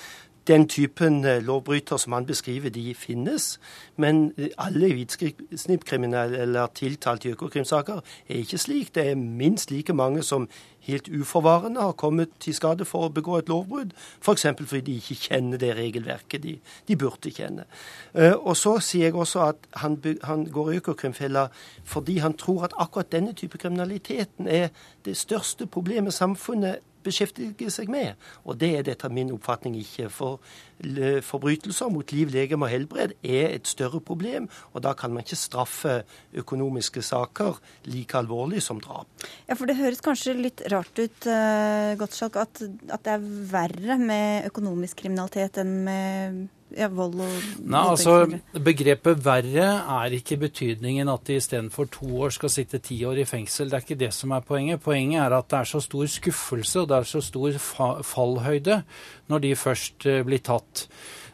Den 0.51 0.69
typen 0.69 1.25
eh, 1.25 1.43
lovbryter 1.43 1.97
som 1.97 2.13
han 2.13 2.27
beskriver, 2.27 2.71
de 2.71 2.95
finnes. 2.95 3.61
Men 3.97 4.33
alle 4.59 4.89
hvitsnippkriminelle 4.93 6.39
eller 6.43 6.67
tiltalte 6.75 7.29
i 7.29 7.33
Økokrim-saker 7.37 8.01
er 8.29 8.41
ikke 8.43 8.59
slik. 8.59 8.91
Det 8.95 9.05
er 9.11 9.15
minst 9.15 9.71
like 9.71 9.95
mange 9.95 10.23
som 10.27 10.49
helt 10.81 11.09
uforvarende 11.21 11.81
har 11.81 11.93
kommet 11.93 12.29
til 12.41 12.55
skade 12.55 12.85
for 12.85 13.07
å 13.07 13.13
begå 13.15 13.39
et 13.39 13.53
lovbrudd. 13.53 13.95
F.eks. 14.19 14.49
For 14.59 14.67
fordi 14.73 14.81
de 14.89 14.97
ikke 14.99 15.21
kjenner 15.29 15.63
det 15.63 15.71
regelverket 15.79 16.43
de, 16.43 16.57
de 16.89 16.99
burde 16.99 17.31
kjenne. 17.31 17.69
Eh, 18.15 18.35
og 18.35 18.57
så 18.59 18.81
sier 18.83 19.11
jeg 19.11 19.15
også 19.15 19.47
at 19.53 19.71
han, 19.85 20.01
han 20.27 20.49
går 20.51 20.73
i 20.73 20.83
Økokrim-fella 20.83 21.47
fordi 21.87 22.19
han 22.25 22.35
tror 22.35 22.67
at 22.67 22.75
akkurat 22.79 23.13
denne 23.13 23.39
type 23.39 23.59
kriminaliteten 23.59 24.49
er 24.49 24.73
det 25.07 25.17
største 25.17 25.71
problemet 25.71 26.15
samfunnet 26.15 26.83
beskjeftiger 27.05 27.73
seg 27.73 27.91
med. 27.93 28.19
Og 28.45 28.59
det 28.61 28.71
er 28.77 28.91
etter 28.93 29.13
min 29.13 29.33
oppfatning 29.35 29.77
ikke. 29.81 30.09
For 30.13 30.41
forbrytelser 31.27 31.91
mot 31.93 32.13
liv, 32.15 32.31
legeme 32.33 32.67
og 32.67 32.73
helbred 32.73 33.13
er 33.21 33.55
et 33.55 33.69
større 33.69 34.01
problem, 34.01 34.49
og 34.73 34.85
da 34.87 34.95
kan 34.97 35.13
man 35.13 35.27
ikke 35.27 35.37
straffe 35.37 35.97
økonomiske 36.41 37.03
saker 37.05 37.59
like 37.91 38.17
alvorlig 38.17 38.63
som 38.65 38.81
drap. 38.81 39.09
Ja, 39.49 39.57
for 39.59 39.69
det 39.69 39.77
høres 39.81 40.01
kanskje 40.05 40.39
litt 40.39 40.65
rart 40.73 40.97
ut, 40.97 41.29
uh, 41.29 41.93
Gottschalk, 42.01 42.41
at, 42.41 42.63
at 42.89 43.05
det 43.05 43.13
er 43.17 43.29
verre 43.53 43.99
med 44.01 44.49
økonomisk 44.49 45.05
kriminalitet 45.05 45.61
enn 45.61 45.77
med 45.85 46.41
vold 46.95 47.21
og 47.21 47.47
Nei, 47.61 47.83
altså, 47.83 48.15
Begrepet 48.65 49.23
verre 49.25 49.69
er 49.81 50.17
ikke 50.17 50.39
betydningen 50.45 51.11
at 51.11 51.27
de 51.27 51.39
istedenfor 51.41 51.91
to 51.93 52.09
år 52.25 52.35
skal 52.37 52.53
sitte 52.53 52.81
ti 52.85 53.01
år 53.05 53.23
i 53.23 53.29
fengsel. 53.29 53.71
Det 53.71 53.79
er 53.79 53.87
ikke 53.87 54.01
det 54.05 54.13
som 54.15 54.35
er 54.37 54.45
poenget. 54.47 54.83
Poenget 54.85 55.23
er 55.25 55.37
at 55.37 55.51
det 55.51 55.59
er 55.61 55.71
så 55.73 55.83
stor 55.85 56.07
skuffelse 56.07 56.83
og 56.83 56.91
det 56.91 56.99
er 57.01 57.09
så 57.11 57.23
stor 57.25 57.59
fallhøyde 58.07 58.83
når 59.31 59.45
de 59.45 59.57
først 59.59 60.07
eh, 60.07 60.23
blir 60.27 60.43
tatt. 60.47 60.87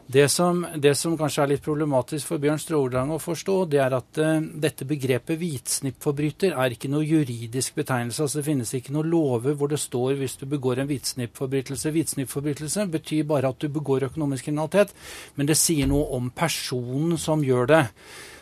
Det 0.09 0.29
som, 0.29 0.61
det 0.75 0.93
som, 0.95 1.17
kanskje 1.19 1.41
er 1.43 1.49
litt 1.51 1.63
problematisk 1.65 2.29
for 2.29 2.39
Bjørn 2.39 2.61
Strådang 2.63 3.09
å 3.11 3.17
forstå, 3.19 3.55
det 3.67 3.81
er 3.83 3.95
at 3.97 4.19
uh, 4.23 4.37
dette 4.39 4.85
begrepet 4.87 5.35
hvitsnippforbryter 5.41 6.55
er 6.55 6.71
ikke 6.71 6.87
noe 6.87 7.03
juridisk 7.03 7.75
betegnelse. 7.75 8.23
altså 8.23 8.39
Det 8.39 8.45
finnes 8.45 8.71
ikke 8.77 8.95
noe 8.95 9.03
lover 9.03 9.57
hvor 9.59 9.67
det 9.67 9.81
står 9.83 10.15
hvis 10.21 10.37
du 10.39 10.45
begår 10.47 10.79
en 10.79 10.87
hvitsnippforbrytelse. 10.87 11.91
Hvitsnippforbrytelse 11.91 12.87
betyr 12.93 13.27
bare 13.27 13.51
at 13.51 13.59
du 13.59 13.67
begår 13.67 14.07
økonomisk 14.07 14.47
kriminalitet, 14.47 14.95
men 15.35 15.51
det 15.51 15.59
sier 15.59 15.91
noe 15.91 16.07
om 16.15 16.31
personen 16.31 17.19
som 17.19 17.43
gjør 17.43 17.67
det. 17.73 17.83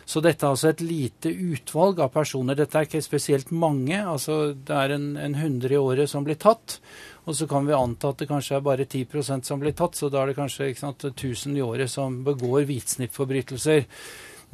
Så 0.06 0.22
dette 0.22 0.46
er 0.46 0.54
altså 0.54 0.70
et 0.70 0.86
lite 0.86 1.34
utvalg 1.34 1.98
av 1.98 2.12
personer. 2.14 2.54
Dette 2.54 2.78
er 2.78 2.86
ikke 2.86 3.02
spesielt 3.02 3.50
mange. 3.50 3.98
altså 3.98 4.54
Det 4.54 4.70
er 4.70 4.94
en 4.94 5.34
hundre 5.34 5.74
i 5.74 5.82
året 5.82 6.14
som 6.14 6.22
blir 6.22 6.38
tatt. 6.38 6.78
Og 7.26 7.34
så 7.34 7.48
kan 7.50 7.66
vi 7.66 7.74
anta 7.74 8.12
at 8.12 8.22
det 8.22 8.28
kanskje 8.30 8.56
er 8.58 8.62
bare 8.64 8.86
10% 8.86 9.48
som 9.48 9.60
blir 9.60 9.74
tatt, 9.74 9.98
så 9.98 10.10
da 10.12 10.22
er 10.22 10.30
det 10.30 10.38
kanskje 10.38 10.70
sant, 10.78 11.08
1000 11.10 11.58
i 11.58 11.64
året 11.64 11.90
som 11.90 12.22
begår 12.26 12.68
hvitsnippforbrytelser. 12.68 13.84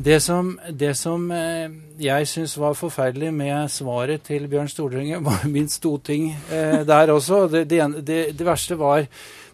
Det 0.03 0.21
som, 0.25 0.55
det 0.73 0.95
som 0.97 1.27
eh, 1.37 1.69
jeg 2.01 2.29
syns 2.31 2.57
var 2.57 2.79
forferdelig 2.79 3.29
med 3.37 3.69
svaret 3.71 4.25
til 4.25 4.49
Bjørn 4.49 4.71
Stordrenge, 4.73 5.21
var 5.29 5.45
minst 5.53 5.83
to 5.85 5.99
ting 6.01 6.31
eh, 6.33 6.81
der 6.89 7.13
også. 7.13 7.45
Det, 7.53 7.69
det, 7.69 8.21
det 8.39 8.47
verste 8.47 8.79
var 8.81 9.05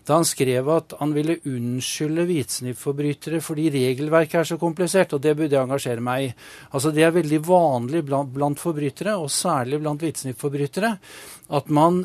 da 0.09 0.17
han 0.17 0.25
skrev 0.25 0.69
at 0.73 0.95
han 0.99 1.13
ville 1.13 1.37
unnskylde 1.49 2.25
hvitsnippforbrytere 2.31 3.43
fordi 3.45 3.67
regelverket 3.75 4.41
er 4.41 4.49
så 4.49 4.57
komplisert, 4.61 5.13
og 5.13 5.21
det 5.25 5.35
burde 5.37 5.53
jeg 5.53 5.69
engasjere 5.69 6.05
meg 6.05 6.25
i. 6.25 6.31
Altså 6.73 6.93
Det 6.97 7.05
er 7.05 7.13
veldig 7.13 7.41
vanlig 7.45 8.03
blant, 8.09 8.33
blant 8.33 8.61
forbrytere, 8.61 9.19
og 9.21 9.29
særlig 9.33 9.83
blant 9.83 10.01
hvitsnippforbrytere, 10.05 10.95
at 11.59 11.69
man 11.73 12.03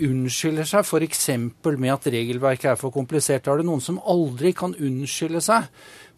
unnskylder 0.00 0.68
seg 0.68 0.86
f.eks. 0.88 1.28
med 1.76 1.92
at 1.92 2.08
regelverket 2.12 2.72
er 2.72 2.80
for 2.80 2.94
komplisert. 2.94 3.44
Da 3.44 3.52
er 3.52 3.60
det 3.60 3.68
noen 3.68 3.84
som 3.84 4.00
aldri 4.00 4.54
kan 4.56 4.72
unnskylde 4.72 5.44
seg 5.44 5.68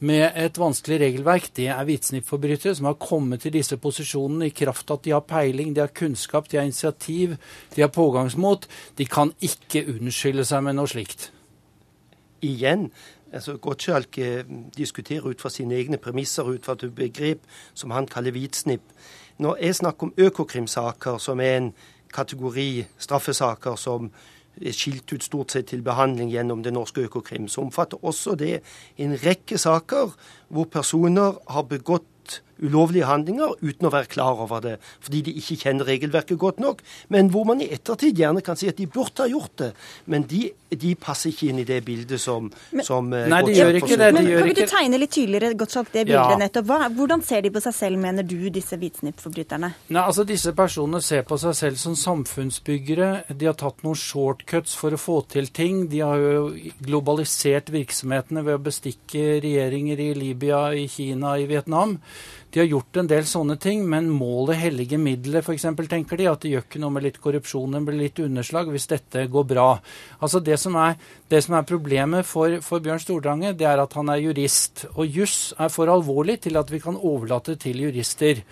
med 0.04 0.36
et 0.36 0.58
vanskelig 0.60 0.98
regelverk, 1.00 1.48
det 1.56 1.70
er 1.72 1.86
hvitsnippforbrytere 1.86 2.74
som 2.76 2.88
har 2.90 2.98
kommet 3.00 3.44
til 3.44 3.54
disse 3.54 3.78
posisjonene 3.80 4.50
i 4.50 4.54
kraft 4.54 4.90
av 4.90 5.00
at 5.00 5.06
de 5.06 5.14
har 5.14 5.24
peiling, 5.24 5.72
de 5.74 5.80
har 5.80 5.94
kunnskap, 5.96 6.50
de 6.50 6.58
har 6.60 6.68
initiativ, 6.68 7.36
de 7.74 7.82
har 7.82 7.92
pågangsmot. 7.94 8.68
De 8.98 9.06
kan 9.08 9.32
ikke 9.40 9.86
unnskylde 9.94 10.44
seg 10.48 10.64
med 10.66 10.76
noe 10.76 10.90
slikt. 10.90 11.30
Igjen, 12.44 12.90
altså 13.32 13.56
Gottschalk 13.56 14.18
eh, 14.20 14.44
diskuterer 14.76 15.30
ut 15.32 15.40
fra 15.40 15.52
sine 15.52 15.78
egne 15.78 15.98
premisser, 15.98 16.44
ut 16.44 16.66
fra 16.66 16.76
et 16.76 16.94
begrep 16.94 17.46
som 17.72 17.94
han 17.96 18.08
kaller 18.10 18.36
hvitsnipp. 18.36 18.84
Når 19.40 19.58
jeg 19.64 19.80
snakker 19.80 20.10
om 20.10 20.14
Økokrim-saker, 20.20 21.18
som 21.18 21.40
er 21.40 21.56
en 21.56 21.72
kategori 22.14 22.84
straffesaker 22.98 23.80
som 23.80 24.12
skilt 24.72 25.12
ut 25.12 25.24
stort 25.24 25.54
sett 25.54 25.70
til 25.72 25.82
behandling 25.82 26.30
gjennom 26.32 26.62
det 26.64 26.72
norske 26.74 27.06
Økokrim, 27.08 27.48
så 27.48 27.64
omfatter 27.64 28.00
også 28.04 28.36
det 28.38 28.60
en 29.00 29.16
rekke 29.24 29.58
saker 29.58 30.14
hvor 30.48 30.68
personer 30.70 31.40
har 31.50 31.66
begått 31.70 32.40
ulovlige 32.62 33.08
handlinger 33.08 33.56
uten 33.62 33.88
å 33.88 33.92
være 33.92 34.10
klar 34.10 34.40
over 34.44 34.62
det, 34.64 34.74
fordi 35.04 35.22
de 35.28 35.34
ikke 35.40 35.58
kjenner 35.64 35.88
regelverket 35.88 36.38
godt 36.40 36.60
nok. 36.62 36.82
Men 37.12 37.30
hvor 37.34 37.46
man 37.48 37.62
i 37.64 37.70
ettertid 37.74 38.18
gjerne 38.18 38.42
kan 38.44 38.58
si 38.58 38.68
at 38.70 38.78
de 38.78 38.86
burde 38.90 39.24
ha 39.24 39.30
gjort 39.30 39.56
det. 39.60 39.70
Men 40.10 40.26
de, 40.30 40.46
de 40.70 40.94
passer 41.00 41.32
ikke 41.32 41.50
inn 41.50 41.62
i 41.62 41.66
det 41.68 41.80
bildet 41.86 42.20
som, 42.20 42.50
men, 42.72 42.86
som 42.86 43.10
eh, 43.14 43.26
Nei, 43.30 43.40
de 43.48 43.56
gjør 43.56 43.80
ikke 43.80 43.96
det. 43.96 44.10
De 44.10 44.18
men 44.18 44.28
gjør 44.30 44.44
Kan 44.44 44.52
ikke 44.52 44.66
du 44.66 44.74
tegne 44.74 45.00
litt 45.00 45.14
tydeligere 45.14 45.58
Gottschalk, 45.58 45.90
det 45.94 46.06
bildet 46.08 46.34
ja. 46.34 46.40
nettopp? 46.40 46.68
Hva, 46.70 46.90
hvordan 46.94 47.24
ser 47.26 47.44
de 47.44 47.52
på 47.54 47.62
seg 47.64 47.76
selv, 47.76 48.00
mener 48.02 48.26
du, 48.26 48.36
disse 48.54 48.78
hvitsnippforbryterne? 48.80 49.72
Nei, 49.88 50.04
altså 50.04 50.26
Disse 50.28 50.54
personene 50.56 51.02
ser 51.04 51.24
på 51.28 51.38
seg 51.40 51.56
selv 51.58 51.80
som 51.80 51.96
samfunnsbyggere. 51.98 53.10
De 53.34 53.48
har 53.50 53.58
tatt 53.60 53.84
noen 53.84 53.98
shortcuts 53.98 54.74
for 54.78 54.94
å 54.94 55.00
få 55.00 55.20
til 55.30 55.50
ting. 55.54 55.84
De 55.92 56.00
har 56.04 56.20
jo 56.20 56.46
globalisert 56.84 57.70
virksomhetene 57.74 58.44
ved 58.46 58.58
å 58.58 58.64
bestikke 58.64 59.38
regjeringer 59.44 60.00
i 60.00 60.10
Libya, 60.16 60.66
i 60.74 60.88
Kina, 60.90 61.36
i 61.40 61.46
Vietnam. 61.50 61.98
De 62.54 62.60
har 62.60 62.68
gjort 62.70 63.00
en 63.00 63.08
del 63.10 63.24
sånne 63.26 63.56
ting, 63.58 63.80
men 63.90 64.06
målet 64.14 64.60
hellige 64.60 64.94
middelet, 64.94 65.42
f.eks., 65.42 65.64
tenker 65.90 66.20
de. 66.20 66.28
At 66.30 66.44
det 66.44 66.52
gjør 66.52 66.62
ikke 66.68 66.82
noe 66.84 66.94
med 66.94 67.02
litt 67.02 67.16
korrupsjon, 67.18 67.74
det 67.74 67.80
blir 67.82 67.98
litt 67.98 68.20
underslag 68.22 68.70
hvis 68.70 68.86
dette 68.92 69.24
går 69.26 69.48
bra. 69.50 69.64
Altså 70.22 70.38
Det 70.38 70.54
som 70.62 70.78
er, 70.78 70.94
det 71.26 71.40
som 71.42 71.56
er 71.58 71.66
problemet 71.66 72.22
for, 72.28 72.60
for 72.62 72.84
Bjørn 72.84 73.02
Stordrange, 73.02 73.56
det 73.58 73.66
er 73.66 73.82
at 73.82 73.96
han 73.98 74.12
er 74.14 74.22
jurist. 74.22 74.84
Og 74.94 75.18
juss 75.18 75.50
er 75.58 75.72
for 75.74 75.90
alvorlig 75.90 76.44
til 76.46 76.60
at 76.60 76.70
vi 76.70 76.78
kan 76.84 76.94
overlate 76.94 77.56
til 77.58 77.82
jurister. 77.88 78.44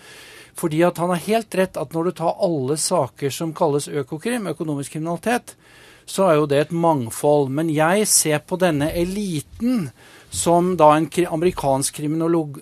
Fordi 0.59 0.83
at 0.83 0.99
han 0.99 1.15
har 1.15 1.23
helt 1.29 1.55
rett 1.61 1.79
at 1.79 1.95
når 1.95 2.09
du 2.09 2.17
tar 2.19 2.43
alle 2.43 2.75
saker 2.75 3.31
som 3.31 3.55
kalles 3.55 3.87
økokrim, 3.87 4.51
økonomisk 4.51 4.97
kriminalitet, 4.97 5.55
så 6.03 6.27
er 6.27 6.41
jo 6.41 6.49
det 6.51 6.59
et 6.59 6.75
mangfold. 6.75 7.47
Men 7.55 7.71
jeg 7.71 8.03
ser 8.11 8.43
på 8.43 8.59
denne 8.59 8.91
eliten 8.91 9.87
som 10.33 10.71
da 10.77 10.89
en 10.97 11.07
amerikansk 11.29 11.99
kriminolog 11.99 12.57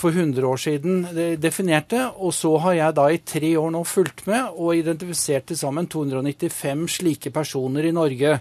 for 0.00 0.10
100 0.10 0.46
år 0.48 0.60
siden 0.60 1.02
definerte. 1.40 2.06
Og 2.16 2.32
så 2.34 2.54
har 2.64 2.78
jeg 2.78 2.96
da 2.96 3.08
i 3.12 3.20
tre 3.20 3.50
år 3.60 3.72
nå 3.74 3.82
fulgt 3.84 4.24
med 4.30 4.56
og 4.56 4.78
identifisert 4.78 5.50
til 5.50 5.60
sammen 5.60 5.90
295 5.92 6.86
slike 6.96 7.34
personer 7.34 7.90
i 7.90 7.92
Norge. 7.92 8.38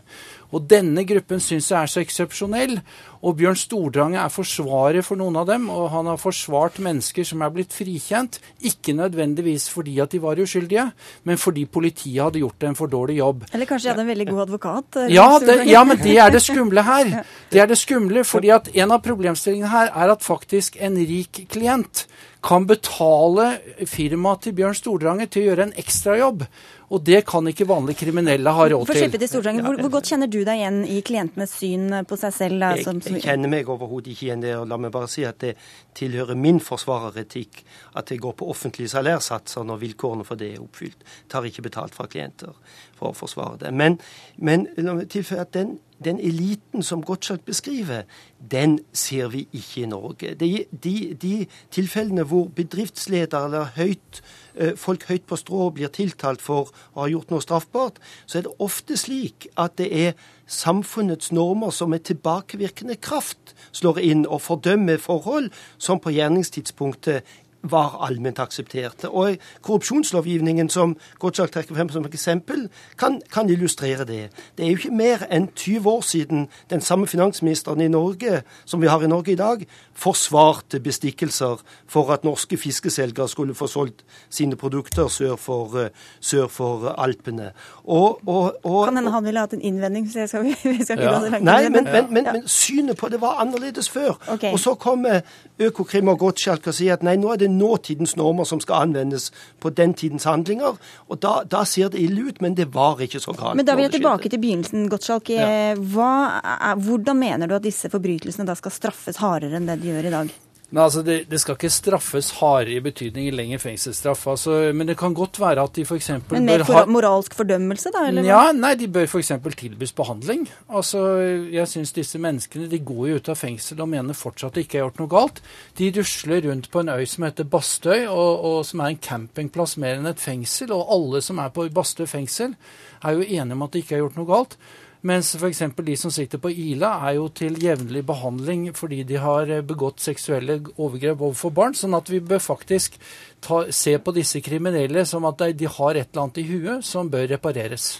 Og 0.52 0.68
denne 0.68 1.04
gruppen 1.08 1.40
syns 1.44 1.70
jeg 1.72 1.80
er 1.80 1.92
så 1.92 2.02
eksepsjonell. 2.04 2.78
Og 3.22 3.36
Bjørn 3.38 3.60
Stordrange 3.60 4.20
er 4.20 4.34
forsvarer 4.34 5.06
for 5.06 5.20
noen 5.20 5.38
av 5.40 5.46
dem, 5.48 5.68
og 5.70 5.92
han 5.94 6.10
har 6.10 6.20
forsvart 6.20 6.80
mennesker 6.84 7.28
som 7.28 7.44
er 7.46 7.52
blitt 7.54 7.76
frikjent. 7.76 8.40
Ikke 8.68 8.96
nødvendigvis 8.98 9.70
fordi 9.72 10.00
at 10.04 10.12
de 10.12 10.22
var 10.24 10.42
uskyldige, 10.42 10.88
men 11.30 11.40
fordi 11.40 11.68
politiet 11.70 12.24
hadde 12.24 12.42
gjort 12.42 12.66
en 12.68 12.78
for 12.80 12.92
dårlig 12.92 13.20
jobb. 13.20 13.46
Eller 13.54 13.70
kanskje 13.70 13.88
de 13.88 13.94
hadde 13.94 14.06
en 14.08 14.12
veldig 14.12 14.28
god 14.32 14.44
advokat? 14.48 15.00
Eh, 15.04 15.14
ja, 15.16 15.28
det, 15.44 15.58
ja, 15.70 15.84
men 15.88 16.02
det 16.02 16.18
er 16.18 16.34
det 16.34 16.44
skumle 16.44 16.86
her. 16.88 17.12
Det 17.52 17.60
er 17.60 17.68
det 17.68 17.76
skumle, 17.76 18.22
fordi 18.24 18.48
at 18.54 18.61
en 18.74 18.92
av 18.92 19.02
problemstillingene 19.06 19.72
her 19.72 19.90
er 19.90 20.14
at 20.14 20.26
faktisk 20.26 20.78
en 20.82 21.00
rik 21.00 21.46
klient 21.52 22.06
kan 22.42 22.66
betale 22.66 23.60
firmaet 23.86 24.48
til 24.48 24.54
Bjørn 24.58 24.78
Stordrange 24.78 25.28
til 25.30 25.44
å 25.44 25.50
gjøre 25.52 25.68
en 25.68 25.74
ekstrajobb. 25.78 26.46
Og 26.92 27.04
det 27.08 27.22
kan 27.30 27.46
ikke 27.48 27.68
vanlige 27.70 28.02
kriminelle 28.02 28.52
ha 28.52 28.66
råd 28.68 28.90
til. 28.90 28.98
slippe 29.06 29.20
til 29.22 29.30
Stordrange, 29.30 29.62
hvor, 29.64 29.78
hvor 29.80 29.94
godt 29.94 30.10
kjenner 30.12 30.28
du 30.28 30.40
deg 30.42 30.60
igjen 30.60 30.80
i 30.90 30.98
klientenes 31.06 31.54
syn 31.56 32.02
på 32.10 32.18
seg 32.20 32.34
selv? 32.36 32.58
Da, 32.60 32.72
Jeg, 32.76 32.88
som, 32.88 33.00
jeg 33.06 33.24
kjenner 33.24 33.54
meg 33.54 33.70
overhodet 33.70 34.12
ikke 34.12 34.26
igjen 34.28 34.44
der. 34.44 34.58
det. 34.58 34.60
og 34.64 34.68
La 34.74 34.80
meg 34.82 34.92
bare 34.92 35.08
si 35.12 35.24
at 35.28 35.40
det 35.44 35.54
tilhører 35.96 36.36
min 36.36 36.60
forsvareretikk 36.60 37.62
at 38.02 38.12
jeg 38.12 38.20
går 38.26 38.36
på 38.42 38.50
offentlige 38.52 38.92
salærsatser 38.92 39.64
når 39.68 39.84
vilkårene 39.86 40.28
for 40.28 40.42
det 40.42 40.56
er 40.56 40.66
oppfylt. 40.66 41.06
Tar 41.32 41.48
ikke 41.48 41.64
betalt 41.70 41.96
fra 41.96 42.10
klienter 42.12 42.58
for 43.02 43.12
å 43.12 43.18
forsvare 43.18 43.66
det. 43.66 43.74
Men, 43.74 43.98
men 44.38 44.68
at 44.78 45.54
den, 45.58 45.80
den 46.06 46.20
eliten 46.20 46.84
som 46.86 47.04
Gottschalk 47.06 47.44
beskriver, 47.46 48.06
den 48.52 48.80
ser 48.94 49.32
vi 49.34 49.48
ikke 49.52 49.84
i 49.84 49.90
Norge. 49.90 50.34
De, 50.40 50.66
de, 50.72 50.96
de 51.22 51.34
tilfellene 51.74 52.26
hvor 52.30 52.50
bedriftsledere 52.58 53.50
eller 53.50 53.74
høyt, 53.76 54.22
eh, 54.56 54.74
folk 54.78 55.06
høyt 55.10 55.26
på 55.30 55.38
strå 55.40 55.70
blir 55.76 55.94
tiltalt 55.94 56.42
for 56.42 56.72
å 56.94 57.04
ha 57.04 57.10
gjort 57.12 57.34
noe 57.34 57.46
straffbart, 57.46 58.02
så 58.26 58.40
er 58.40 58.48
det 58.48 58.56
ofte 58.62 58.98
slik 58.98 59.50
at 59.62 59.78
det 59.82 59.90
er 59.92 60.14
samfunnets 60.52 61.32
normer 61.32 61.72
som 61.72 61.94
med 61.94 62.04
tilbakevirkende 62.10 62.98
kraft 63.02 63.54
slår 63.72 64.02
inn 64.04 64.26
og 64.26 64.42
fordømmer 64.44 65.00
forhold 65.00 65.52
som 65.78 66.02
på 66.02 66.12
gjerningstidspunktet 66.18 67.24
var 67.64 67.98
allment 68.08 68.40
aksepterte. 68.40 69.10
Og 69.10 69.38
korrupsjonslovgivningen 69.62 70.70
som 70.70 70.96
Gottschalk 71.20 71.52
trekker 71.52 71.76
frem 71.76 71.90
som 71.90 72.06
eksempel, 72.06 72.70
kan, 72.98 73.22
kan 73.34 73.50
illustrere 73.50 74.06
det. 74.06 74.30
Det 74.58 74.66
er 74.66 74.72
jo 74.72 74.80
ikke 74.80 74.96
mer 74.96 75.26
enn 75.30 75.50
20 75.56 75.90
år 75.90 76.02
siden 76.02 76.48
den 76.70 76.82
samme 76.82 77.08
finansministeren 77.08 77.82
i 77.82 77.88
Norge, 77.92 78.42
som 78.66 78.82
vi 78.82 78.88
har 78.88 79.04
i 79.04 79.08
Norge 79.08 79.32
i 79.32 79.40
dag, 79.40 79.66
forsvarte 79.94 80.80
bestikkelser 80.80 81.62
for 81.88 82.12
at 82.14 82.24
norske 82.24 82.58
fiskeselgere 82.58 83.30
skulle 83.30 83.56
få 83.56 83.68
solgt 83.68 84.06
sine 84.30 84.56
produkter 84.56 85.08
sør 85.08 85.36
for, 85.36 85.78
eh, 85.80 85.90
sør 86.20 86.48
for 86.48 86.96
Alpene. 86.98 87.52
Og, 87.84 88.20
og, 88.28 88.56
og, 88.64 88.86
kan 88.86 88.98
hende 88.98 89.12
han 89.12 89.26
ville 89.26 89.40
hatt 89.40 89.54
en 89.54 89.62
innvending, 89.62 90.12
så 90.12 90.20
jeg 90.20 90.30
skal, 90.30 90.44
vi 90.44 90.84
skal 90.84 90.98
ikke 90.98 91.04
Ja. 91.04 91.20
gå 91.20 91.30
langt. 91.30 91.44
Nei, 91.44 91.70
men, 91.70 91.84
men, 91.84 92.14
men, 92.14 92.24
men 92.34 92.48
synet 92.48 92.98
på 92.98 93.10
det 93.10 93.22
var 93.22 93.42
annerledes 93.42 93.90
før. 93.90 94.18
Okay. 94.28 94.52
Og 94.54 94.60
så 94.60 94.74
kommer 94.74 95.22
Økokrim 95.60 96.08
og 96.08 96.20
Gottschalk 96.20 96.68
og 96.68 96.74
sier 96.74 96.94
at 96.94 97.04
nei, 97.04 97.16
nå 97.22 97.34
er 97.34 97.42
det 97.42 97.51
nåtidens 97.58 98.16
normer 98.20 98.48
som 98.48 98.62
skal 98.64 98.88
anvendes 98.88 99.30
på 99.60 99.72
den 99.78 99.96
tidens 99.98 100.28
handlinger. 100.30 100.78
Og 101.08 101.22
da, 101.24 101.42
da 101.48 101.64
ser 101.68 101.92
det 101.94 102.02
ille 102.02 102.30
ut, 102.30 102.42
men 102.42 102.56
det 102.58 102.70
var 102.76 103.02
ikke 103.04 103.22
så 103.22 103.36
galt. 103.38 103.58
Men 103.60 103.68
da 103.68 103.78
vil 103.78 103.88
jeg 103.88 103.98
tilbake 104.00 104.32
til 104.32 104.42
begynnelsen, 104.42 104.88
Gottschalk. 104.92 105.34
Ja. 105.34 105.74
Hva 105.76 106.14
er, 106.42 106.80
hvordan 106.82 107.20
mener 107.20 107.50
du 107.50 107.58
at 107.58 107.66
disse 107.66 107.92
forbrytelsene 107.92 108.48
da 108.48 108.58
skal 108.60 108.74
straffes 108.76 109.22
hardere 109.22 109.60
enn 109.60 109.70
det 109.70 109.82
de 109.82 109.94
gjør 109.94 110.10
i 110.10 110.16
dag? 110.20 110.40
Nei, 110.72 110.86
altså 110.86 111.02
det, 111.04 111.18
det 111.28 111.42
skal 111.42 111.58
ikke 111.58 111.70
straffes 111.74 112.30
hardere 112.38 112.78
i 112.78 112.84
betydning 112.84 113.26
i 113.28 113.34
lengre 113.36 113.58
fengselsstraff. 113.60 114.22
Altså, 114.32 114.54
men 114.72 114.88
det 114.88 114.96
kan 115.00 115.12
godt 115.16 115.40
være 115.42 115.66
at 115.68 115.74
de 115.76 115.84
f.eks. 115.84 116.08
Men 116.30 116.48
mer 116.48 116.64
for, 116.68 116.88
moralsk 116.88 117.36
fordømmelse, 117.36 117.92
da? 117.92 118.06
Eller? 118.08 118.28
Ja, 118.30 118.54
nei, 118.56 118.72
de 118.80 118.88
bør 118.88 119.10
f.eks. 119.10 119.34
tilbys 119.60 119.92
behandling. 119.98 120.46
Altså, 120.72 121.04
jeg 121.52 121.68
syns 121.68 121.92
disse 121.98 122.22
menneskene 122.24 122.70
de 122.72 122.80
går 122.88 123.10
jo 123.10 123.20
ut 123.20 123.32
av 123.34 123.40
fengsel 123.42 123.84
og 123.84 123.92
mener 123.92 124.16
fortsatt 124.16 124.54
at 124.54 124.62
de 124.62 124.64
ikke 124.64 124.80
har 124.80 124.88
gjort 124.88 125.02
noe 125.04 125.12
galt. 125.12 125.42
De 125.80 125.92
rusler 125.98 126.48
rundt 126.48 126.72
på 126.72 126.86
en 126.86 126.94
øy 126.96 127.04
som 127.04 127.28
heter 127.28 127.50
Bastøy, 127.52 128.06
og, 128.06 128.48
og 128.48 128.58
som 128.68 128.86
er 128.86 128.94
en 128.94 129.04
campingplass 129.10 129.76
mer 129.82 130.00
enn 130.00 130.08
et 130.08 130.24
fengsel. 130.24 130.72
Og 130.72 130.96
alle 130.96 131.24
som 131.26 131.44
er 131.44 131.52
på 131.52 131.68
Bastøy 131.76 132.08
fengsel, 132.08 132.56
er 133.04 133.18
jo 133.18 133.28
enige 133.28 133.60
om 133.60 133.68
at 133.68 133.76
de 133.76 133.84
ikke 133.84 133.98
har 133.98 134.06
gjort 134.06 134.22
noe 134.22 134.32
galt. 134.32 134.58
Mens 135.02 135.32
f.eks. 135.34 135.64
de 135.82 135.96
som 135.98 136.12
sitter 136.14 136.38
på 136.38 136.52
Ila, 136.54 136.92
er 137.08 137.16
jo 137.18 137.26
til 137.34 137.56
jevnlig 137.58 138.04
behandling 138.06 138.68
fordi 138.78 139.02
de 139.10 139.18
har 139.18 139.50
eh, 139.50 139.64
begått 139.66 140.04
seksuelle 140.04 140.60
overgrep 140.76 141.24
overfor 141.26 141.54
barn. 141.58 141.78
Sånn 141.78 141.98
at 141.98 142.12
vi 142.12 142.20
bør 142.22 142.44
faktisk 142.44 143.00
ta, 143.42 143.64
se 143.74 143.96
på 143.98 144.14
disse 144.14 144.44
kriminelle 144.46 145.06
som 145.10 145.26
at 145.26 145.42
de, 145.58 145.66
har 145.66 145.98
et 145.98 146.12
eller 146.12 146.28
annet 146.28 146.42
i 146.44 146.48
huet 146.52 146.86
som 146.86 147.10
bør 147.10 147.26
repareres. 147.34 147.96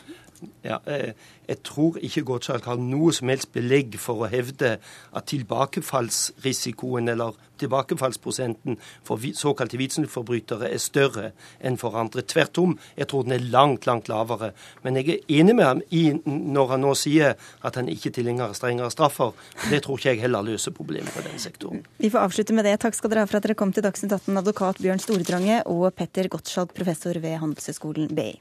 Ja, 0.64 0.80
eh, 0.86 1.14
jeg 1.50 1.62
tror 1.68 1.98
ikke 2.02 2.24
Gottschalk 2.26 2.66
har 2.70 2.80
noe 2.80 3.12
som 3.14 3.30
helst 3.32 3.52
belegg 3.54 3.98
for 4.02 4.24
å 4.24 4.30
hevde 4.32 4.78
at 5.14 5.28
tilbakefallsrisikoen 5.30 7.12
eller 7.12 7.38
tilbakefallsprosenten 7.62 8.78
for 9.06 9.22
såkalte 9.38 9.78
hvitsnittforbrytere 9.78 10.70
er 10.72 10.82
større 10.82 11.32
enn 11.60 11.78
for 11.82 11.98
andre. 12.00 12.24
Tvert 12.26 12.58
om, 12.62 12.78
jeg 12.98 13.10
tror 13.12 13.26
den 13.28 13.36
er 13.38 13.48
langt, 13.54 13.88
langt 13.90 14.10
lavere. 14.12 14.52
Men 14.86 14.98
jeg 15.00 15.10
er 15.18 15.42
enig 15.42 15.58
med 15.58 15.68
ham 15.68 15.84
i 15.90 16.04
når 16.26 16.76
han 16.76 16.86
nå 16.86 16.94
sier 16.98 17.36
at 17.62 17.78
han 17.78 17.90
ikke 17.92 18.12
er 18.12 18.18
tilhenger 18.20 18.56
strengere 18.58 18.94
straffer. 18.94 19.34
Det 19.70 19.84
tror 19.86 20.00
ikke 20.00 20.16
jeg 20.16 20.24
heller 20.26 20.46
løser 20.46 20.76
problemet 20.76 21.14
for 21.14 21.26
den 21.26 21.42
sektoren. 21.42 21.86
Vi 22.02 22.10
får 22.14 22.26
avslutte 22.28 22.56
med 22.58 22.70
det. 22.70 22.80
Takk 22.82 22.98
skal 22.98 23.14
dere 23.14 23.26
ha 23.26 23.30
for 23.30 23.42
at 23.42 23.50
dere 23.50 23.58
kom 23.60 23.74
til 23.76 23.86
Dagsnytt 23.86 24.16
18, 24.18 24.38
advokat 24.42 24.82
Bjørn 24.82 25.04
Stordrange 25.04 25.62
og 25.70 25.92
Petter 25.98 26.32
Gottschalk, 26.32 26.74
professor 26.78 27.18
ved 27.22 27.38
Handelshøyskolen 27.44 28.16
BI. 28.16 28.32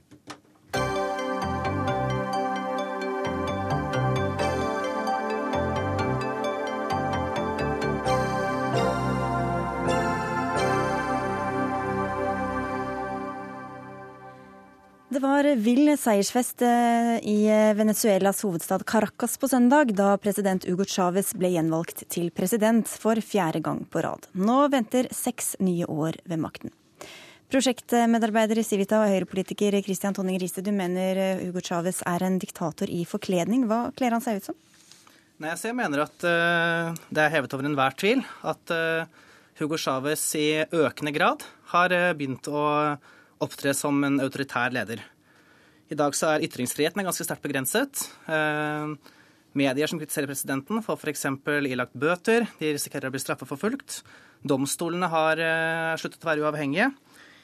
Det 15.11 15.19
var 15.19 15.43
vill 15.59 15.89
seiersfest 15.99 16.63
eh, 16.63 17.17
i 17.27 17.49
Venezuelas 17.75 18.45
hovedstad 18.47 18.85
Caracas 18.87 19.33
på 19.43 19.49
søndag, 19.51 19.91
da 19.99 20.13
president 20.23 20.63
Hugo 20.71 20.87
Chávez 20.87 21.33
ble 21.35 21.51
gjenvalgt 21.51 22.05
til 22.15 22.29
president 22.31 22.87
for 22.87 23.19
fjerde 23.19 23.59
gang 23.67 23.81
på 23.91 24.05
rad. 24.07 24.29
Nå 24.39 24.61
venter 24.71 25.09
seks 25.11 25.57
nye 25.59 25.89
år 25.91 26.21
ved 26.31 26.39
makten. 26.39 26.71
Prosjektmedarbeider 27.51 28.63
i 28.63 28.67
Civita 28.69 29.03
og 29.03 29.11
høyrepolitiker 29.11 29.81
Christian 29.83 30.15
Tonning 30.15 30.39
Riise, 30.39 30.63
du 30.63 30.71
mener 30.71 31.19
eh, 31.19 31.43
Hugo 31.49 31.59
Chávez 31.59 32.05
er 32.07 32.23
en 32.23 32.39
diktator 32.39 32.87
i 32.87 33.03
forkledning. 33.03 33.67
Hva 33.67 33.89
kler 33.99 34.15
han 34.15 34.23
seg 34.23 34.39
ut 34.39 34.53
som? 34.53 34.63
Nei, 35.43 35.57
så 35.59 35.73
Jeg 35.73 35.81
mener 35.83 36.07
at 36.07 36.23
eh, 36.23 36.97
det 37.11 37.27
er 37.27 37.35
hevet 37.35 37.59
over 37.59 37.67
enhver 37.67 37.99
tvil 37.99 38.23
at 38.47 38.79
eh, 38.79 39.23
Hugo 39.59 39.75
Chávez 39.75 40.23
i 40.39 40.51
økende 40.71 41.11
grad 41.19 41.43
har 41.75 41.99
eh, 41.99 42.13
begynt 42.15 42.47
å 42.47 42.69
opptre 43.45 43.75
som 43.77 43.97
en 44.07 44.21
autoritær 44.23 44.73
leder. 44.75 45.03
I 45.91 45.99
dag 45.99 46.15
så 46.15 46.35
er 46.35 46.45
ytringsfriheten 46.47 47.03
ganske 47.03 47.27
sterkt 47.27 47.43
begrenset. 47.43 48.05
Eh, 48.31 48.93
medier 49.59 49.91
som 49.91 49.99
kritiserer 49.99 50.31
presidenten, 50.31 50.83
får 50.87 51.01
f.eks. 51.01 51.27
ilagt 51.67 51.97
bøter. 51.99 52.47
De 52.61 52.75
risikerer 52.77 53.11
å 53.11 53.15
bli 53.15 53.23
straffeforfulgt. 53.23 54.03
Domstolene 54.47 55.11
har 55.11 55.43
eh, 55.43 55.97
sluttet 56.01 56.23
å 56.23 56.31
være 56.31 56.47
uavhengige. 56.47 56.93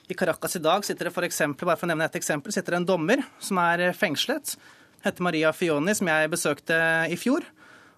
I 0.07 0.15
Caracas 0.15 0.55
i 0.55 0.63
dag 0.63 0.85
sitter 0.87 1.09
det 1.09 1.15
for 1.17 1.27
eksempel, 1.27 1.67
bare 1.67 1.81
for 1.81 1.89
å 1.89 1.91
nevne 1.91 2.07
et 2.07 2.19
eksempel, 2.21 2.55
sitter 2.55 2.77
det 2.77 2.85
en 2.85 2.91
dommer 2.93 3.25
som 3.43 3.59
er 3.65 3.89
eh, 3.89 3.97
fengslet. 3.97 4.55
Heter 5.03 5.27
Maria 5.27 5.51
Fioni, 5.55 5.95
som 5.99 6.09
jeg 6.11 6.31
besøkte 6.31 6.79
i 7.11 7.19
fjor. 7.19 7.45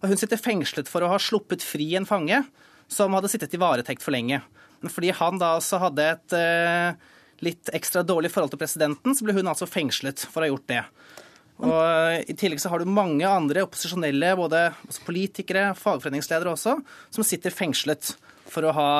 Og 0.00 0.12
hun 0.12 0.20
sitter 0.20 0.40
fengslet 0.40 0.88
for 0.88 1.04
å 1.04 1.12
ha 1.12 1.20
sluppet 1.20 1.64
fri 1.64 1.90
en 1.98 2.08
fange 2.08 2.40
som 2.88 3.12
hadde 3.12 3.28
sittet 3.28 3.52
i 3.52 3.60
varetekt 3.60 4.04
for 4.04 4.16
lenge. 4.16 4.40
Fordi 4.88 5.12
han 5.18 5.40
da 5.40 5.56
også 5.58 5.80
hadde 5.82 6.08
et 6.14 6.36
eh, 6.38 7.08
litt 7.44 7.70
ekstra 7.76 8.04
dårlig 8.06 8.32
forhold 8.34 8.54
til 8.54 8.60
presidenten, 8.60 9.14
så 9.14 9.26
ble 9.26 9.36
hun 9.36 9.50
altså 9.50 9.68
fengslet 9.68 10.24
for 10.26 10.42
å 10.42 10.46
ha 10.46 10.52
gjort 10.52 10.68
det. 10.70 10.82
Og 11.58 11.74
eh, 11.74 12.22
I 12.30 12.36
tillegg 12.38 12.62
så 12.62 12.70
har 12.72 12.82
du 12.82 12.90
mange 12.90 13.26
andre 13.26 13.64
opposisjonelle, 13.66 14.34
både 14.38 14.68
politikere, 15.06 15.72
fagforeningsledere 15.78 16.54
også, 16.54 16.78
som 17.14 17.26
sitter 17.26 17.54
fengslet 17.54 18.14
for 18.48 18.64
å, 18.64 18.72
ha, 18.72 18.90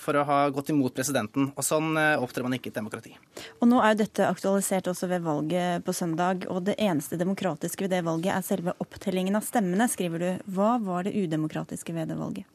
for 0.00 0.16
å 0.16 0.24
ha 0.24 0.38
gått 0.54 0.70
imot 0.72 0.94
presidenten. 0.96 1.50
Og 1.54 1.66
Sånn 1.66 1.96
eh, 2.00 2.14
opptrer 2.22 2.46
man 2.46 2.56
ikke 2.56 2.70
i 2.70 2.72
et 2.72 2.78
demokrati. 2.78 3.14
Og 3.58 3.68
nå 3.70 3.80
er 3.82 3.94
jo 3.94 4.02
dette 4.04 4.28
aktualisert 4.28 4.90
også 4.92 5.10
ved 5.10 5.26
valget 5.26 5.84
på 5.86 5.94
søndag, 5.96 6.46
og 6.52 6.64
det 6.68 6.78
eneste 6.80 7.18
demokratiske 7.20 7.84
ved 7.84 7.96
det 7.96 8.04
valget 8.06 8.34
er 8.36 8.46
selve 8.46 8.76
opptellingen 8.82 9.38
av 9.38 9.46
stemmene, 9.46 9.90
skriver 9.90 10.24
du. 10.24 10.30
Hva 10.54 10.76
var 10.82 11.08
det 11.08 11.16
udemokratiske 11.18 11.96
ved 11.96 12.12
det 12.12 12.18
valget? 12.20 12.48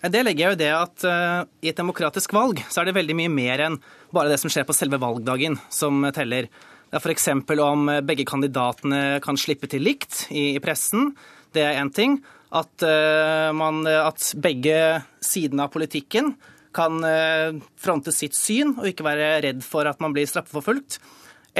Det 0.00 0.22
legger 0.24 0.46
jeg 0.46 0.54
jo 0.54 0.60
det 0.62 0.70
at 0.72 1.04
uh, 1.04 1.40
i 1.60 1.68
et 1.68 1.76
demokratisk 1.76 2.32
valg 2.32 2.62
så 2.72 2.80
er 2.80 2.88
det 2.88 2.96
veldig 2.96 3.16
mye 3.18 3.32
mer 3.32 3.62
enn 3.66 3.76
bare 4.14 4.32
det 4.32 4.38
som 4.40 4.52
skjer 4.52 4.64
på 4.64 4.76
selve 4.76 4.96
valgdagen 5.00 5.58
som 5.68 6.06
teller. 6.16 6.48
Det 6.88 6.96
er 6.96 7.04
f.eks. 7.04 7.28
om 7.60 7.90
begge 8.08 8.24
kandidatene 8.26 9.20
kan 9.22 9.38
slippe 9.38 9.68
til 9.70 9.84
likt 9.84 10.24
i, 10.32 10.56
i 10.56 10.62
pressen. 10.64 11.12
Det 11.52 11.62
er 11.66 11.82
én 11.82 11.92
ting. 11.92 12.16
At, 12.50 12.72
uh, 12.80 13.52
man, 13.54 13.84
at 13.86 14.24
begge 14.40 15.04
sidene 15.22 15.68
av 15.68 15.74
politikken 15.76 16.32
kan 16.74 16.96
uh, 17.04 17.60
fronte 17.78 18.14
sitt 18.14 18.34
syn 18.38 18.72
og 18.78 18.88
ikke 18.88 19.06
være 19.06 19.36
redd 19.44 19.62
for 19.66 19.86
at 19.86 20.00
man 20.00 20.16
blir 20.16 20.26
straffeforfulgt. 20.26 20.96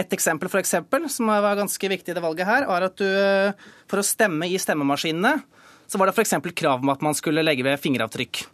Et 0.00 0.16
eksempel 0.16 0.48
for 0.48 0.62
eksempel, 0.62 1.10
som 1.12 1.28
var 1.28 1.60
ganske 1.60 1.92
viktig 1.92 2.14
i 2.14 2.16
det 2.16 2.24
valget 2.24 2.48
her, 2.48 2.64
var 2.70 2.88
at 2.88 2.96
du 2.96 3.06
for 3.90 4.00
å 4.00 4.06
stemme 4.06 4.48
i 4.48 4.58
stemmemaskinene 4.58 5.36
så 5.90 5.98
var 5.98 6.08
det 6.08 6.14
f.eks. 6.14 6.38
krav 6.54 6.84
om 6.84 6.92
at 6.92 7.02
man 7.02 7.16
skulle 7.18 7.42
legge 7.42 7.66
ved 7.66 7.82
fingeravtrykk. 7.82 8.44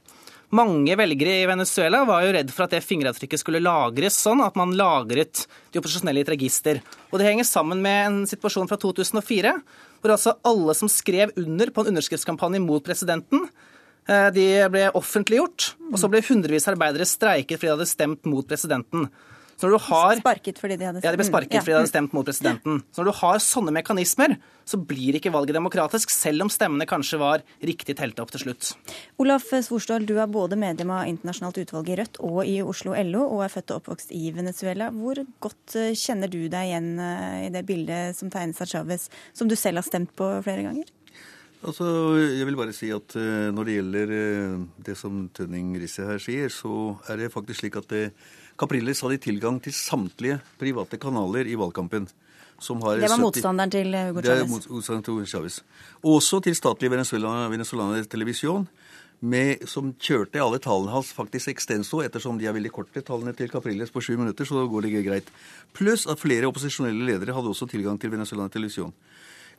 Mange 0.56 0.94
velgere 0.96 1.40
i 1.42 1.46
Venezuela 1.50 2.04
var 2.06 2.22
jo 2.22 2.32
redd 2.36 2.52
for 2.54 2.64
at 2.64 2.76
det 2.76 2.84
fingeravtrykket 2.86 3.42
skulle 3.42 3.60
lagres 3.60 4.16
sånn 4.22 4.40
at 4.44 4.56
man 4.56 4.72
lagret 4.78 5.44
de 5.74 5.80
opposisjonelle 5.82 6.22
i 6.22 6.24
et 6.24 6.32
register. 6.32 6.80
Og 7.10 7.18
det 7.18 7.26
henger 7.28 7.48
sammen 7.48 7.82
med 7.84 8.02
en 8.06 8.20
situasjon 8.30 8.70
fra 8.70 8.78
2004, 8.80 9.52
hvor 10.00 10.14
altså 10.14 10.36
alle 10.46 10.76
som 10.78 10.88
skrev 10.90 11.34
under 11.42 11.74
på 11.74 11.82
en 11.82 11.92
underskriftskampanje 11.92 12.62
mot 12.62 12.84
presidenten, 12.86 13.50
Eh, 14.06 14.28
de 14.30 14.46
ble 14.70 14.86
offentliggjort, 14.94 15.72
og 15.90 15.98
så 15.98 16.10
ble 16.10 16.22
hundrevis 16.22 16.68
av 16.68 16.76
arbeidere 16.76 17.08
streiket 17.08 17.58
fordi 17.58 17.66
de 17.68 17.74
hadde 17.74 17.90
stemt 17.90 18.28
mot 18.30 18.46
presidenten. 18.46 19.08
Så 19.56 19.66
når 19.66 19.76
du 19.78 19.84
har, 19.88 20.18
Sparket 20.20 20.58
fordi 20.60 20.76
de 20.76 20.84
hadde 20.84 21.00
ja, 21.04 21.12
de 21.14 21.20
ble 21.20 21.26
sparket 21.26 21.56
Mm, 21.56 21.56
ja. 21.56 21.62
fordi 21.64 21.72
de 21.72 21.78
hadde 21.80 21.90
stemt 21.92 22.12
mot 22.16 22.26
presidenten. 22.28 22.82
Så 22.92 23.00
når 23.00 23.08
du 23.08 23.18
har 23.22 23.38
sånne 23.40 23.72
mekanismer, 23.72 24.36
så 24.66 24.76
blir 24.82 25.16
ikke 25.16 25.30
valget 25.32 25.56
demokratisk, 25.56 26.10
selv 26.12 26.44
om 26.44 26.50
stemmene 26.52 26.84
kanskje 26.90 27.20
var 27.22 27.44
riktig 27.64 27.96
telt 27.96 28.18
opp 28.20 28.32
til 28.34 28.42
slutt. 28.42 28.74
Olaf 29.22 29.46
Svorsdal, 29.48 30.04
du 30.04 30.16
er 30.18 30.28
både 30.28 30.58
medlem 30.60 30.90
av 30.92 31.06
internasjonalt 31.08 31.60
utvalg 31.62 31.88
i 31.88 31.96
Rødt 32.02 32.20
og 32.20 32.40
i 32.44 32.58
Oslo 32.66 32.92
LO, 32.98 33.22
og 33.30 33.46
er 33.46 33.54
født 33.54 33.72
og 33.72 33.80
oppvokst 33.80 34.12
i 34.12 34.28
Venezuela. 34.36 34.90
Hvor 34.92 35.22
godt 35.40 35.78
eh, 35.78 35.94
kjenner 35.96 36.28
du 36.28 36.42
deg 36.52 36.72
igjen 36.72 36.92
eh, 37.00 37.46
i 37.46 37.50
det 37.54 37.64
bildet 37.68 38.18
som 38.18 38.32
tegnes 38.32 38.60
av 38.60 38.68
Chávez, 38.74 39.08
som 39.32 39.48
du 39.48 39.56
selv 39.56 39.80
har 39.80 39.88
stemt 39.88 40.12
på 40.18 40.28
flere 40.44 40.66
ganger? 40.66 40.92
Altså, 41.66 41.86
jeg 42.36 42.44
vil 42.46 42.58
bare 42.58 42.74
si 42.76 42.90
at 42.92 43.14
eh, 43.16 43.48
Når 43.54 43.64
det 43.64 43.76
gjelder 43.78 44.10
det 44.86 44.96
som 45.00 45.22
Tønning 45.34 45.72
Risse 45.80 46.04
her 46.04 46.20
sier, 46.22 46.52
så 46.52 46.98
er 47.08 47.22
det 47.22 47.32
faktisk 47.32 47.62
slik 47.62 47.78
at 47.80 47.94
eh, 47.96 48.12
Capriles 48.56 49.02
hadde 49.04 49.18
tilgang 49.20 49.58
til 49.62 49.74
samtlige 49.76 50.40
private 50.60 50.98
kanaler 51.00 51.48
i 51.48 51.56
valgkampen. 51.58 52.08
Som 52.58 52.80
har 52.82 52.96
Det 52.96 53.10
var 53.10 53.20
motstanderen 53.20 53.70
til 53.70 53.92
Hugo 53.92 54.20
Chávez. 54.24 54.48
motstanderen 54.48 55.02
til 55.04 55.12
Hugo 55.12 55.24
Chávez. 55.24 55.60
Også 56.02 56.40
til 56.42 56.54
statlig 56.56 56.90
Venezuela, 56.90 57.48
venezuelaner 57.48 58.04
televisjon, 58.08 58.66
med, 59.20 59.68
som 59.68 59.92
kjørte 59.92 60.40
alle 60.40 60.58
tallene 60.58 60.92
hans 60.92 61.12
faktisk 61.12 61.48
extenso, 61.48 62.02
ettersom 62.04 62.38
de 62.38 62.46
er 62.46 62.52
veldig 62.56 62.72
korte, 62.72 63.00
tallene 63.00 63.32
til 63.36 63.48
Capriles 63.48 63.92
på 63.92 64.00
sju 64.00 64.16
minutter, 64.16 64.44
så 64.44 64.66
går 64.68 64.82
det 64.82 65.04
greit. 65.04 65.28
Pluss 65.72 66.06
at 66.06 66.20
flere 66.20 66.48
opposisjonelle 66.48 67.04
ledere 67.04 67.36
hadde 67.36 67.48
også 67.48 67.68
tilgang 67.68 67.98
til 68.00 68.12
venezuelaner 68.12 68.52
televisjon. 68.52 68.92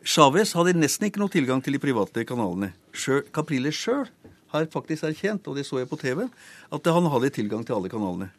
Chávez 0.06 0.54
hadde 0.54 0.78
nesten 0.78 1.10
ikke 1.10 1.20
noe 1.20 1.34
tilgang 1.34 1.62
til 1.62 1.74
de 1.74 1.82
private 1.82 2.26
kanalene. 2.26 2.74
Capriles 3.34 3.76
sjøl 3.76 4.06
har 4.54 4.70
faktisk 4.72 5.04
erkjent, 5.04 5.48
og 5.48 5.58
det 5.58 5.66
så 5.66 5.82
jeg 5.82 5.90
på 5.90 5.98
TV, 6.00 6.28
at 6.72 6.94
han 6.94 7.10
hadde 7.12 7.34
tilgang 7.34 7.66
til 7.66 7.78
alle 7.78 7.90
kanalene. 7.90 8.30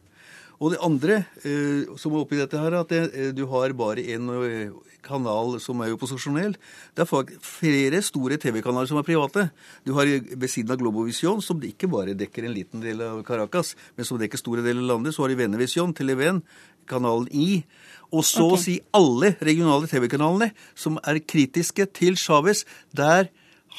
Og 0.59 0.73
det 0.75 0.81
andre 0.83 1.21
eh, 1.47 1.87
som 2.01 2.15
er 2.15 2.23
oppi 2.25 2.39
dette 2.39 2.59
her, 2.59 2.75
er 2.75 2.83
at 2.83 2.91
det, 2.91 3.03
eh, 3.15 3.31
du 3.35 3.45
har 3.51 3.75
bare 3.79 4.03
en 4.17 4.31
eh, 4.43 4.73
kanal 5.07 5.57
som 5.63 5.79
er 5.85 5.95
opposisjonell. 5.95 6.57
Det 6.97 7.05
er 7.05 7.35
flere 7.45 8.01
store 8.03 8.39
TV-kanaler 8.43 8.91
som 8.91 8.99
er 8.99 9.07
private. 9.07 9.49
Du 9.87 9.95
har 9.95 10.11
eh, 10.11 10.25
ved 10.35 10.51
siden 10.51 10.75
av 10.75 10.81
Globovision, 10.81 11.43
som 11.45 11.63
ikke 11.63 11.91
bare 11.91 12.17
dekker 12.19 12.49
en 12.49 12.57
liten 12.57 12.83
del 12.83 13.05
av 13.07 13.23
Caracas, 13.29 13.77
men 13.97 14.09
som 14.09 14.19
dekker 14.19 14.41
store 14.41 14.67
deler 14.67 14.83
av 14.83 14.97
landet, 14.97 15.15
så 15.15 15.25
har 15.25 15.33
de 15.33 15.39
Venevision, 15.45 15.95
Televen, 15.95 16.43
kanalen 16.91 17.31
I. 17.31 17.63
Og 18.11 18.25
så 18.27 18.49
å 18.55 18.59
si 18.59 18.79
alle 18.97 19.35
regionale 19.45 19.87
TV-kanalene 19.91 20.51
som 20.75 20.99
er 21.07 21.21
kritiske 21.23 21.87
til 21.95 22.19
Chávez. 22.19 22.65
Der 22.97 23.31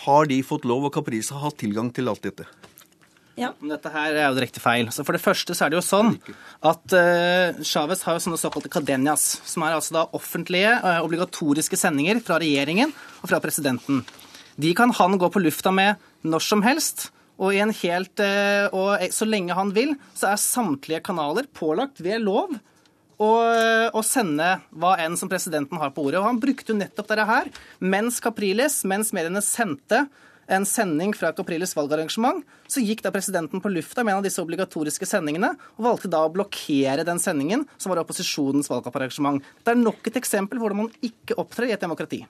har 0.06 0.32
de 0.32 0.44
fått 0.46 0.70
lov, 0.70 0.88
og 0.88 0.96
Caprice 0.96 1.36
har 1.36 1.50
hatt 1.50 1.60
tilgang 1.60 1.92
til 1.92 2.08
alt 2.08 2.24
dette. 2.24 2.48
Men 3.40 3.74
dette 3.74 3.92
her 3.94 4.16
er 4.16 4.26
jo 4.28 4.38
direkte 4.38 4.62
feil. 4.64 4.90
Så 4.94 5.06
For 5.08 5.16
det 5.16 5.24
første 5.24 5.56
så 5.56 5.66
er 5.66 5.72
det 5.72 5.80
jo 5.80 5.86
sånn 5.86 6.16
at 6.66 6.96
uh, 6.96 7.60
Chávez 7.66 8.04
har 8.06 8.18
jo 8.18 8.24
sånne 8.26 8.40
såkalte 8.42 8.72
cadenas, 8.72 9.28
som 9.48 9.66
er 9.66 9.78
altså 9.78 9.96
da 9.96 10.08
offentlige, 10.18 10.74
uh, 10.84 11.00
obligatoriske 11.06 11.80
sendinger 11.80 12.22
fra 12.26 12.40
regjeringen 12.42 12.92
og 13.22 13.30
fra 13.32 13.42
presidenten. 13.44 14.04
De 14.60 14.74
kan 14.76 14.92
han 14.98 15.16
gå 15.20 15.32
på 15.32 15.44
lufta 15.44 15.72
med 15.72 16.02
når 16.28 16.46
som 16.46 16.66
helst. 16.66 17.10
Og, 17.40 17.54
i 17.56 17.62
en 17.64 17.72
helt, 17.72 18.20
uh, 18.20 18.68
og 18.76 19.12
så 19.16 19.28
lenge 19.28 19.56
han 19.56 19.72
vil, 19.76 19.94
så 20.18 20.34
er 20.34 20.42
samtlige 20.44 21.04
kanaler 21.06 21.48
pålagt 21.56 22.04
ved 22.04 22.26
lov 22.26 22.52
å, 23.20 23.30
å 23.96 24.02
sende 24.06 24.58
hva 24.72 24.96
enn 25.04 25.16
som 25.20 25.32
presidenten 25.32 25.80
har 25.80 25.94
på 25.96 26.08
ordet. 26.08 26.20
Og 26.22 26.28
han 26.28 26.42
brukte 26.42 26.74
jo 26.74 26.80
nettopp 26.80 27.12
dette 27.12 27.28
her 27.30 27.52
mens 27.80 28.20
Capriles, 28.24 28.82
mens 28.88 29.14
mediene 29.16 29.44
sendte 29.44 30.06
en 30.50 30.66
sending 30.66 31.14
fra 31.14 31.32
Capriles 31.36 31.76
valgarrangement, 31.78 32.42
så 32.70 32.82
gikk 32.82 33.04
da 33.06 33.12
presidenten 33.14 33.62
på 33.62 33.72
lufta 33.72 34.04
med 34.04 34.16
en 34.16 34.22
av 34.22 34.26
disse 34.26 34.42
obligatoriske 34.42 35.08
sendingene, 35.10 35.54
og 35.78 35.86
valgte 35.86 36.12
da 36.12 36.24
å 36.26 36.34
blokkere 36.34 37.06
den 37.08 37.22
sendingen 37.22 37.68
som 37.78 37.94
var 37.94 38.02
opposisjonens 38.02 38.70
valgkamparrangement. 38.72 39.46
Det 39.64 39.76
er 39.76 39.82
nok 39.82 40.10
et 40.10 40.20
eksempel 40.20 40.62
hvordan 40.62 40.84
man 40.84 40.94
ikke 41.06 41.38
opptrer 41.42 41.70
i 41.70 41.76
et 41.78 41.86
demokrati. 41.86 42.24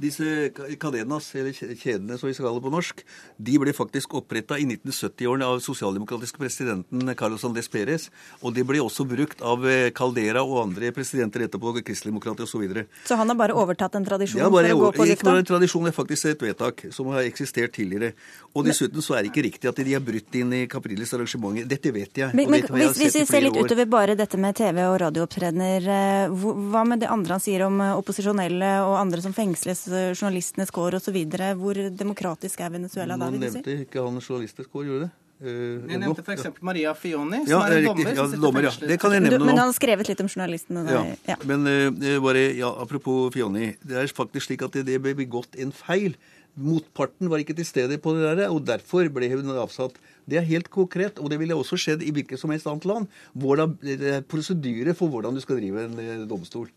Disse 0.00 0.50
cadenas, 0.82 1.30
eller 1.38 1.54
kjedene 1.54 2.18
som 2.18 2.28
vi 2.28 2.34
skal 2.36 2.48
kalle 2.48 2.60
det 2.60 2.66
på 2.66 2.74
norsk, 2.74 3.04
de 3.38 3.58
ble 3.62 3.74
faktisk 3.76 4.18
oppretta 4.18 4.58
i 4.58 4.66
1970-årene 4.66 5.46
av 5.46 5.62
sosialdemokratiske 5.64 6.40
presidenten 6.40 7.14
Carlos 7.18 7.46
Andrés 7.46 7.70
Pérez. 7.72 8.08
Og 8.42 8.54
de 8.56 8.64
ble 8.66 8.82
også 8.82 9.06
brukt 9.08 9.42
av 9.46 9.64
eh, 9.68 9.88
Caldera 9.96 10.42
og 10.44 10.62
andre 10.64 10.92
presidenter 10.96 11.46
etterpå, 11.46 11.76
kristeligdemokrater 11.80 12.44
osv. 12.46 12.56
Så, 12.56 12.60
videre. 12.62 12.86
Så 13.04 13.18
han 13.20 13.28
har 13.28 13.36
bare 13.36 13.52
overtatt 13.52 13.98
en 13.98 14.04
tradisjon 14.06 14.46
er 14.46 14.52
bare 14.52 14.70
for 14.70 14.76
å 14.76 14.84
gå 14.86 14.90
på 14.96 15.06
Ja, 15.10 15.16
bare 15.26 15.42
en 15.42 15.48
tradisjon, 15.48 15.88
er 15.88 15.94
faktisk 15.96 16.30
et 16.30 16.44
vedtak 16.46 16.86
som 16.94 17.10
har 17.12 17.26
eksistert 17.28 17.74
tidligere. 17.76 18.12
Og 18.56 18.66
dessuten 18.66 19.04
så 19.04 19.16
er 19.16 19.24
det 19.24 19.32
ikke 19.32 19.44
riktig 19.46 19.70
at 19.70 19.80
de 19.80 19.92
har 19.92 20.04
brutt 20.04 20.38
inn 20.38 20.54
i 20.56 20.62
Capriles 20.70 21.12
arrangementer. 21.16 21.68
Dette 21.68 21.92
vet 21.94 22.22
jeg. 22.22 22.36
Men, 22.36 22.50
men 22.50 22.64
hvis, 22.64 22.96
hvis 23.00 23.18
vi 23.20 23.24
ser 23.28 23.44
litt 23.44 23.56
år. 23.56 23.68
utover 23.68 23.90
bare 23.92 24.16
dette 24.18 24.40
med 24.40 24.56
TV- 24.56 24.86
og 24.86 24.96
radioopptredener, 25.04 25.88
eh, 25.96 26.46
hva 26.72 26.84
med 26.88 27.04
det 27.04 27.10
andre 27.12 27.36
han 27.36 27.44
sier 27.44 27.66
om 27.66 27.80
eh, 27.84 27.92
opposisjonelle 27.96 28.72
og 28.86 28.96
andre 29.00 29.22
som 29.24 29.36
fengsles, 29.36 29.85
journalistenes 29.90 30.70
kår 30.74 30.98
osv.? 31.00 31.16
Hvor 31.60 31.80
demokratisk 31.96 32.60
er 32.60 32.70
Venezuela 32.74 33.16
da, 33.16 33.30
Nå 33.30 33.38
nevnte 33.38 33.78
ikke 33.86 34.02
han 34.04 34.18
journalistenes 34.20 34.68
kår, 34.72 34.84
gjorde 34.90 35.06
det? 35.06 35.12
Eh, 35.36 35.52
Jeg 35.92 35.98
nå? 36.00 36.00
nevnte 36.06 36.22
f.eks. 36.24 36.46
Maria 36.64 36.94
Fioni, 36.96 37.42
som 37.44 37.50
Ja, 37.52 37.58
er 37.68 37.76
en 37.82 37.84
dommer. 37.90 38.14
Ja, 38.16 38.24
som 38.30 38.40
dommer, 38.40 38.62
ja. 38.64 38.70
Det 38.80 38.96
kan 39.02 39.12
jeg 39.12 39.20
nevne 39.26 39.38
Du, 39.38 39.44
men 39.44 39.58
han 39.58 39.68
har 39.68 39.76
skrevet 39.76 40.08
litt 40.08 40.20
om 40.24 40.28
journalistene. 40.32 40.86
Ja, 40.88 41.02
Ja. 41.28 41.36
men 41.44 41.66
uh, 41.68 42.20
bare, 42.24 42.46
ja, 42.56 42.70
apropos 42.80 43.30
Fioni. 43.34 43.76
Det 43.84 43.96
er 44.00 44.08
faktisk 44.16 44.48
slik 44.48 44.62
at 44.64 44.72
det, 44.72 44.86
det 44.88 44.96
ble 45.04 45.12
begått 45.14 45.54
en 45.60 45.72
feil. 45.76 46.16
Motparten 46.56 47.28
var 47.28 47.36
ikke 47.42 47.52
til 47.58 47.66
stede 47.68 47.98
på 48.00 48.14
det 48.16 48.30
der, 48.38 48.48
og 48.48 48.62
derfor 48.64 49.10
ble 49.12 49.28
hun 49.28 49.50
avsatt. 49.60 49.98
Det 50.24 50.38
er 50.40 50.46
helt 50.48 50.70
konkret, 50.72 51.18
og 51.20 51.28
det 51.28 51.36
ville 51.38 51.52
også 51.52 51.76
skjedd 51.76 52.00
i 52.00 52.10
hvilket 52.16 52.40
som 52.40 52.48
helst 52.50 52.66
annet 52.66 52.86
land. 52.88 53.06
Hvordan, 53.36 53.76
det 53.84 54.00
er 54.00 54.22
prosedyre 54.24 54.94
for 54.96 55.12
hvordan 55.12 55.36
du 55.36 55.42
skal 55.44 55.60
drive 55.60 55.84
en 55.84 55.98
eh, 56.00 56.24
domstol. 56.26 56.70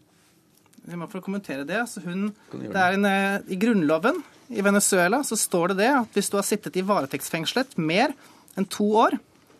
For 0.90 1.20
å 1.20 1.26
kommentere 1.26 1.66
det, 1.68 1.78
Altså 1.80 2.02
hun, 2.04 2.30
det 2.52 2.74
er 2.74 2.98
en, 2.98 3.06
eh, 3.06 3.54
I 3.54 3.58
Grunnloven 3.62 4.24
i 4.50 4.64
Venezuela 4.66 5.22
så 5.24 5.38
står 5.38 5.74
det 5.74 5.84
det 5.84 5.92
at 5.94 6.16
hvis 6.18 6.32
du 6.32 6.38
har 6.40 6.48
sittet 6.48 6.78
i 6.80 6.86
varetektsfengslet 6.86 7.78
mer 7.78 8.16
enn 8.58 8.66
to 8.66 8.88
år, 8.98 9.20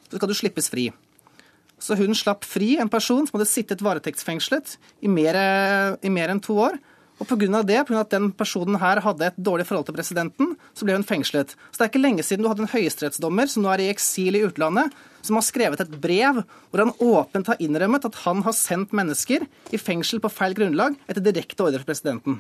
så 0.10 0.18
skal 0.18 0.32
du 0.32 0.38
slippes 0.38 0.72
fri. 0.74 0.90
Så 1.80 1.96
hun 1.96 2.18
slapp 2.18 2.44
fri 2.48 2.74
en 2.82 2.90
person 2.92 3.28
som 3.28 3.38
hadde 3.38 3.48
sittet 3.48 3.84
varetektsfengslet 3.86 4.76
i 5.06 5.12
mer, 5.12 5.38
i 6.02 6.12
mer 6.12 6.34
enn 6.34 6.42
to 6.44 6.58
år. 6.60 6.80
Og 7.20 7.28
pga. 7.28 7.62
det, 7.68 7.80
av 7.84 7.98
at 8.00 8.14
den 8.14 8.30
personen 8.32 8.80
her 8.80 9.02
hadde 9.04 9.28
et 9.28 9.38
dårlig 9.38 9.66
forhold 9.68 9.90
til 9.90 9.98
presidenten, 9.98 10.54
så 10.74 10.88
ble 10.88 10.96
hun 10.96 11.04
fengslet. 11.04 11.52
Så 11.70 11.78
det 11.78 11.86
er 11.86 11.92
ikke 11.92 12.04
lenge 12.04 12.24
siden 12.24 12.46
du 12.46 12.50
hadde 12.50 12.64
en 12.64 12.72
høyesterettsdommer 12.72 13.52
som 13.52 13.66
nå 13.66 13.74
er 13.74 13.84
i 13.84 13.92
eksil 13.92 14.40
i 14.40 14.46
utlandet, 14.48 14.96
som 15.22 15.36
har 15.36 15.44
skrevet 15.44 15.84
et 15.84 16.00
brev 16.00 16.42
hvor 16.72 16.86
han 16.86 16.96
åpent 16.96 17.52
har 17.52 17.60
innrømmet 17.60 18.08
at 18.08 18.22
han 18.24 18.44
har 18.46 18.56
sendt 18.56 18.96
mennesker 18.96 19.44
i 19.76 19.82
fengsel 19.82 20.24
på 20.24 20.32
feil 20.32 20.56
grunnlag 20.56 20.96
etter 21.10 21.26
direkte 21.26 21.66
ordre 21.66 21.84
fra 21.84 21.92
presidenten. 21.92 22.40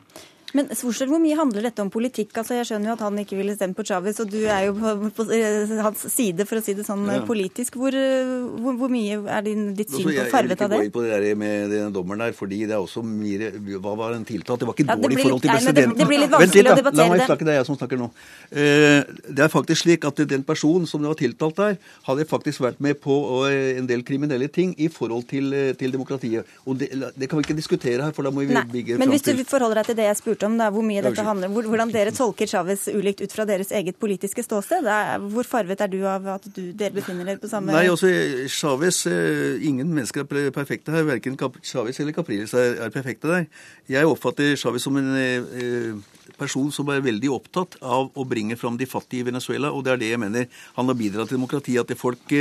Men 0.57 0.69
Svorsel, 0.73 1.07
hvor 1.11 1.19
mye 1.21 1.35
handler 1.37 1.61
dette 1.67 1.83
om 1.83 1.89
politikk? 1.93 2.31
Altså, 2.39 2.55
jeg 2.57 2.65
skjønner 2.69 2.89
jo 2.89 2.93
at 2.97 3.03
han 3.05 3.17
ikke 3.21 3.37
ville 3.37 3.53
stemme 3.55 3.75
på 3.77 3.83
Chávez, 3.85 4.17
og 4.23 4.29
du 4.31 4.39
er 4.49 4.65
jo 4.67 4.73
på, 4.79 4.93
på 5.19 5.25
eh, 5.35 5.73
hans 5.85 6.05
side, 6.13 6.45
for 6.49 6.57
å 6.57 6.63
si 6.65 6.73
det 6.73 6.85
sånn 6.87 7.05
Ja. 7.09 7.19
politisk. 7.27 7.75
Hvor, 7.77 7.93
eh, 7.93 8.31
hvor, 8.63 8.73
hvor 8.79 8.89
mye 8.89 9.19
er 9.29 9.41
din, 9.45 9.73
ditt 9.77 9.91
syn 9.93 10.07
på 10.09 10.25
farvet 10.31 10.61
av 10.65 10.71
det? 10.73 10.79
jeg 10.79 10.85
vil 10.85 10.89
ikke 10.89 10.89
gå 10.89 10.89
inn 10.89 10.95
på 10.97 11.03
det 11.05 11.19
der 11.27 11.35
med 11.43 11.69
den 11.75 11.93
dommeren 11.93 12.23
der, 12.25 12.33
fordi 12.33 12.61
det 12.65 12.73
er 12.77 12.81
også 12.81 13.03
mye 13.05 13.51
Hva 13.79 13.93
var 13.99 14.13
den 14.17 14.25
tiltalt? 14.25 14.59
Det 14.63 14.67
var 14.69 14.73
ikke 14.77 14.87
Ja, 14.89 14.95
dårlig 14.95 15.19
i 15.19 15.23
forhold 15.23 15.41
til 15.41 15.51
presidenten. 15.53 15.89
det- 15.93 15.97
det 15.99 16.07
blir 16.09 16.19
litt 16.23 16.31
vanskelig 16.33 16.71
å 16.73 16.75
debattere 16.81 16.97
det. 16.97 16.97
La 16.97 17.09
meg 17.13 17.21
snakke, 17.29 17.45
det 17.45 17.53
er 17.53 17.59
jeg 17.61 17.65
som 17.69 17.77
snakker 17.77 17.97
nå. 18.01 18.09
Eh, 18.51 19.03
Det 19.29 19.39
er 19.45 19.49
faktisk 19.53 19.83
slik 19.85 20.05
at 20.05 20.15
den 20.27 20.43
personen 20.43 20.87
som 20.87 21.01
var 21.01 21.13
tiltalt 21.15 21.55
der, 21.55 21.77
hadde 22.07 22.25
faktisk 22.25 22.59
vært 22.59 22.79
med 22.79 22.99
på 23.01 23.15
en 23.49 23.85
del 23.87 24.01
kriminelle 24.03 24.47
ting 24.51 24.73
i 24.77 24.87
forhold 24.87 25.27
til, 25.27 25.51
til 25.77 25.91
demokratiet. 25.91 26.45
Og 26.65 26.77
det, 26.77 26.89
det 27.17 27.29
kan 27.29 27.37
vi 27.39 27.43
ikke 27.45 27.55
diskutere 27.55 28.01
her, 28.03 28.11
for 28.11 28.23
da 28.23 28.31
må 28.31 28.41
vi 28.45 28.53
Nei, 28.53 28.63
bygge 28.63 28.97
men 28.97 29.09
hvis 29.09 29.21
du 29.23 29.43
forholder 29.45 29.75
deg 29.81 29.85
til 29.85 29.95
det 29.95 30.05
jeg 30.09 30.17
spurte 30.17 30.38
om, 30.47 30.55
da, 30.59 30.69
hvor 30.73 30.85
mye 30.85 31.01
dette 31.03 31.23
handler, 31.25 31.49
om, 31.49 31.57
hvordan 31.69 31.91
dere 31.93 32.13
tolker 32.19 32.49
Chávez 32.49 32.87
ulikt 32.91 33.23
ut 33.23 33.33
fra 33.33 33.45
deres 33.49 33.71
eget 33.75 33.97
politiske 34.01 34.43
ståsted? 34.45 34.87
Hvor 35.33 35.47
farvet 35.47 35.81
er 35.85 35.91
du 35.91 35.99
av 36.07 36.27
at 36.35 36.45
du, 36.55 36.69
dere 36.77 36.95
befinner 36.95 37.27
dere 37.27 37.41
på 37.41 37.49
samme 37.51 37.73
Nei, 37.75 37.87
også 37.91 38.11
Chávez 38.51 39.01
eh, 39.09 39.59
Ingen 39.69 39.91
mennesker 39.95 40.25
er 40.25 40.53
perfekte 40.55 40.93
her. 40.95 41.07
Verken 41.07 41.37
Chávez 41.39 41.99
eller 41.99 42.15
Capriles 42.15 42.53
er, 42.57 42.77
er 42.85 42.93
perfekte 42.93 43.31
der. 43.31 43.49
Jeg 43.89 44.09
oppfatter 44.09 44.55
Chávez 44.59 44.85
som 44.85 44.97
en 44.99 45.11
eh, 45.17 45.49
eh, 45.63 46.35
person 46.39 46.69
som 46.71 46.89
er 46.93 47.03
veldig 47.03 47.33
opptatt 47.35 47.79
av 47.81 48.13
å 48.13 48.27
bringe 48.27 48.57
fram 48.59 48.77
de 48.79 48.87
fattige 48.87 49.25
i 49.25 49.29
Venezuela, 49.31 49.73
og 49.75 49.83
det 49.83 49.95
er 49.95 50.03
det 50.03 50.13
jeg 50.13 50.21
mener. 50.21 50.47
Han 50.77 50.87
har 50.87 50.97
bidratt 50.99 51.31
til 51.31 51.39
demokrati. 51.39 51.75
At 51.81 51.89
det 51.91 51.99
folk, 51.99 52.31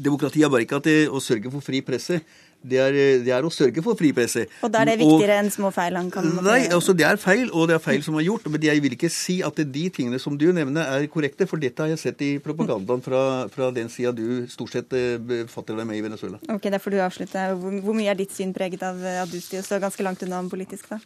demokrati 0.00 0.44
er 0.44 0.52
bare 0.52 0.64
ikke 0.64 0.80
at 0.80 0.88
det, 0.88 0.98
å 1.10 1.20
sørge 1.22 1.52
for 1.52 1.64
fri 1.64 1.82
presse. 1.84 2.22
Det 2.64 2.78
er, 2.80 2.94
det 3.24 3.32
er 3.36 3.44
å 3.44 3.50
sørge 3.52 3.82
for 3.84 3.98
fri 3.98 4.08
presse. 4.16 4.46
Og 4.64 4.72
da 4.72 4.80
er 4.80 4.94
det 4.94 4.98
viktigere 5.02 5.36
enn 5.42 5.50
små 5.52 5.68
feil 5.74 5.98
han 5.98 6.08
kan 6.12 6.30
Nei, 6.44 6.62
altså 6.72 6.94
det 6.96 7.04
er 7.04 7.20
feil, 7.20 7.50
og 7.52 7.68
det 7.68 7.76
er 7.76 7.82
feil 7.84 8.00
som 8.06 8.16
er 8.16 8.24
gjort. 8.24 8.48
Men 8.48 8.64
jeg 8.64 8.80
vil 8.84 8.96
ikke 8.96 9.10
si 9.12 9.40
at 9.44 9.60
de 9.74 9.84
tingene 9.92 10.20
som 10.22 10.38
du 10.40 10.46
nevner 10.56 10.88
er 10.96 11.04
korrekte, 11.12 11.48
for 11.50 11.60
dette 11.60 11.84
har 11.84 11.92
jeg 11.92 12.00
sett 12.00 12.24
i 12.24 12.30
propagandaen 12.44 13.04
fra, 13.04 13.24
fra 13.52 13.68
den 13.76 13.92
sida 13.92 14.14
du 14.16 14.46
stort 14.48 14.72
sett 14.72 14.96
eh, 14.96 15.18
befatter 15.20 15.76
deg 15.76 15.90
med 15.90 16.00
i 16.00 16.06
Venezuela. 16.06 16.40
Ok, 16.48 16.70
Da 16.72 16.80
får 16.80 16.96
du 16.96 17.02
avslutte. 17.04 17.44
Hvor, 17.60 17.76
hvor 17.84 17.98
mye 18.00 18.10
er 18.14 18.18
ditt 18.18 18.32
syn 18.32 18.56
preget 18.56 18.82
av 18.86 19.04
at 19.04 19.30
du 19.30 19.38
står 19.44 19.84
ganske 19.84 20.06
langt 20.06 20.24
unna 20.24 20.40
politisk, 20.48 20.88
da? 20.94 21.02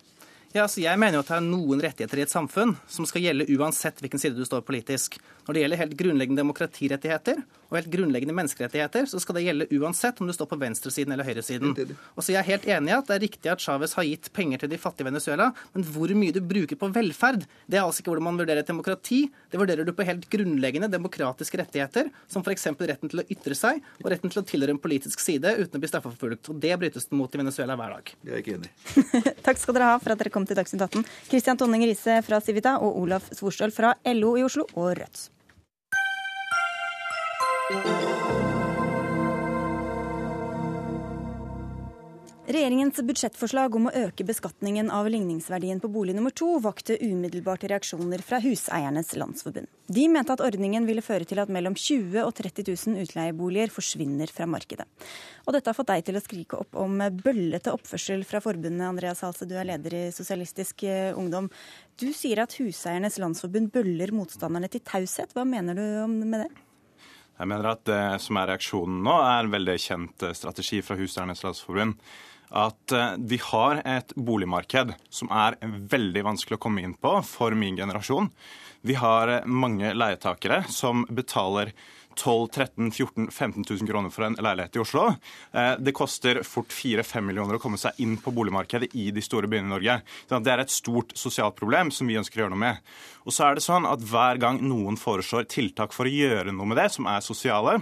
Ja, 0.54 0.62
altså 0.64 0.80
Jeg 0.80 0.96
mener 0.96 1.18
jo 1.18 1.24
at 1.26 1.28
det 1.28 1.36
er 1.36 1.44
noen 1.44 1.82
rettigheter 1.84 2.22
i 2.22 2.24
et 2.24 2.32
samfunn 2.32 2.72
som 2.88 3.04
skal 3.08 3.26
gjelde 3.26 3.48
uansett 3.58 3.98
hvilken 4.00 4.20
side 4.22 4.38
du 4.38 4.46
står 4.48 4.62
politisk. 4.64 5.18
Når 5.48 5.56
det 5.56 5.60
gjelder 5.62 5.80
helt 5.80 5.96
grunnleggende 5.96 6.42
demokratirettigheter 6.42 7.38
og 7.68 7.76
helt 7.78 7.88
grunnleggende 7.92 8.34
menneskerettigheter, 8.36 9.06
så 9.08 9.20
skal 9.20 9.38
det 9.38 9.44
gjelde 9.46 9.66
uansett 9.78 10.18
om 10.20 10.28
du 10.28 10.32
står 10.36 10.48
på 10.50 10.58
venstresiden 10.60 11.14
eller 11.14 11.24
høyresiden. 11.24 11.72
Og 12.16 12.20
så 12.20 12.34
Jeg 12.34 12.40
er 12.42 12.48
helt 12.50 12.66
enig 12.68 12.92
i 12.92 12.96
at 12.96 13.08
det 13.08 13.14
er 13.16 13.22
riktig 13.24 13.50
at 13.52 13.62
Chávez 13.64 13.94
har 13.96 14.04
gitt 14.04 14.28
penger 14.36 14.60
til 14.60 14.68
de 14.68 14.78
fattige 14.80 15.06
i 15.06 15.08
Venezuela, 15.08 15.54
men 15.72 15.86
hvor 15.88 16.12
mye 16.12 16.34
du 16.36 16.42
bruker 16.44 16.76
på 16.76 16.90
velferd, 16.92 17.46
det 17.64 17.80
er 17.80 17.86
altså 17.86 18.02
ikke 18.02 18.12
hvordan 18.12 18.28
man 18.28 18.40
vurderer 18.40 18.60
et 18.60 18.68
demokrati. 18.68 19.22
Det 19.48 19.60
vurderer 19.60 19.88
du 19.88 19.92
på 19.96 20.04
helt 20.04 20.28
grunnleggende 20.28 20.90
demokratiske 20.92 21.60
rettigheter, 21.62 22.12
som 22.28 22.44
f.eks. 22.44 22.68
retten 22.68 23.08
til 23.08 23.24
å 23.24 23.26
ytre 23.32 23.56
seg 23.56 23.80
og 24.04 24.10
retten 24.12 24.28
til 24.28 24.42
å 24.42 24.46
tilhøre 24.52 24.76
en 24.76 24.82
politisk 24.84 25.24
side 25.24 25.54
uten 25.62 25.80
å 25.80 25.80
bli 25.80 25.92
straffeforfulgt. 25.92 26.52
Og 26.52 26.60
det 26.60 26.76
brytes 26.76 27.08
det 27.08 27.16
mot 27.16 27.32
i 27.32 27.40
Venezuela 27.40 27.76
hver 27.80 27.96
dag. 27.96 28.14
Det 28.20 28.34
er 28.34 28.42
jeg 28.42 28.46
ikke 28.46 28.60
enig 28.60 28.68
i. 28.68 29.34
Takk 29.48 29.64
skal 29.64 29.80
dere 29.80 29.94
ha 29.94 29.96
for 30.02 30.12
at 30.12 30.20
dere 30.20 30.34
kom 30.36 30.44
til 30.48 30.60
Dagsnytt 30.60 30.84
18. 30.90 31.08
Kristian 31.32 31.60
Tonning 31.60 31.88
Riise 31.88 32.20
fra 32.28 32.44
Civita 32.44 32.76
og 32.84 33.00
Olaf 33.00 33.32
Svorstøl 33.32 33.72
fra 33.72 33.96
LO 34.12 34.36
i 34.36 34.44
Oslo 34.44 34.68
og 34.74 34.96
Rødt. 35.00 35.28
Regjeringens 42.48 42.96
budsjettforslag 43.04 43.74
om 43.76 43.90
å 43.90 43.92
øke 43.92 44.24
beskatningen 44.24 44.88
av 44.88 45.04
ligningsverdien 45.12 45.76
på 45.82 45.90
bolig 45.92 46.14
nummer 46.16 46.32
to 46.32 46.54
vakte 46.64 46.96
umiddelbart 46.96 47.66
reaksjoner 47.68 48.22
fra 48.24 48.38
Huseiernes 48.40 49.12
Landsforbund. 49.20 49.68
De 49.84 50.06
mente 50.08 50.32
at 50.32 50.40
ordningen 50.40 50.86
ville 50.88 51.04
føre 51.04 51.28
til 51.28 51.42
at 51.42 51.52
mellom 51.52 51.76
20 51.76 52.22
og 52.22 52.32
30 52.38 52.70
000 52.70 53.02
utleieboliger 53.04 53.68
forsvinner 53.74 54.32
fra 54.32 54.46
markedet. 54.48 54.86
Og 55.44 55.52
dette 55.52 55.68
har 55.68 55.76
fått 55.76 55.90
deg 55.92 56.06
til 56.06 56.16
å 56.16 56.22
skrike 56.24 56.62
opp 56.62 56.78
om 56.80 56.96
bøllete 57.20 57.74
oppførsel 57.76 58.24
fra 58.24 58.40
forbundet, 58.40 58.86
Andreas 58.86 59.20
Halse, 59.26 59.44
du 59.44 59.52
er 59.60 59.68
leder 59.68 59.98
i 59.98 60.02
Sosialistisk 60.16 60.86
eh, 60.88 61.12
Ungdom. 61.12 61.52
Du 62.00 62.08
sier 62.16 62.40
at 62.46 62.56
Huseiernes 62.56 63.20
Landsforbund 63.20 63.68
bøller 63.76 64.16
motstanderne 64.16 64.72
til 64.72 64.80
taushet. 64.88 65.36
Hva 65.36 65.44
mener 65.44 65.76
du 65.76 65.84
med 66.24 66.46
det? 66.46 66.67
Jeg 67.38 67.50
mener 67.50 67.70
at 67.70 67.84
det 67.86 68.02
som 68.24 68.38
er 68.40 68.50
reaksjonen 68.52 69.02
nå, 69.06 69.14
er 69.22 69.44
en 69.44 69.52
veldig 69.54 69.76
kjent 69.82 70.26
eh, 70.26 70.34
strategi 70.34 70.82
fra 70.82 70.98
Huseiernes 70.98 71.44
Landsforbund 71.46 71.98
at 72.48 72.92
eh, 72.92 73.14
vi 73.18 73.38
har 73.42 73.82
et 73.84 74.14
boligmarked 74.16 74.94
som 75.12 75.30
er 75.34 75.58
veldig 75.62 76.24
vanskelig 76.30 76.58
å 76.58 76.62
komme 76.62 76.84
inn 76.84 76.96
på 76.96 77.18
for 77.26 77.56
min 77.58 77.76
generasjon. 77.78 78.30
Vi 78.86 78.96
har 78.98 79.32
eh, 79.32 79.46
mange 79.46 79.92
leietakere 79.94 80.64
som 80.72 81.04
betaler 81.10 81.74
12 82.18 82.48
13 82.50 82.90
14 82.90 83.30
15 83.30 83.64
000 83.70 83.88
kroner 83.88 84.12
for 84.14 84.26
en 84.26 84.36
leilighet 84.42 84.76
i 84.76 84.82
Oslo. 84.82 85.06
Eh, 85.52 85.74
det 85.78 85.94
koster 85.96 86.42
fort 86.46 86.74
4-5 86.74 87.30
millioner 87.30 87.58
å 87.58 87.62
komme 87.62 87.80
seg 87.80 87.98
inn 88.02 88.16
på 88.22 88.34
boligmarkedet 88.34 88.90
i 88.98 89.08
de 89.14 89.24
store 89.24 89.50
byene 89.50 89.70
i 89.70 89.74
Norge. 89.76 89.98
Det 90.28 90.52
er 90.52 90.64
et 90.64 90.74
stort 90.74 91.14
sosialt 91.18 91.58
problem 91.58 91.92
som 91.94 92.10
vi 92.10 92.18
ønsker 92.20 92.40
å 92.40 92.44
gjøre 92.44 92.56
noe 92.56 92.66
med. 92.66 92.84
Og 93.24 93.34
så 93.34 93.48
er 93.48 93.58
det 93.58 93.66
sånn 93.66 93.88
at 93.88 94.04
Hver 94.08 94.40
gang 94.42 94.60
noen 94.64 94.98
foreslår 94.98 95.48
tiltak 95.52 95.94
for 95.94 96.08
å 96.08 96.12
gjøre 96.12 96.54
noe 96.54 96.68
med 96.68 96.80
det, 96.80 96.88
som 96.94 97.08
er 97.10 97.24
sosiale, 97.24 97.78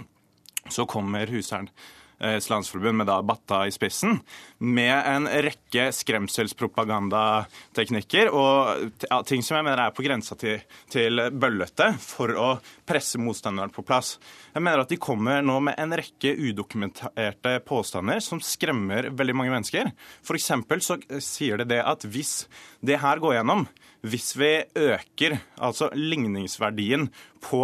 så 0.69 0.85
kommer 0.89 1.29
huseieren 1.31 1.71
Landsforbund 2.19 2.97
med 2.97 3.07
da 3.07 3.21
Batta 3.21 3.67
i 3.67 3.71
spissen, 3.71 4.19
med 4.57 5.05
en 5.05 5.27
rekke 5.27 5.91
skremselspropagandateknikker 5.93 8.29
og 8.33 8.91
ting 9.29 9.43
som 9.45 9.57
jeg 9.59 9.65
mener 9.67 9.81
er 9.85 9.91
på 9.93 10.01
grensa 10.05 10.35
til, 10.39 10.59
til 10.89 11.29
bøllete 11.31 11.93
for 12.01 12.29
å 12.33 12.59
presse 12.87 13.19
motstanderen 13.21 13.73
på 13.73 13.83
plass. 13.87 14.15
Jeg 14.53 14.63
mener 14.63 14.83
at 14.83 14.91
de 14.91 14.99
kommer 15.01 15.43
nå 15.45 15.59
med 15.67 15.77
en 15.81 15.95
rekke 15.99 16.33
udokumenterte 16.47 17.57
påstander 17.67 18.23
som 18.23 18.41
skremmer 18.43 19.11
veldig 19.17 19.35
mange 19.37 19.53
mennesker. 19.53 19.91
F.eks. 20.23 20.51
så 20.87 20.99
sier 21.23 21.61
det 21.61 21.69
det 21.75 21.83
at 21.83 22.07
hvis 22.07 22.45
det 22.85 23.01
her 23.03 23.21
går 23.23 23.39
gjennom, 23.39 23.67
hvis 24.07 24.35
vi 24.37 24.51
øker 24.77 25.39
altså 25.57 25.89
ligningsverdien 25.97 27.07
på 27.43 27.61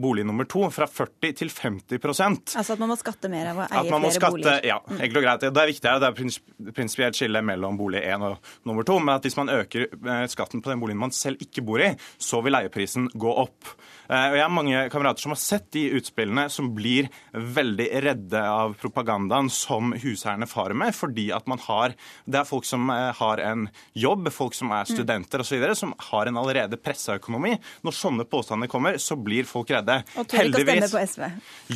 bolig 0.00 0.24
nummer 0.26 0.46
to 0.48 0.66
fra 0.72 0.86
40 0.88 1.34
til 1.40 1.50
50% 1.52 2.56
Altså 2.58 2.74
at 2.74 2.80
man 2.82 2.90
må 2.90 2.96
skatte 3.00 3.30
mer 3.32 3.50
av 3.52 3.60
å 3.62 3.66
eie 3.66 3.84
flere 3.88 4.12
skatte, 4.14 4.32
boliger? 4.36 4.66
Ja, 4.66 4.78
enkelt 4.96 5.20
og 5.20 5.26
greit. 5.26 5.46
Det 5.46 5.62
er 5.62 5.70
viktig, 5.72 5.94
det 6.02 6.10
er 6.10 6.72
prinsipielt 6.76 7.18
skille 7.18 7.42
mellom 7.44 7.78
bolig 7.80 8.02
én 8.04 8.24
og 8.26 8.50
nummer 8.68 8.86
to. 8.88 8.98
Men 9.02 9.16
at 9.16 9.26
hvis 9.26 9.38
man 9.38 9.52
øker 9.52 9.86
eh, 9.88 10.24
skatten 10.32 10.64
på 10.64 10.72
den 10.72 10.82
boligen 10.82 11.00
man 11.00 11.14
selv 11.16 11.42
ikke 11.44 11.64
bor 11.66 11.82
i, 11.84 11.92
så 12.18 12.42
vil 12.44 12.56
leieprisen 12.56 13.10
gå 13.14 13.36
opp. 13.44 13.72
Eh, 14.08 14.28
og 14.32 14.38
Jeg 14.40 14.54
mange 14.56 14.86
kamerater 14.92 15.24
som 15.24 15.34
har 15.34 15.40
sett 15.40 15.68
de 15.76 15.84
utspillene 15.98 16.46
som 16.52 16.72
blir 16.76 17.10
veldig 17.32 17.88
redde 18.04 18.42
av 18.50 18.76
propagandaen 18.80 19.50
som 19.52 19.92
husherrene 19.92 20.48
farer 20.50 20.76
med, 20.78 20.94
fordi 20.96 21.28
at 21.34 21.46
man 21.50 21.60
har 21.66 21.94
Det 22.26 22.38
er 22.40 22.48
folk 22.48 22.64
som 22.66 22.88
eh, 22.90 23.12
har 23.14 23.40
en 23.42 23.66
jobb, 23.94 24.28
folk 24.32 24.54
som 24.54 24.72
er 24.74 24.88
studenter 24.88 25.42
osv., 25.42 25.62
som 25.78 25.94
har 26.10 26.26
en 26.26 26.38
allerede 26.40 26.78
pressa 26.80 27.16
økonomi. 27.18 27.54
Når 27.86 27.94
sånne 27.94 28.26
påstander 28.28 28.70
kommer, 28.70 28.98
så 29.02 29.16
blir 29.16 29.46
folk 29.48 29.70
redde. 29.70 30.00
Og 30.16 30.26
tør 30.28 30.48
ikke 30.48 30.62
å 30.62 30.66
stemme 30.66 30.90
på 30.90 31.02
SV? 31.12 31.24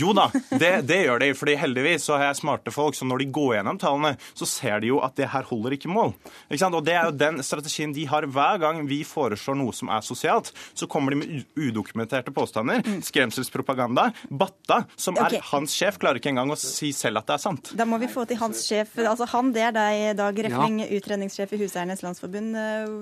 Jo 0.03 0.14
da, 0.16 0.26
det, 0.62 0.72
det 0.89 1.01
gjør 1.05 1.22
de. 1.24 1.31
fordi 1.39 1.57
heldigvis 1.61 2.07
så 2.09 2.16
har 2.16 2.31
jeg 2.31 2.41
smarte 2.43 2.74
folk, 2.74 2.99
så 2.99 3.09
når 3.09 3.24
de 3.24 3.31
går 3.39 3.55
gjennom 3.59 3.81
tallene, 3.81 4.14
så 4.35 4.49
ser 4.49 4.83
de 4.83 4.93
jo 4.93 5.01
at 5.05 5.16
det 5.18 5.31
her 5.33 5.47
holder 5.51 5.76
ikke 5.76 5.93
mål. 5.93 6.14
Ikke 6.49 6.62
sant? 6.62 6.78
Og 6.78 6.87
det 6.87 6.97
er 6.97 7.09
jo 7.09 7.16
den 7.20 7.43
strategien 7.47 7.95
de 7.97 8.07
har 8.11 8.26
hver 8.31 8.61
gang 8.62 8.85
vi 8.91 9.03
foreslår 9.07 9.59
noe 9.59 9.74
som 9.76 9.91
er 9.93 10.05
sosialt. 10.07 10.53
Så 10.74 10.89
kommer 10.91 11.14
de 11.14 11.20
med 11.20 11.59
udokumenterte 11.59 12.35
påstander. 12.35 12.70
Mm. 12.79 13.01
Skremselspropaganda. 13.07 14.07
Batta, 14.31 14.85
som 14.97 15.18
okay. 15.18 15.41
er 15.41 15.49
hans 15.51 15.75
sjef, 15.77 15.99
klarer 16.03 16.21
ikke 16.23 16.33
engang 16.33 16.53
å 16.55 16.59
si 16.61 16.93
selv 16.97 17.23
at 17.23 17.31
det 17.31 17.37
er 17.37 17.43
sant. 17.43 17.73
Da 17.79 17.87
må 17.89 17.99
vi 18.03 18.11
få 18.11 18.27
til 18.31 18.41
hans 18.41 18.62
sjef. 18.66 18.95
Altså 19.03 19.29
Han, 19.33 19.53
det 19.57 19.66
er 19.71 19.75
deg, 19.77 20.05
Dag 20.21 20.39
Refling, 20.47 20.81
ja. 20.85 20.89
utredningssjef 21.01 21.57
i 21.57 21.61
Huseiernes 21.64 22.05
Landsforbund. 22.07 22.57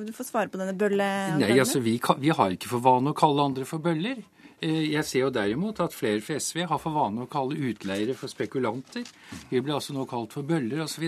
Du 0.09 0.15
får 0.17 0.31
svare 0.31 0.53
på 0.53 0.61
denne 0.61 0.77
bølle... 0.79 1.07
Nei, 1.39 1.55
altså 1.59 1.83
vi, 1.85 1.99
vi 2.23 2.35
har 2.35 2.57
ikke 2.57 2.73
for 2.73 2.85
vane 2.85 3.13
å 3.13 3.19
kalle 3.19 3.47
andre 3.51 3.69
for 3.69 3.83
bøller. 3.85 4.21
Eh, 4.61 4.91
jeg 4.91 5.07
ser 5.07 5.25
jo 5.27 5.31
derimot 5.35 5.79
at 5.85 5.95
flere 5.95 6.23
fra 6.25 6.39
SV 6.43 6.65
har 6.71 6.83
for 6.83 6.97
vane 6.97 7.23
å 7.23 7.31
kalle 7.31 7.59
utleiere 7.71 8.17
for 8.19 8.31
spekulanter. 8.31 9.07
Vi 9.51 9.63
blir 9.63 9.77
altså 9.77 9.95
nå 9.95 10.07
kalt 10.11 10.35
for 10.35 10.47
bøller 10.47 10.83
osv. 10.87 11.07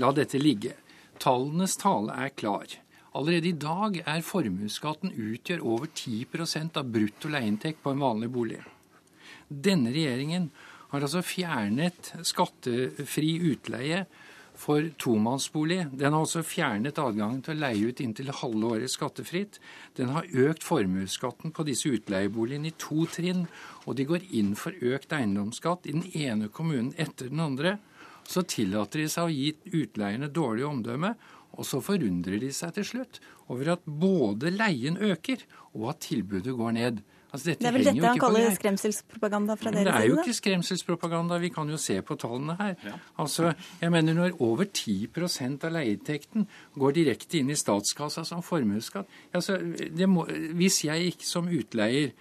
La 0.00 0.12
dette 0.16 0.40
ligge. 0.40 0.76
Tallenes 1.20 1.76
tale 1.80 2.16
er 2.26 2.32
klar. 2.36 2.78
Allerede 3.16 3.48
i 3.48 3.56
dag 3.56 4.00
er 4.04 4.24
formuesskatten 4.24 5.14
utgjør 5.14 5.62
over 5.64 5.88
10 5.88 6.26
av 6.76 6.88
brutto 6.92 7.30
leieinntekt 7.32 7.80
på 7.82 7.94
en 7.94 8.02
vanlig 8.02 8.28
bolig. 8.34 8.60
Denne 9.48 9.92
regjeringen 9.94 10.50
har 10.90 11.00
altså 11.06 11.22
fjernet 11.24 12.12
skattefri 12.26 13.30
utleie 13.48 14.04
for 14.56 14.84
tomannsbolig. 15.00 15.78
Den 15.96 16.12
har 16.12 16.24
også 16.24 16.42
fjernet 16.44 16.98
adgangen 17.00 17.40
til 17.44 17.56
å 17.56 17.62
leie 17.64 17.88
ut 17.88 18.02
inntil 18.04 18.32
halve 18.40 18.72
året 18.76 18.92
skattefritt. 18.92 19.60
Den 19.96 20.12
har 20.16 20.28
økt 20.28 20.64
formuesskatten 20.64 21.52
på 21.56 21.64
disse 21.68 21.92
utleieboligene 21.92 22.72
i 22.72 22.76
to 22.80 23.06
trinn, 23.12 23.46
og 23.84 23.96
de 23.96 24.08
går 24.08 24.28
inn 24.36 24.54
for 24.58 24.76
økt 24.76 25.12
eiendomsskatt 25.16 25.88
i 25.88 25.96
den 25.96 26.08
ene 26.12 26.50
kommunen 26.52 26.92
etter 27.00 27.32
den 27.32 27.44
andre. 27.44 27.78
Så 28.26 28.42
tillater 28.48 29.04
de 29.04 29.08
seg 29.10 29.28
å 29.28 29.32
gi 29.32 29.52
utleierne 29.76 30.32
dårlig 30.34 30.66
omdømme, 30.66 31.14
og 31.52 31.66
så 31.66 31.80
forundrer 31.84 32.40
de 32.42 32.52
seg 32.52 32.74
til 32.76 32.84
slutt 32.84 33.20
over 33.52 33.76
at 33.76 33.84
både 33.86 34.50
leien 34.54 34.98
øker, 34.98 35.44
og 35.76 35.90
at 35.92 36.02
tilbudet 36.08 36.56
går 36.56 36.74
ned. 36.76 37.04
Altså, 37.36 37.52
det 37.52 37.68
er 37.68 37.74
vel 37.74 37.84
dette 37.84 38.06
han 38.06 38.20
kaller 38.20 38.54
skremselspropaganda 38.54 39.56
fra 39.60 39.72
deres 39.74 39.82
side? 39.82 39.92
Det 39.92 40.04
er 40.04 40.08
jo 40.08 40.22
ikke 40.22 40.36
skremselspropaganda. 40.38 41.38
Vi 41.42 41.50
kan 41.52 41.68
jo 41.68 41.76
se 41.80 41.98
på 42.06 42.16
tallene 42.20 42.56
her. 42.56 42.74
Ja. 42.84 42.94
Altså, 43.18 43.52
jeg 43.80 43.92
mener 43.92 44.14
Når 44.16 44.40
over 44.40 44.64
10% 44.64 45.66
av 45.66 45.74
leieinntekten 45.74 46.46
går 46.78 46.96
direkte 46.96 47.40
inn 47.40 47.50
i 47.50 47.58
statskassa 47.58 48.24
som 48.24 48.42
formuesskatt 48.46 49.06
altså, 49.34 49.58
Hvis 50.56 50.84
jeg 50.84 51.12
ikke 51.12 51.26
som 51.26 51.50
utleier 51.50 52.14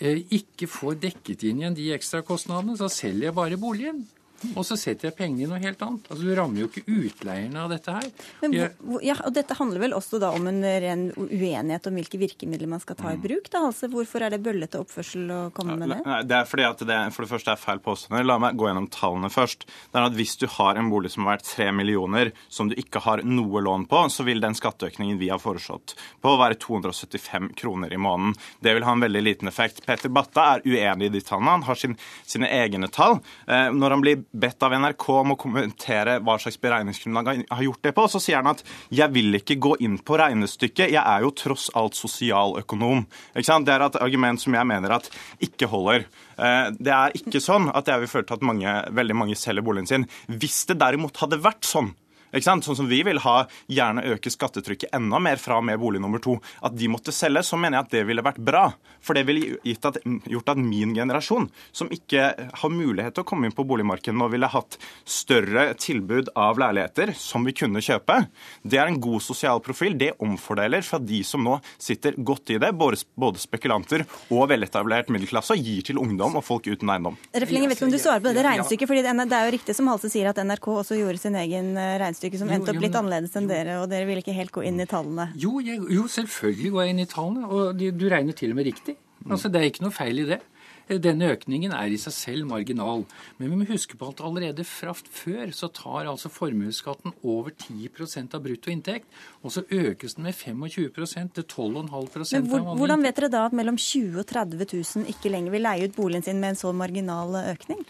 eh, 0.00 0.24
ikke 0.34 0.66
får 0.66 0.98
dekket 1.06 1.44
inn 1.44 1.62
igjen 1.62 1.76
de 1.78 1.92
ekstrakostnadene, 1.94 2.76
så 2.80 2.88
selger 2.90 3.28
jeg 3.28 3.38
bare 3.38 3.60
boligen. 3.60 4.06
Og 4.54 4.64
så 4.66 4.76
setter 4.78 5.08
jeg 5.08 5.16
pengene 5.18 5.44
i 5.44 5.48
noe 5.50 5.60
helt 5.62 5.80
annet. 5.82 6.06
Altså, 6.08 6.24
Du 6.24 6.34
rammer 6.36 6.62
jo 6.62 6.68
ikke 6.70 6.84
utleierne 6.86 7.64
av 7.64 7.72
dette 7.72 7.94
her. 7.94 8.08
Men, 8.42 8.56
ja, 9.02 9.16
og 9.26 9.32
Dette 9.34 9.56
handler 9.58 9.82
vel 9.82 9.96
også 9.96 10.20
da 10.22 10.30
om 10.36 10.46
en 10.50 10.60
ren 10.62 11.08
uenighet 11.16 11.88
om 11.90 11.98
hvilke 11.98 12.20
virkemidler 12.20 12.70
man 12.70 12.82
skal 12.82 12.98
ta 12.98 13.12
i 13.12 13.18
mm. 13.18 13.24
bruk? 13.24 13.50
da, 13.52 13.64
altså 13.70 13.90
Hvorfor 13.92 14.24
er 14.24 14.34
det 14.34 14.42
bøllete 14.44 14.80
oppførsel 14.80 15.26
å 15.34 15.40
komme 15.54 15.78
med 15.80 15.94
det? 15.94 16.00
Det 16.28 16.38
er 16.38 16.48
fordi 16.48 16.66
at 16.68 16.84
det 16.88 17.00
for 17.16 17.26
det 17.26 17.32
første 17.32 17.54
er 17.54 17.60
feil 17.60 17.82
påstander. 17.82 18.26
La 18.26 18.38
meg 18.42 18.58
gå 18.58 18.68
gjennom 18.68 18.88
tallene 18.94 19.30
først. 19.32 19.66
Det 19.66 20.00
er 20.00 20.08
at 20.08 20.18
Hvis 20.18 20.36
du 20.40 20.46
har 20.58 20.78
en 20.78 20.90
bolig 20.92 21.12
som 21.14 21.26
er 21.26 21.34
verdt 21.36 21.50
3 21.50 21.70
millioner, 21.74 22.32
som 22.48 22.70
du 22.70 22.76
ikke 22.78 23.02
har 23.04 23.24
noe 23.26 23.62
lån 23.64 23.88
på, 23.90 24.04
så 24.12 24.26
vil 24.26 24.42
den 24.44 24.56
skatteøkningen 24.58 25.18
vi 25.20 25.32
har 25.32 25.42
foreslått 25.42 25.96
på 26.22 26.36
være 26.38 26.58
275 26.62 27.52
kroner 27.58 27.92
i 27.92 28.00
måneden. 28.00 28.34
Det 28.62 28.74
vil 28.76 28.86
ha 28.86 28.94
en 28.94 29.04
veldig 29.04 29.22
liten 29.24 29.50
effekt. 29.50 29.84
Peter 29.86 30.12
Batta 30.12 30.46
er 30.54 30.66
uenig 30.66 31.08
i 31.08 31.14
de 31.18 31.22
tallene. 31.24 31.58
Han 31.58 31.66
har 31.68 31.78
sin, 31.78 31.96
sine 32.26 32.50
egne 32.52 32.90
tall. 32.92 33.18
Eh, 33.46 33.68
når 33.74 33.96
han 33.96 34.04
blir 34.04 34.24
bedt 34.30 34.62
av 34.62 34.74
NRK 34.76 35.06
om 35.14 35.32
å 35.32 35.38
kommentere 35.40 36.18
hva 36.24 36.36
slags 36.40 36.58
beregningsgrunnlag 36.60 37.30
han 37.30 37.44
har 37.50 37.64
gjort 37.64 37.82
det 37.86 37.94
på, 37.96 38.04
så 38.12 38.20
sier 38.20 38.42
han 38.42 38.50
at 38.52 38.62
'jeg 38.90 39.12
vil 39.12 39.34
ikke 39.40 39.58
gå 39.58 39.76
inn 39.80 39.98
på 39.98 40.18
regnestykket, 40.18 40.92
jeg 40.92 41.02
er 41.04 41.20
jo 41.22 41.30
tross 41.30 41.70
alt 41.74 41.94
sosialøkonom'. 41.94 43.06
Det 43.34 43.74
er 43.74 43.82
et 43.82 44.02
argument 44.02 44.40
som 44.40 44.54
jeg 44.54 44.66
mener 44.66 44.90
at 44.92 45.10
ikke 45.40 45.66
holder. 45.66 46.06
Eh, 46.38 46.70
det 46.70 46.92
er 46.92 47.12
ikke 47.14 47.40
sånn 47.40 47.70
at 47.74 47.86
jeg 47.86 48.00
vil 48.00 48.08
føle 48.08 48.26
til 48.26 48.34
at 48.34 48.42
mange, 48.42 48.84
veldig 48.92 49.16
mange 49.16 49.34
selger 49.34 49.62
boligen 49.62 49.86
sin. 49.86 50.06
Hvis 50.28 50.66
det 50.66 50.78
derimot 50.78 51.16
hadde 51.16 51.42
vært 51.42 51.64
sånn? 51.64 51.94
Sånn 52.32 52.62
som 52.62 52.88
vi 52.88 53.00
vil 53.06 53.20
ha 53.24 53.36
gjerne 53.70 54.04
øke 54.14 54.30
skattetrykket 54.32 54.94
enda 54.96 55.20
mer 55.22 55.40
fra 55.40 55.60
med 55.64 55.78
bolig 55.80 56.00
nummer 56.02 56.20
to. 56.22 56.36
At 56.64 56.76
de 56.76 56.88
måtte 56.90 57.14
selge, 57.14 57.42
så 57.46 57.58
mener 57.60 57.78
jeg 57.78 57.86
at 57.86 57.94
det 57.96 58.04
ville 58.08 58.24
vært 58.24 58.40
bra. 58.42 58.64
For 59.04 59.16
det 59.16 59.24
ville 59.28 59.58
gitt 59.64 59.84
at, 59.88 60.00
gjort 60.28 60.52
at 60.52 60.60
min 60.60 60.94
generasjon, 60.96 61.48
som 61.72 61.90
ikke 61.94 62.30
har 62.60 62.72
mulighet 62.72 63.16
til 63.16 63.24
å 63.24 63.28
komme 63.28 63.48
inn 63.48 63.56
på 63.56 63.66
boligmarkedet 63.68 64.16
nå, 64.18 64.28
ville 64.32 64.50
hatt 64.50 64.78
større 65.08 65.70
tilbud 65.78 66.32
av 66.38 66.60
leiligheter 66.60 67.14
som 67.16 67.46
vi 67.46 67.54
kunne 67.56 67.82
kjøpe. 67.84 68.20
Det 68.62 68.80
er 68.80 68.90
en 68.90 69.00
god 69.00 69.24
sosial 69.24 69.62
profil. 69.64 69.96
Det 69.98 70.14
omfordeler 70.24 70.84
fra 70.86 71.00
de 71.00 71.22
som 71.26 71.44
nå 71.44 71.58
sitter 71.78 72.18
godt 72.18 72.54
i 72.54 72.60
det, 72.60 72.72
både 72.74 73.40
spekulanter 73.40 74.04
og 74.34 74.48
veletablert 74.52 75.12
middelklasse, 75.14 75.56
og 75.56 75.64
gir 75.64 75.86
til 75.86 76.00
ungdom 76.02 76.38
og 76.38 76.44
folk 76.46 76.68
uten 76.68 76.90
eiendom. 76.92 77.16
Refling, 77.34 77.64
jeg 77.64 77.72
vet 77.72 77.80
ikke 77.80 77.88
om 77.88 77.94
du 77.94 78.00
svarer 78.02 78.24
på 78.24 78.34
det 78.34 78.44
regnestykket, 78.46 78.90
fordi 78.90 79.04
det 79.06 79.38
er 79.38 79.48
jo 79.48 79.54
riktig 79.54 79.76
som 79.76 79.90
Halse 79.90 80.10
sier 80.12 80.30
at 80.30 80.40
NRK 80.42 80.68
også 80.74 80.98
gjorde 80.98 81.22
sin 81.22 81.38
egen 81.38 81.72
eh, 81.78 81.96
regnestykke 82.18 82.38
som 82.40 82.50
endte 82.50 82.72
opp 82.72 82.82
litt 82.82 82.96
annerledes 82.98 83.36
enn 83.38 83.48
dere, 83.48 83.78
og 83.82 83.88
dere 83.90 84.06
ville 84.08 84.22
ikke 84.22 84.36
helt 84.36 84.52
gå 84.54 84.64
inn 84.66 84.80
i 84.80 84.86
tallene? 84.88 85.30
Jo, 85.38 85.58
jeg, 85.64 85.80
jo 85.94 86.06
selvfølgelig 86.10 86.72
går 86.74 86.82
jeg 86.84 86.94
inn 86.94 87.02
i 87.02 87.10
tallene, 87.10 87.46
og 87.48 87.78
du 87.78 88.06
regner 88.10 88.36
til 88.36 88.52
og 88.52 88.58
med 88.58 88.66
riktig. 88.66 88.96
Altså, 89.28 89.48
Det 89.48 89.60
er 89.60 89.70
ikke 89.70 89.84
noe 89.86 89.94
feil 89.94 90.18
i 90.22 90.28
det. 90.28 90.40
Denne 90.88 91.28
økningen 91.34 91.74
er 91.76 91.92
i 91.92 91.98
seg 92.00 92.14
selv 92.16 92.48
marginal. 92.48 93.04
Men 93.36 93.52
vi 93.52 93.58
må 93.60 93.68
huske 93.68 93.98
på 93.98 94.08
at 94.08 94.22
allerede 94.24 94.64
fra 94.64 94.94
før 94.96 95.52
så 95.52 95.68
tar 95.74 96.08
altså 96.08 96.30
formuesskatten 96.32 97.12
over 97.22 97.52
10% 97.52 98.36
av 98.36 98.44
bruttoinntekt, 98.44 99.06
og 99.44 99.52
så 99.52 99.64
økes 99.68 100.16
den 100.16 100.28
med 100.28 100.36
25% 100.38 101.36
til 101.36 101.44
12,5% 101.44 102.38
Men 102.38 102.48
hvor, 102.48 102.64
Hvordan 102.80 103.04
vet 103.04 103.20
dere 103.20 103.32
da 103.32 103.44
at 103.50 103.56
mellom 103.56 103.76
20 103.76 104.16
000 104.16 104.22
og 104.22 104.28
30 104.32 104.68
000 104.72 105.12
ikke 105.12 105.32
lenger 105.32 105.54
vil 105.54 105.66
leie 105.66 105.88
ut 105.88 105.96
boligen 105.96 106.24
sin 106.24 106.40
med 106.40 106.54
en 106.54 106.60
så 106.62 106.72
marginal 106.72 107.36
økning? 107.44 107.84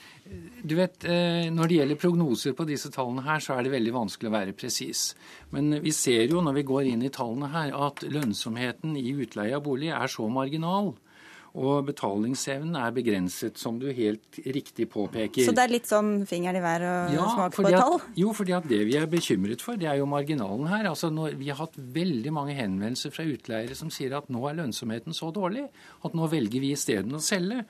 Du 0.62 0.74
vet, 0.76 1.04
eh, 1.04 1.48
Når 1.54 1.68
det 1.68 1.76
gjelder 1.78 2.02
prognoser 2.02 2.52
på 2.52 2.66
disse 2.68 2.90
tallene, 2.90 3.22
her, 3.22 3.40
så 3.40 3.54
er 3.54 3.62
det 3.62 3.72
veldig 3.72 3.94
vanskelig 3.94 4.28
å 4.28 4.34
være 4.34 4.52
presis. 4.52 5.14
Men 5.50 5.80
vi 5.80 5.92
ser 5.92 6.26
jo 6.28 6.42
når 6.42 6.58
vi 6.58 6.68
går 6.68 6.90
inn 6.92 7.02
i 7.02 7.12
tallene 7.14 7.48
her, 7.52 7.72
at 7.72 8.02
lønnsomheten 8.02 8.96
i 8.98 9.14
utleie 9.14 9.56
av 9.56 9.62
bolig 9.64 9.88
er 9.94 10.10
så 10.10 10.28
marginal 10.28 10.94
og 11.58 11.88
betalingsevnen 11.88 12.76
er 12.78 12.92
begrenset, 12.94 13.58
som 13.58 13.80
du 13.80 13.88
helt 13.90 14.38
riktig 14.46 14.86
påpeker. 14.92 15.42
Så 15.42 15.54
det 15.56 15.64
er 15.64 15.72
litt 15.72 15.88
sånn 15.90 16.22
fingeren 16.28 16.60
i 16.60 16.62
været 16.62 16.86
og 16.86 17.16
ja, 17.16 17.26
smak 17.34 17.56
på 17.56 17.64
et 17.66 17.74
tall? 17.74 17.96
Jo, 18.20 18.32
fordi 18.36 18.54
at 18.54 18.68
det 18.70 18.80
vi 18.86 18.94
er 19.00 19.08
bekymret 19.10 19.64
for, 19.64 19.80
det 19.80 19.88
er 19.90 19.98
jo 19.98 20.06
marginalen 20.10 20.70
her. 20.70 20.86
Altså, 20.92 21.10
når, 21.14 21.34
vi 21.40 21.50
har 21.50 21.58
hatt 21.64 21.74
veldig 21.98 22.32
mange 22.36 22.54
henvendelser 22.58 23.14
fra 23.14 23.26
utleiere 23.26 23.74
som 23.78 23.90
sier 23.94 24.14
at 24.18 24.30
nå 24.30 24.44
er 24.46 24.58
lønnsomheten 24.60 25.16
så 25.16 25.32
dårlig 25.34 25.66
at 26.06 26.14
nå 26.14 26.28
velger 26.30 26.62
vi 26.62 26.74
isteden 26.76 27.18
å 27.18 27.22
selge. 27.22 27.64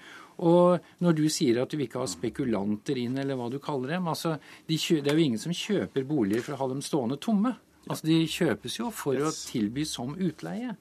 Og 0.44 0.84
når 1.02 1.16
du 1.18 1.24
sier 1.32 1.62
at 1.62 1.72
du 1.72 1.80
ikke 1.82 2.02
har 2.02 2.10
spekulanter 2.12 3.00
inn, 3.00 3.16
eller 3.18 3.38
hva 3.38 3.48
du 3.50 3.56
kaller 3.62 3.96
dem 3.96 4.10
altså, 4.10 4.36
de 4.68 4.76
Det 4.76 5.10
er 5.10 5.16
jo 5.16 5.24
ingen 5.24 5.40
som 5.40 5.54
kjøper 5.54 6.04
boliger 6.06 6.44
for 6.44 6.54
å 6.54 6.60
ha 6.60 6.68
dem 6.74 6.84
stående 6.84 7.16
tomme. 7.16 7.56
Altså, 7.88 8.04
De 8.06 8.20
kjøpes 8.28 8.78
jo 8.78 8.92
for 8.92 9.16
å 9.16 9.32
tilby 9.32 9.86
som 9.88 10.12
utleie. 10.14 10.76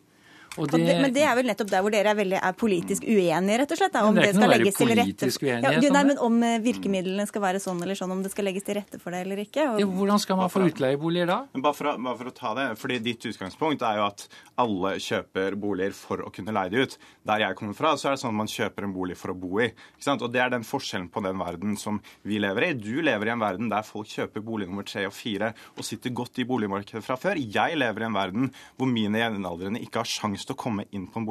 Det, 0.58 0.80
men 1.02 1.14
det 1.14 1.24
er 1.28 1.36
vel 1.38 1.48
nettopp 1.52 1.70
der 1.70 1.84
hvor 1.86 1.94
dere 1.94 2.12
er, 2.12 2.18
veldig, 2.18 2.38
er 2.42 2.56
politisk 2.58 3.06
uenige, 3.06 3.60
rett 3.62 3.74
og 3.74 3.80
slett? 3.80 3.94
Da, 3.94 4.04
om 4.10 4.16
det, 4.18 4.32
det 4.32 4.34
skal 4.38 4.52
legges 4.54 4.78
til 4.80 4.92
rette 4.98 5.30
ja, 5.48 5.72
du, 5.78 5.88
nei, 5.94 6.04
men 6.10 6.22
Om 6.24 6.38
eh, 6.46 6.58
virkemidlene 6.64 7.28
skal 7.30 7.44
være 7.44 7.62
sånn 7.62 7.82
eller 7.84 7.98
sånn, 8.00 8.14
om 8.16 8.24
det 8.26 8.32
skal 8.34 8.48
legges 8.50 8.66
til 8.66 8.80
rette 8.80 9.00
for 9.02 9.14
det 9.14 9.22
eller 9.26 9.42
ikke? 9.44 9.68
Og... 9.74 9.82
Ja, 9.84 9.90
hvordan 10.00 10.22
skal 10.24 10.40
man 10.40 10.52
få 10.52 10.64
utleieboliger 10.66 11.30
da? 11.30 11.40
Bare 11.54 11.78
for, 11.78 11.92
å, 11.92 11.96
bare 12.02 12.20
for, 12.22 12.32
å, 12.32 12.36
ta 12.38 12.54
det, 12.58 12.68
fordi 12.82 13.00
Ditt 13.06 13.28
utgangspunkt 13.30 13.86
er 13.86 14.00
jo 14.02 14.08
at 14.08 14.26
alle 14.64 14.96
kjøper 15.04 15.58
boliger 15.62 15.96
for 15.98 16.26
å 16.26 16.32
kunne 16.34 16.56
leie 16.56 16.74
de 16.74 16.88
ut. 16.88 16.98
Der 17.30 17.44
jeg 17.46 17.60
kommer 17.60 17.78
fra, 17.78 17.94
så 18.00 18.10
er 18.10 18.18
det 18.18 18.24
sånn 18.24 18.34
at 18.34 18.42
man 18.42 18.52
kjøper 18.52 18.88
en 18.88 18.96
bolig 18.96 19.18
for 19.20 19.34
å 19.34 19.38
bo 19.38 19.62
i. 19.64 19.70
Og 20.18 20.28
Det 20.34 20.42
er 20.42 20.54
den 20.54 20.66
forskjellen 20.66 21.10
på 21.14 21.22
den 21.26 21.38
verden 21.40 21.78
som 21.80 22.02
vi 22.28 22.42
lever 22.42 22.70
i. 22.70 22.74
Du 22.80 22.96
lever 23.06 23.30
i 23.30 23.36
en 23.36 23.44
verden 23.44 23.70
der 23.72 23.86
folk 23.86 24.10
kjøper 24.10 24.46
bolig 24.46 24.70
nummer 24.70 24.88
tre 24.88 25.06
og 25.08 25.16
fire 25.16 25.54
og 25.76 25.86
sitter 25.86 26.16
godt 26.16 26.42
i 26.42 26.48
boligmarkedet 26.48 27.04
fra 27.06 27.18
før. 27.20 27.38
Jeg 27.38 27.78
lever 27.78 28.04
i 28.04 28.08
en 28.10 28.18
verden 28.18 28.52
hvor 28.78 28.90
mine 28.90 29.22
jevnaldrende 29.22 29.82
ikke 29.84 30.02
har 30.02 30.10
sjanse 30.10 30.47
til 30.48 30.58
å 30.58 30.62
komme 30.64 30.88
inn 30.96 31.08
på, 31.12 31.24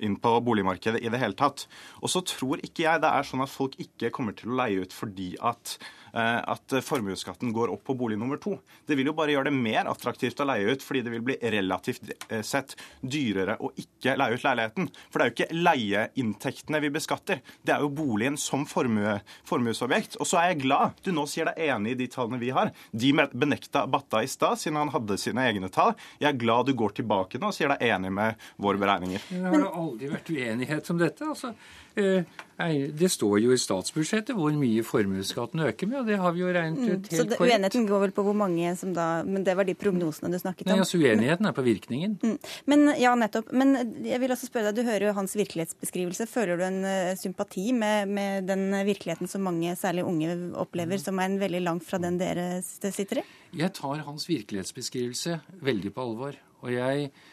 inn 0.00 0.18
på, 0.20 0.34
boligmarkedet 0.46 1.02
i 1.04 1.12
det 1.12 1.20
hele 1.22 1.38
tatt. 1.38 1.66
Og 2.00 2.12
så 2.12 2.24
tror 2.26 2.62
ikke 2.64 2.86
jeg 2.86 3.02
det 3.04 3.12
er 3.12 3.26
sånn 3.28 3.44
at 3.44 3.52
folk 3.52 3.76
ikke 3.82 4.12
kommer 4.14 4.36
til 4.36 4.52
å 4.52 4.60
leie 4.62 4.84
ut 4.84 4.96
fordi 4.96 5.34
at 5.40 5.76
at 6.12 6.74
formuesskatten 6.84 7.52
går 7.54 7.72
opp 7.74 7.84
på 7.86 7.94
bolig 7.98 8.18
nummer 8.18 8.40
to. 8.42 8.56
Det 8.86 8.96
vil 8.98 9.10
jo 9.10 9.14
bare 9.16 9.34
gjøre 9.34 9.50
det 9.50 9.56
mer 9.56 9.90
attraktivt 9.90 10.40
å 10.42 10.46
leie 10.48 10.74
ut, 10.74 10.84
fordi 10.84 11.02
det 11.06 11.12
vil 11.14 11.24
bli 11.24 11.36
relativt 11.54 12.10
eh, 12.28 12.42
sett 12.46 12.76
dyrere 13.00 13.56
å 13.60 13.70
ikke 13.78 14.16
leie 14.18 14.36
ut 14.36 14.46
leiligheten. 14.46 14.88
For 15.10 15.20
det 15.20 15.24
er 15.24 15.30
jo 15.30 15.36
ikke 15.36 15.60
leieinntektene 15.68 16.82
vi 16.84 16.92
beskatter, 16.94 17.42
det 17.66 17.74
er 17.74 17.84
jo 17.84 17.92
boligen 17.94 18.38
som 18.40 18.66
formue, 18.68 19.18
formuesobjekt. 19.48 20.18
Og 20.20 20.28
så 20.28 20.40
er 20.40 20.52
jeg 20.52 20.62
glad 20.64 21.00
du 21.04 21.12
nå 21.14 21.26
sier 21.30 21.50
deg 21.50 21.70
enig 21.70 21.94
i 21.94 22.00
de 22.02 22.08
tallene 22.12 22.40
vi 22.42 22.52
har. 22.56 22.72
De 22.90 23.12
benekta 23.32 23.86
Batta 23.90 24.22
i 24.24 24.30
stad, 24.30 24.60
siden 24.60 24.80
han 24.80 24.92
hadde 24.94 25.18
sine 25.20 25.44
egne 25.50 25.70
tall. 25.72 25.94
Jeg 26.20 26.32
er 26.32 26.40
glad 26.40 26.70
du 26.70 26.76
går 26.78 26.96
tilbake 27.00 27.40
nå 27.40 27.50
og 27.50 27.56
sier 27.56 27.72
deg 27.72 27.86
enig 27.90 28.12
med 28.14 28.50
våre 28.60 28.80
beregninger. 28.80 29.30
Det 29.30 29.44
har 29.46 29.70
aldri 29.70 30.10
vært 30.12 30.34
uenighet 30.34 30.90
om 30.92 31.00
dette. 31.00 31.30
altså. 31.32 31.54
Eh, 31.98 32.24
det 32.92 33.08
står 33.08 33.38
jo 33.40 33.54
i 33.54 33.58
statsbudsjettet 33.58 34.36
hvor 34.36 34.52
mye 34.52 34.82
formuesskatten 34.84 35.62
øker 35.64 35.88
med, 35.88 36.02
og 36.02 36.10
det 36.10 36.18
har 36.20 36.34
vi 36.36 36.42
jo 36.42 36.50
regnet 36.52 36.76
ut 36.76 36.84
mm, 36.84 36.90
helt 36.90 37.08
korrekt. 37.08 37.32
Så 37.38 37.46
uenigheten 37.46 37.86
går 37.88 38.02
vel 38.04 38.12
på 38.12 38.24
hvor 38.26 38.36
mange 38.36 38.74
som 38.76 38.92
da 38.96 39.06
Men 39.24 39.46
det 39.46 39.54
var 39.56 39.64
de 39.64 39.74
prognosene 39.78 40.28
du 40.32 40.36
snakket 40.38 40.66
om? 40.66 40.74
Nei, 40.74 40.84
altså 40.84 41.00
Uenigheten 41.00 41.48
er 41.48 41.56
på 41.56 41.64
virkningen. 41.64 42.18
Mm. 42.20 42.36
Men 42.68 42.92
ja, 43.00 43.14
nettopp. 43.16 43.48
Men 43.56 43.72
jeg 44.04 44.20
vil 44.20 44.36
også 44.36 44.50
spørre 44.50 44.70
deg, 44.70 44.82
du 44.82 44.90
hører 44.90 45.08
jo 45.08 45.16
hans 45.16 45.36
virkelighetsbeskrivelse. 45.40 46.28
Føler 46.30 46.60
du 46.60 46.66
en 46.68 46.80
uh, 46.84 47.16
sympati 47.20 47.70
med, 47.72 48.12
med, 48.12 48.46
den 48.50 48.68
virkeligheten 48.86 49.30
som 49.30 49.46
mange, 49.48 49.72
særlig 49.80 50.04
unge, 50.04 50.36
opplever, 50.60 51.00
mm. 51.00 51.04
som 51.06 51.18
er 51.18 51.32
en 51.32 51.40
veldig 51.40 51.64
langt 51.64 51.88
fra 51.88 52.02
den 52.02 52.20
dere 52.20 52.60
sitter 52.62 53.24
i? 53.24 53.26
Jeg 53.64 53.72
tar 53.80 54.04
hans 54.04 54.28
virkelighetsbeskrivelse 54.28 55.40
veldig 55.64 55.96
på 55.96 56.08
alvor. 56.10 56.36
Og 56.60 56.74
jeg 56.76 57.08
Eh, 57.08 57.29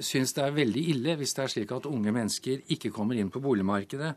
syns 0.00 0.32
det 0.36 0.44
er 0.44 0.54
veldig 0.56 0.82
ille 0.92 1.16
hvis 1.20 1.34
det 1.36 1.42
er 1.44 1.52
slik 1.52 1.72
at 1.76 1.88
unge 1.90 2.12
mennesker 2.14 2.62
ikke 2.72 2.92
kommer 2.94 3.18
inn 3.18 3.32
på 3.32 3.42
boligmarkedet. 3.44 4.14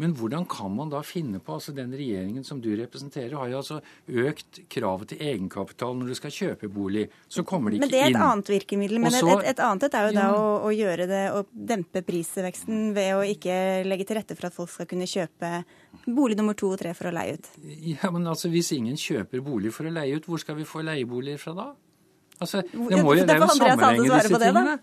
Men 0.00 0.14
hvordan 0.16 0.46
kan 0.48 0.72
man 0.72 0.88
da 0.88 1.02
finne 1.04 1.42
på 1.44 1.58
altså 1.58 1.74
Den 1.76 1.92
regjeringen 1.92 2.44
som 2.46 2.60
du 2.62 2.70
representerer, 2.78 3.34
har 3.36 3.50
jo 3.50 3.58
altså 3.58 3.80
økt 4.08 4.62
kravet 4.72 5.12
til 5.12 5.24
egenkapital 5.28 5.92
når 5.98 6.12
du 6.12 6.16
skal 6.16 6.32
kjøpe 6.32 6.70
bolig. 6.72 7.08
Så 7.28 7.44
kommer 7.44 7.70
de 7.70 7.76
ikke 7.76 7.84
inn. 7.84 7.90
Men 7.90 7.92
det 7.92 8.00
er 8.06 8.14
et 8.14 8.28
annet 8.30 8.52
virkemiddel. 8.54 9.02
Men 9.02 9.14
så, 9.14 9.26
et, 9.34 9.50
et, 9.52 9.62
annet 9.66 9.88
et 9.88 9.98
er 9.98 10.08
jo 10.08 10.14
ja, 10.14 10.22
da 10.22 10.30
å, 10.38 10.46
å, 10.64 10.72
gjøre 10.72 11.08
det 11.10 11.22
å 11.36 11.44
dempe 11.52 12.04
prisveksten 12.06 12.94
ved 12.96 13.12
å 13.18 13.26
ikke 13.28 13.58
legge 13.88 14.08
til 14.08 14.20
rette 14.20 14.38
for 14.38 14.48
at 14.48 14.56
folk 14.56 14.72
skal 14.72 14.88
kunne 14.88 15.10
kjøpe 15.10 15.52
bolig 16.06 16.38
nummer 16.40 16.56
to 16.56 16.72
og 16.72 16.80
tre 16.80 16.94
for 16.96 17.10
å 17.10 17.14
leie 17.14 17.36
ut. 17.36 17.52
Ja, 17.92 18.08
men 18.14 18.24
altså 18.30 18.48
Hvis 18.50 18.72
ingen 18.76 18.96
kjøper 19.00 19.44
bolig 19.44 19.74
for 19.76 19.88
å 19.90 19.94
leie 19.94 20.16
ut, 20.16 20.26
hvor 20.26 20.40
skal 20.40 20.56
vi 20.56 20.68
få 20.68 20.86
leieboliger 20.86 21.40
fra 21.42 21.56
da? 21.58 21.70
Altså, 22.40 22.62
det, 22.72 23.02
må 23.04 23.14
jo, 23.14 23.20
det 23.20 23.30
er 23.30 23.36
jo 23.36 23.48
sammenheng 23.56 24.06
i 24.06 24.08
disse 24.08 24.38
tingene. 24.38 24.78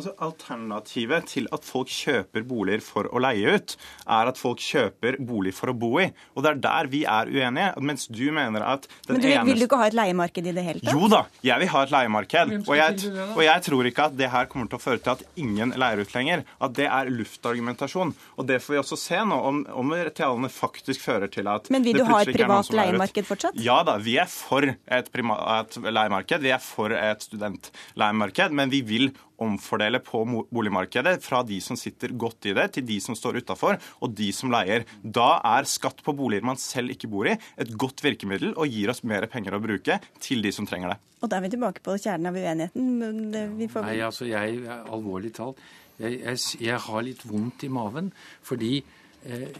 Altså, 0.00 0.14
alternativet 0.24 1.26
til 1.28 1.48
at 1.52 1.66
folk 1.66 1.90
kjøper 1.92 2.44
boliger 2.48 2.80
for 2.80 3.04
å 3.12 3.20
leie 3.20 3.52
ut, 3.58 3.74
er 4.08 4.30
at 4.30 4.38
folk 4.40 4.62
kjøper 4.64 5.18
bolig 5.28 5.52
for 5.52 5.72
å 5.72 5.74
bo 5.76 5.90
i. 6.00 6.06
Og 6.32 6.44
det 6.44 6.54
er 6.54 6.60
der 6.64 6.88
vi 6.88 7.02
er 7.04 7.28
uenige. 7.28 7.74
Mens 7.84 8.06
du 8.08 8.22
mener 8.32 8.64
at 8.64 8.86
den 9.04 9.18
Men 9.18 9.20
du, 9.20 9.26
eneste... 9.28 9.44
Vil 9.50 9.60
du 9.60 9.66
ikke 9.66 9.80
ha 9.82 9.88
et 9.90 9.96
leiemarked 9.98 10.48
i 10.48 10.54
det 10.56 10.64
hele 10.64 10.80
tatt? 10.80 10.96
Jo 10.96 11.10
da, 11.12 11.20
jeg 11.44 11.60
vil 11.60 11.72
ha 11.74 11.82
et 11.84 11.92
leiemarked. 11.92 12.54
Og 12.62 12.72
jeg, 12.78 13.12
og 13.26 13.42
jeg 13.44 13.66
tror 13.68 13.90
ikke 13.90 14.08
at 14.08 14.16
det 14.16 14.30
her 14.32 14.48
kommer 14.48 14.72
til 14.72 14.80
å 14.80 14.84
føre 14.86 15.04
til 15.04 15.12
at 15.12 15.26
ingen 15.44 15.76
leier 15.84 16.00
ut 16.00 16.16
lenger. 16.16 16.46
At 16.64 16.76
det 16.80 16.88
er 16.88 17.12
luftargumentasjon. 17.12 18.16
Og 18.40 18.48
det 18.48 18.62
får 18.64 18.76
vi 18.78 18.80
også 18.80 19.00
se 19.04 19.20
nå, 19.20 19.40
om, 19.50 19.62
om 19.84 19.96
tallene 20.16 20.48
faktisk 20.54 21.04
fører 21.04 21.28
til 21.28 21.52
at 21.52 21.68
Men 21.68 21.84
vil 21.84 22.00
du 22.00 22.06
ha 22.08 22.22
et 22.24 22.32
privat 22.40 22.72
leiemarked 22.72 23.28
fortsatt? 23.28 23.60
Ja 23.60 23.82
da, 23.84 23.98
vi 24.00 24.16
er 24.22 24.32
for 24.32 24.64
et, 24.64 25.12
et 25.12 25.80
leiemarked. 25.84 26.48
Vi 26.48 26.56
er 26.56 26.64
for 26.64 26.96
et 26.96 27.28
studentleiemarked. 27.28 28.56
Men 28.56 28.72
vi 28.72 28.80
vil 28.86 29.12
omfordele 29.40 30.00
på 30.04 30.22
boligmarkedet 30.52 31.16
fra 31.24 31.42
de 31.46 31.60
som 31.64 31.78
sitter 31.78 32.14
godt 32.18 32.50
i 32.50 32.54
det, 32.56 32.66
til 32.76 32.86
de 32.88 32.98
som 33.02 33.16
står 33.18 33.40
utafor, 33.42 33.78
og 34.00 34.16
de 34.16 34.30
som 34.36 34.52
leier. 34.52 34.86
Da 35.02 35.40
er 35.56 35.68
skatt 35.68 36.02
på 36.04 36.14
boliger 36.16 36.46
man 36.46 36.60
selv 36.60 36.94
ikke 36.94 37.10
bor 37.10 37.28
i, 37.30 37.36
et 37.60 37.74
godt 37.80 38.04
virkemiddel 38.04 38.54
og 38.56 38.70
gir 38.70 38.92
oss 38.92 39.04
mer 39.06 39.26
penger 39.30 39.56
å 39.56 39.62
bruke 39.62 40.00
til 40.22 40.44
de 40.44 40.52
som 40.54 40.68
trenger 40.68 40.94
det. 40.94 41.00
Og 41.20 41.28
da 41.28 41.36
er 41.36 41.44
vi 41.44 41.52
tilbake 41.52 41.84
på 41.84 41.96
kjernen 42.00 42.30
av 42.30 42.38
uenigheten. 42.38 43.66
Får... 43.72 43.84
Nei, 43.84 43.98
altså 44.06 44.28
jeg, 44.28 44.62
alvorlig 44.88 45.34
talt, 45.36 45.60
jeg, 46.00 46.22
jeg, 46.22 46.40
jeg 46.64 46.80
har 46.86 47.04
litt 47.04 47.26
vondt 47.28 47.66
i 47.66 47.68
maven 47.72 48.08
fordi 48.46 48.78
eh, 48.80 49.50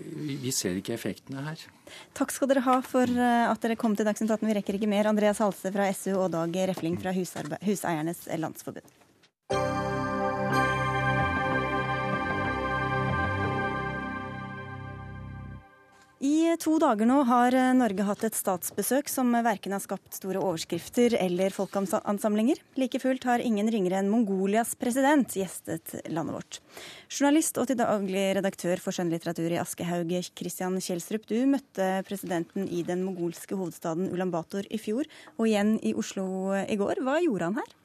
vi 0.40 0.52
ser 0.56 0.78
ikke 0.80 0.96
effektene 0.96 1.44
her. 1.50 1.66
Takk 2.16 2.32
skal 2.32 2.48
dere 2.52 2.64
ha 2.64 2.78
for 2.86 3.04
eh, 3.04 3.44
at 3.50 3.60
dere 3.60 3.76
kom 3.80 3.96
til 3.98 4.08
Dagsnytt 4.08 4.32
18. 4.38 4.48
Vi 4.48 4.56
rekker 4.56 4.80
ikke 4.80 4.90
mer. 4.90 5.10
Andreas 5.12 5.42
Halse 5.44 5.72
fra 5.74 5.90
SU 5.92 6.14
og 6.16 6.30
Dag 6.32 6.56
Refling 6.72 6.96
fra 7.02 7.12
Huseiernes 7.12 8.24
Landsforbund. 8.40 8.88
I 16.20 16.52
to 16.60 16.74
dager 16.76 17.08
nå 17.08 17.22
har 17.24 17.54
Norge 17.72 18.04
hatt 18.04 18.24
et 18.28 18.36
statsbesøk 18.36 19.08
som 19.08 19.32
verken 19.40 19.72
har 19.72 19.80
skapt 19.80 20.18
store 20.18 20.42
overskrifter 20.44 21.14
eller 21.16 21.48
folkeansamlinger. 21.54 22.60
Like 22.76 23.00
fullt 23.00 23.24
har 23.24 23.40
ingen 23.40 23.70
ringere 23.72 24.02
enn 24.02 24.10
Mongolias 24.12 24.74
president 24.76 25.32
gjestet 25.32 25.94
landet 26.12 26.36
vårt. 26.36 26.60
Journalist 27.08 27.56
og 27.56 27.70
til 27.70 27.80
daglig 27.80 28.26
redaktør 28.36 28.84
for 28.84 28.92
skjønnlitteratur 28.92 29.48
i 29.48 29.62
Aschehoug, 29.64 30.12
Christian 30.36 30.76
Kjelsrup, 30.76 31.24
du 31.24 31.38
møtte 31.48 31.88
presidenten 32.04 32.68
i 32.68 32.84
den 32.84 33.00
mongolske 33.06 33.56
hovedstaden 33.56 34.12
Ulan 34.12 34.36
Bator 34.36 34.68
i 34.68 34.76
fjor, 34.76 35.08
og 35.38 35.48
igjen 35.48 35.78
i 35.80 35.96
Oslo 35.96 36.52
i 36.60 36.76
går. 36.76 37.00
Hva 37.00 37.16
gjorde 37.24 37.48
han 37.48 37.62
her? 37.64 37.76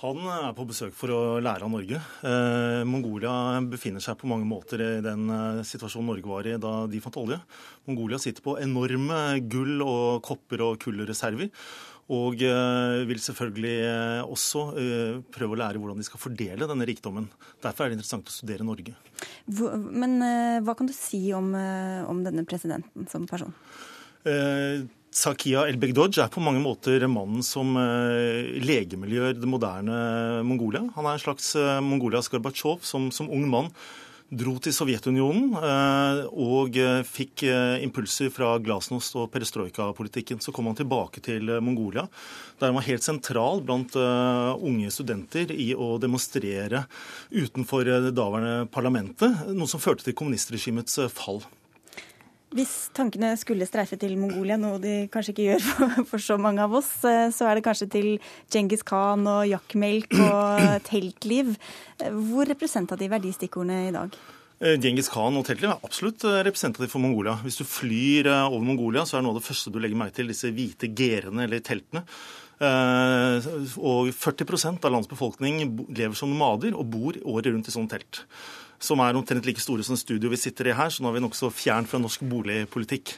Han 0.00 0.22
er 0.32 0.54
på 0.56 0.64
besøk 0.64 0.94
for 0.96 1.12
å 1.12 1.20
lære 1.44 1.66
av 1.66 1.72
Norge. 1.74 1.98
Eh, 2.24 2.82
Mongolia 2.88 3.60
befinner 3.68 4.00
seg 4.00 4.16
på 4.20 4.30
mange 4.30 4.48
måter 4.48 4.80
i 4.80 4.88
den 5.04 5.26
eh, 5.28 5.60
situasjonen 5.68 6.08
Norge 6.08 6.30
var 6.30 6.48
i 6.48 6.54
da 6.62 6.72
de 6.88 7.00
fant 7.04 7.18
olje. 7.20 7.36
Mongolia 7.84 8.20
sitter 8.22 8.44
på 8.46 8.56
enorme 8.62 9.18
gull- 9.52 9.84
og 9.84 10.22
kopper- 10.24 10.64
og 10.64 10.78
kullreserver. 10.80 11.52
Og 12.10 12.40
eh, 12.42 13.02
vil 13.06 13.20
selvfølgelig 13.22 13.74
eh, 13.90 14.22
også 14.24 14.64
eh, 14.80 15.20
prøve 15.36 15.54
å 15.54 15.60
lære 15.60 15.82
hvordan 15.82 16.00
de 16.00 16.08
skal 16.08 16.22
fordele 16.22 16.70
denne 16.70 16.88
rikdommen. 16.88 17.28
Derfor 17.62 17.84
er 17.84 17.92
det 17.92 18.00
interessant 18.00 18.32
å 18.32 18.34
studere 18.34 18.66
Norge. 18.66 18.96
Hvor, 19.52 19.76
men 19.76 20.16
hva 20.64 20.74
kan 20.78 20.88
du 20.88 20.96
si 20.96 21.26
om, 21.36 21.52
om 21.52 22.24
denne 22.24 22.48
presidenten 22.48 23.04
som 23.12 23.28
person? 23.28 23.52
Eh, 24.24 24.82
Sakia 25.10 25.64
El-Begdoj 25.66 26.20
er 26.22 26.28
på 26.30 26.42
mange 26.42 26.60
måter 26.62 27.02
mannen 27.10 27.42
som 27.42 27.74
legemiljøer 28.62 29.34
det 29.34 29.48
moderne 29.50 29.96
Mongolia. 30.46 30.84
Han 30.94 31.08
er 31.08 31.16
en 31.16 31.24
slags 31.24 31.48
eh, 31.58 31.80
Mongolias 31.82 32.30
Gorbatsjov 32.30 32.86
som, 32.86 33.08
som 33.10 33.26
ung 33.26 33.48
mann 33.50 33.72
dro 34.30 34.54
til 34.62 34.70
Sovjetunionen 34.70 35.56
eh, 35.58 36.22
og 36.30 36.78
fikk 37.10 37.42
impulser 37.82 38.30
fra 38.30 38.52
glasnost 38.62 39.18
og 39.18 39.26
perestrojka-politikken. 39.34 40.38
Så 40.38 40.54
kom 40.54 40.70
han 40.70 40.78
tilbake 40.78 41.18
til 41.26 41.56
Mongolia, 41.58 42.06
der 42.62 42.70
han 42.70 42.78
var 42.78 42.86
helt 42.86 43.02
sentral 43.02 43.66
blant 43.66 43.98
unge 43.98 44.94
studenter 44.94 45.50
i 45.50 45.72
å 45.74 45.96
demonstrere 45.98 46.84
utenfor 47.34 47.90
det 47.90 48.14
daværende 48.14 48.70
parlamentet, 48.70 49.48
noe 49.50 49.66
som 49.66 49.82
førte 49.82 50.06
til 50.06 50.14
kommunistregimets 50.22 51.02
fall. 51.10 51.42
Hvis 52.50 52.88
tankene 52.98 53.28
skulle 53.38 53.66
streife 53.68 53.94
til 54.00 54.16
Mongolia, 54.18 54.56
noe 54.58 54.80
de 54.82 55.04
kanskje 55.12 55.30
ikke 55.30 55.44
gjør 55.52 55.60
for, 55.68 55.92
for, 56.08 56.22
så 56.24 56.34
mange 56.40 56.64
av 56.64 56.72
oss, 56.80 56.88
eh, 57.06 57.28
så 57.30 57.46
er 57.46 57.56
det 57.56 57.62
kanskje 57.62 57.86
til 57.92 58.08
Djengis 58.50 58.82
Khan 58.86 59.22
og 59.30 59.44
jakkmelk 59.46 60.16
og 60.18 60.64
teltliv. 60.88 61.54
Hvor 62.00 62.50
representative 62.50 63.14
er 63.14 63.22
de 63.22 63.30
stikkordene 63.36 63.84
i 63.86 63.94
dag? 63.94 64.18
Eh, 64.58 64.74
Djengis 64.82 65.12
Khan 65.14 65.38
og 65.38 65.46
teltliv 65.46 65.70
er 65.70 65.86
absolutt 65.86 66.26
eh, 66.26 66.40
representativ 66.48 66.90
for 66.90 67.04
Mongolia. 67.04 67.36
Hvis 67.44 67.60
du 67.60 67.62
flyr 67.62 68.32
over 68.48 68.66
Mongolia, 68.66 69.06
så 69.06 69.20
er 69.20 69.26
noe 69.26 69.36
av 69.36 69.38
det 69.38 69.46
første 69.46 69.70
du 69.70 69.78
legger 69.78 70.02
merke 70.02 70.18
til 70.18 70.34
disse 70.34 70.50
hvite 70.50 70.90
gerene 70.90 71.46
eller 71.46 71.62
teltene. 71.62 72.02
Og 72.60 74.10
40% 74.12 74.82
av 74.84 74.92
landets 74.92 75.08
befolkning 75.08 75.62
lever 75.96 76.18
som 76.18 76.28
nomader 76.28 76.74
og 76.76 76.90
bor 76.92 77.16
året 77.22 77.54
rundt 77.54 77.70
i 77.70 77.72
sånne 77.72 77.94
telt 77.94 78.20
som 78.80 79.00
er 79.04 79.16
omtrent 79.18 79.44
like 79.44 79.60
store 79.60 79.84
som 79.84 79.98
studio 79.98 80.30
vi 80.32 80.38
sitter 80.40 80.70
i 80.70 80.76
her, 80.76 80.90
så 80.92 81.04
nå 81.04 81.10
er 81.10 81.18
vi 81.18 81.22
nokså 81.24 81.50
fjern 81.52 81.88
fra 81.88 82.00
norsk 82.00 82.24
boligpolitikk. 82.30 83.12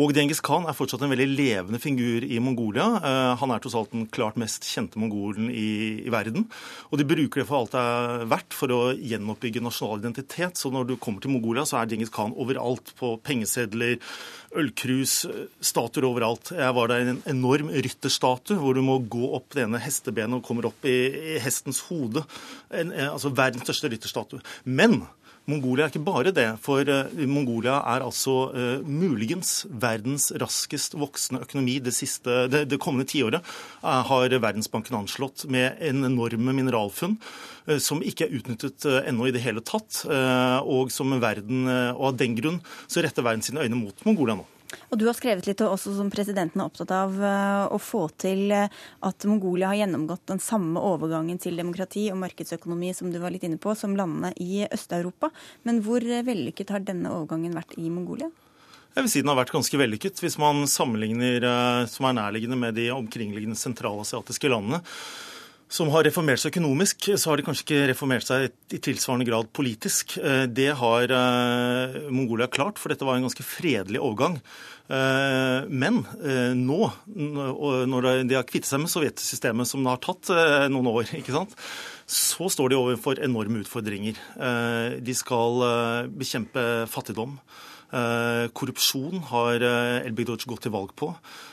Og 0.00 0.14
Djengis 0.16 0.40
Khan 0.44 0.64
er 0.68 0.76
fortsatt 0.76 1.04
en 1.04 1.12
veldig 1.12 1.28
levende 1.28 1.80
figur 1.82 2.24
i 2.24 2.40
Mongolia. 2.42 2.88
Uh, 3.04 3.32
han 3.40 3.52
er 3.52 3.62
tross 3.62 3.76
alt 3.78 3.92
den 3.92 4.08
klart 4.12 4.38
mest 4.40 4.66
kjente 4.68 5.00
mongolen 5.00 5.50
i, 5.52 6.04
i, 6.06 6.12
verden. 6.12 6.48
Og 6.90 7.00
de 7.00 7.08
bruker 7.08 7.42
det 7.42 7.48
for 7.48 7.60
alt 7.60 7.76
det 7.76 7.82
er 7.82 8.26
verdt 8.32 8.56
for 8.56 8.72
å 8.72 8.80
gjenoppbygge 8.96 9.64
nasjonal 9.64 10.00
identitet. 10.00 10.60
Så 10.60 10.72
når 10.72 10.88
du 10.88 10.96
kommer 10.96 11.24
til 11.24 11.34
Mongolia, 11.34 11.66
så 11.68 11.80
er 11.80 11.92
Djengis 11.92 12.12
Khan 12.14 12.36
overalt. 12.36 12.94
På 12.98 13.14
pengesedler, 13.20 13.98
ølkrus, 14.58 15.22
statuer 15.64 16.06
overalt. 16.08 16.52
Jeg 16.56 16.76
var 16.76 16.90
der 16.90 17.04
i 17.04 17.12
en 17.14 17.22
enorm 17.30 17.70
rytterstatue 17.72 18.58
hvor 18.60 18.76
du 18.76 18.82
må 18.84 18.98
gå 19.12 19.32
opp 19.36 19.56
det 19.56 19.66
ene 19.66 19.80
hestebenet 19.82 20.38
og 20.38 20.46
kommer 20.46 20.68
opp 20.68 20.86
i, 20.88 20.98
i 21.36 21.40
hestens 21.42 21.82
hode. 21.88 22.24
En, 22.74 22.92
altså 23.08 23.32
verdens 23.32 23.66
største 23.68 23.92
rytterstatue. 23.92 24.42
Men 24.64 25.02
Mongolia 25.50 25.88
er 25.88 25.90
ikke 25.90 26.04
bare 26.06 26.30
det, 26.34 26.46
for 26.62 26.86
uh, 26.86 27.22
Mongolia 27.26 27.80
er 27.90 28.04
altså 28.04 28.34
uh, 28.54 28.84
muligens 28.86 29.64
verdens 29.66 30.28
raskest 30.38 30.94
voksende 30.94 31.42
økonomi 31.42 31.80
det, 31.82 31.94
siste, 31.96 32.44
det, 32.52 32.68
det 32.70 32.78
kommende 32.82 33.08
tiåret, 33.10 33.42
uh, 33.82 34.02
har 34.06 34.36
Verdensbanken 34.38 35.00
anslått, 35.00 35.48
med 35.50 35.82
en 35.82 36.06
enorme 36.06 36.54
mineralfunn 36.54 37.18
som 37.82 38.00
ikke 38.02 38.26
er 38.26 38.32
utnyttet 38.38 38.84
ennå 39.06 39.28
i 39.28 39.32
det 39.34 39.42
hele 39.44 39.62
tatt. 39.62 40.00
Og 40.66 40.90
som 40.90 41.12
verden, 41.22 41.68
og 41.94 42.08
av 42.08 42.16
den 42.18 42.34
grunn 42.34 42.58
så 42.90 43.04
retter 43.06 43.22
verden 43.22 43.44
sine 43.46 43.62
øyne 43.62 43.78
mot 43.78 44.02
Mongolia 44.02 44.34
nå. 44.40 44.48
Og 44.90 44.98
Du 45.00 45.06
har 45.08 45.16
skrevet 45.16 45.46
litt 45.48 45.62
også 45.64 45.94
som 45.96 46.10
presidenten 46.12 46.60
er 46.60 46.68
opptatt 46.68 46.92
av 46.96 47.16
eh, 47.16 47.64
å 47.72 47.78
få 47.82 48.04
til 48.20 48.52
eh, 48.54 48.82
at 49.08 49.26
Mongolia 49.28 49.72
har 49.72 49.82
gjennomgått 49.82 50.26
den 50.32 50.42
samme 50.42 50.82
overgangen 50.82 51.40
til 51.42 51.58
demokrati 51.60 52.08
og 52.12 52.20
markedsøkonomi 52.22 52.92
som 52.96 53.10
du 53.12 53.18
var 53.22 53.34
litt 53.34 53.46
inne 53.48 53.60
på, 53.62 53.74
som 53.78 53.96
landene 53.98 54.32
i 54.42 54.64
Øst-Europa. 54.68 55.32
Men 55.68 55.82
hvor 55.86 56.04
vellykket 56.04 56.72
har 56.74 56.86
denne 56.86 57.12
overgangen 57.14 57.56
vært 57.56 57.76
i 57.80 57.88
Mongolia? 57.92 58.30
Jeg 58.92 59.06
vil 59.06 59.12
si 59.12 59.20
den 59.24 59.30
har 59.32 59.38
vært 59.38 59.54
ganske 59.54 59.78
vellykket, 59.80 60.20
hvis 60.20 60.36
man 60.40 60.66
sammenligner 60.68 61.44
eh, 61.48 61.84
som 61.88 62.08
er 62.08 62.18
nærliggende 62.18 62.58
med 62.60 62.76
de 62.76 62.90
omkringliggende 62.92 63.56
sentralasiatiske 63.56 64.52
landene 64.52 64.82
som 65.72 65.88
har 65.92 66.04
reformert 66.04 66.42
seg 66.42 66.52
økonomisk, 66.52 67.06
så 67.16 67.30
har 67.30 67.40
de 67.40 67.46
kanskje 67.46 67.64
ikke 67.64 67.86
reformert 67.92 68.26
seg 68.28 68.50
i 68.76 68.80
tilsvarende 68.82 69.26
grad 69.28 69.48
politisk. 69.56 70.18
Eh, 70.20 70.44
det 70.44 70.68
har 70.76 71.14
eh, 71.16 71.96
Mongolia 72.12 72.48
klart, 72.52 72.80
for 72.80 72.92
dette 72.92 73.06
var 73.08 73.16
en 73.16 73.24
ganske 73.24 73.46
fredelig 73.46 74.02
overgang. 74.02 74.36
Eh, 74.92 75.70
men 75.72 76.02
nå, 76.58 76.80
når 77.08 78.10
de 78.28 78.36
har 78.36 78.44
kvittet 78.48 78.68
seg 78.68 78.82
med 78.84 78.92
sovjetsystemet, 78.92 79.70
som 79.70 79.80
det 79.80 79.94
har 79.94 80.04
tatt 80.04 80.34
noen 80.74 80.92
år, 80.92 81.08
så 82.20 82.52
står 82.52 82.72
de 82.72 82.80
overfor 82.82 83.22
enorme 83.24 83.64
utfordringer. 83.64 84.18
De 85.00 85.16
skal 85.16 85.64
bekjempe 86.12 86.84
fattigdom. 86.92 87.38
Eh, 87.92 88.46
korrupsjon 88.56 89.20
har 89.28 89.60
eh, 89.60 90.06
Elbegdoj 90.08 90.46
gått 90.48 90.62
til 90.64 90.72
valg 90.72 90.94
på. 90.96 91.10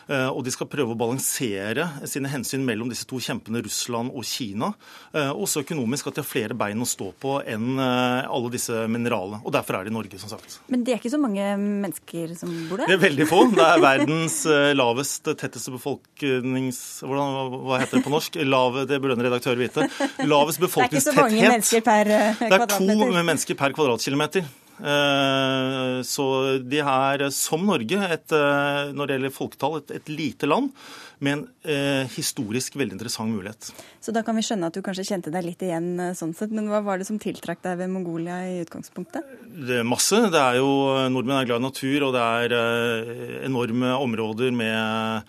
Eh, 0.07 0.29
og 0.31 0.45
de 0.47 0.53
skal 0.55 0.69
prøve 0.71 0.93
å 0.95 0.99
balansere 0.99 1.83
sine 2.07 2.31
hensyn 2.31 2.63
mellom 2.63 2.87
disse 2.87 3.03
to 3.09 3.19
kjempene 3.19 3.59
Russland 3.65 4.13
og 4.15 4.23
Kina. 4.27 4.71
Også 5.09 5.63
økonomisk 5.65 6.07
at 6.09 6.15
de 6.15 6.23
har 6.23 6.27
flere 6.29 6.55
bein 6.57 6.79
å 6.79 6.87
stå 6.87 7.09
på 7.19 7.39
enn 7.49 7.79
alle 7.79 8.51
disse 8.53 8.85
mineralene. 8.91 9.41
Og 9.43 9.51
derfor 9.53 9.79
er 9.79 9.87
de 9.87 9.91
i 9.91 9.95
Norge, 9.95 10.19
som 10.21 10.31
sagt. 10.31 10.59
Men 10.71 10.85
det 10.85 10.93
er 10.93 11.01
ikke 11.01 11.11
så 11.11 11.19
mange 11.21 11.43
mennesker 11.57 12.35
som 12.39 12.53
bor 12.69 12.81
der? 12.81 12.91
Det 12.91 12.95
er 12.95 13.01
veldig 13.03 13.27
få. 13.29 13.41
Det 13.57 13.65
er 13.65 13.83
verdens 13.83 14.37
lavest, 14.77 15.31
tetteste 15.41 15.73
befolknings... 15.73 16.81
Hvordan, 17.03 17.59
hva 17.65 17.81
heter 17.81 17.99
det 17.99 18.05
på 18.05 18.13
norsk? 18.13 18.39
Lav, 18.47 18.79
det 18.89 19.01
burde 19.01 19.17
en 19.17 19.25
redaktør 19.27 19.59
vite. 19.59 19.89
Lavest 20.29 20.61
befolkningstetthet. 20.63 21.19
Det 21.19 21.19
er 21.19 21.19
ikke 21.19 21.19
så 21.19 21.19
mange 21.25 21.51
mennesker 21.57 21.85
per 21.89 22.13
kvadratmeter. 22.39 22.55
Det 22.55 22.63
er 22.63 22.73
to 22.77 23.21
mennesker 23.33 23.61
per 23.65 23.79
kvadratkilometer. 23.81 24.49
Eh, 24.80 25.99
så 26.07 26.25
de 26.63 26.80
er, 26.80 27.27
som 27.36 27.65
Norge, 27.67 27.99
et, 27.99 28.32
eh, 28.32 28.95
når 28.95 29.05
det 29.05 29.17
gjelder 29.17 29.36
folketall, 29.36 29.77
et, 29.82 29.93
et 29.99 30.11
lite 30.11 30.49
land 30.49 30.71
med 31.19 31.34
en 31.36 31.41
eh, 31.67 32.07
historisk 32.15 32.77
veldig 32.80 32.95
interessant 32.95 33.34
mulighet. 33.34 33.73
Så 33.99 34.13
da 34.15 34.23
kan 34.23 34.38
vi 34.39 34.45
skjønne 34.47 34.69
at 34.69 34.77
du 34.77 34.80
kanskje 34.86 35.09
kjente 35.09 35.34
deg 35.34 35.49
litt 35.49 35.63
igjen 35.65 36.15
sånn 36.15 36.32
sett. 36.38 36.53
Men 36.55 36.69
hva 36.71 36.80
var 36.86 37.01
det 37.01 37.09
som 37.09 37.19
tiltrakk 37.19 37.59
deg 37.65 37.82
ved 37.82 37.91
Mongolia 37.91 38.39
i 38.47 38.61
utgangspunktet? 38.63 39.27
Det 39.67 39.82
er 39.82 39.88
masse. 39.88 40.21
Det 40.32 40.39
er 40.39 40.61
jo, 40.61 40.69
Nordmenn 41.11 41.41
er 41.41 41.49
glad 41.49 41.59
i 41.59 41.67
natur, 41.67 42.07
og 42.07 42.15
det 42.15 42.23
er 42.23 43.43
enorme 43.49 43.97
områder 43.99 44.55
med 44.55 45.27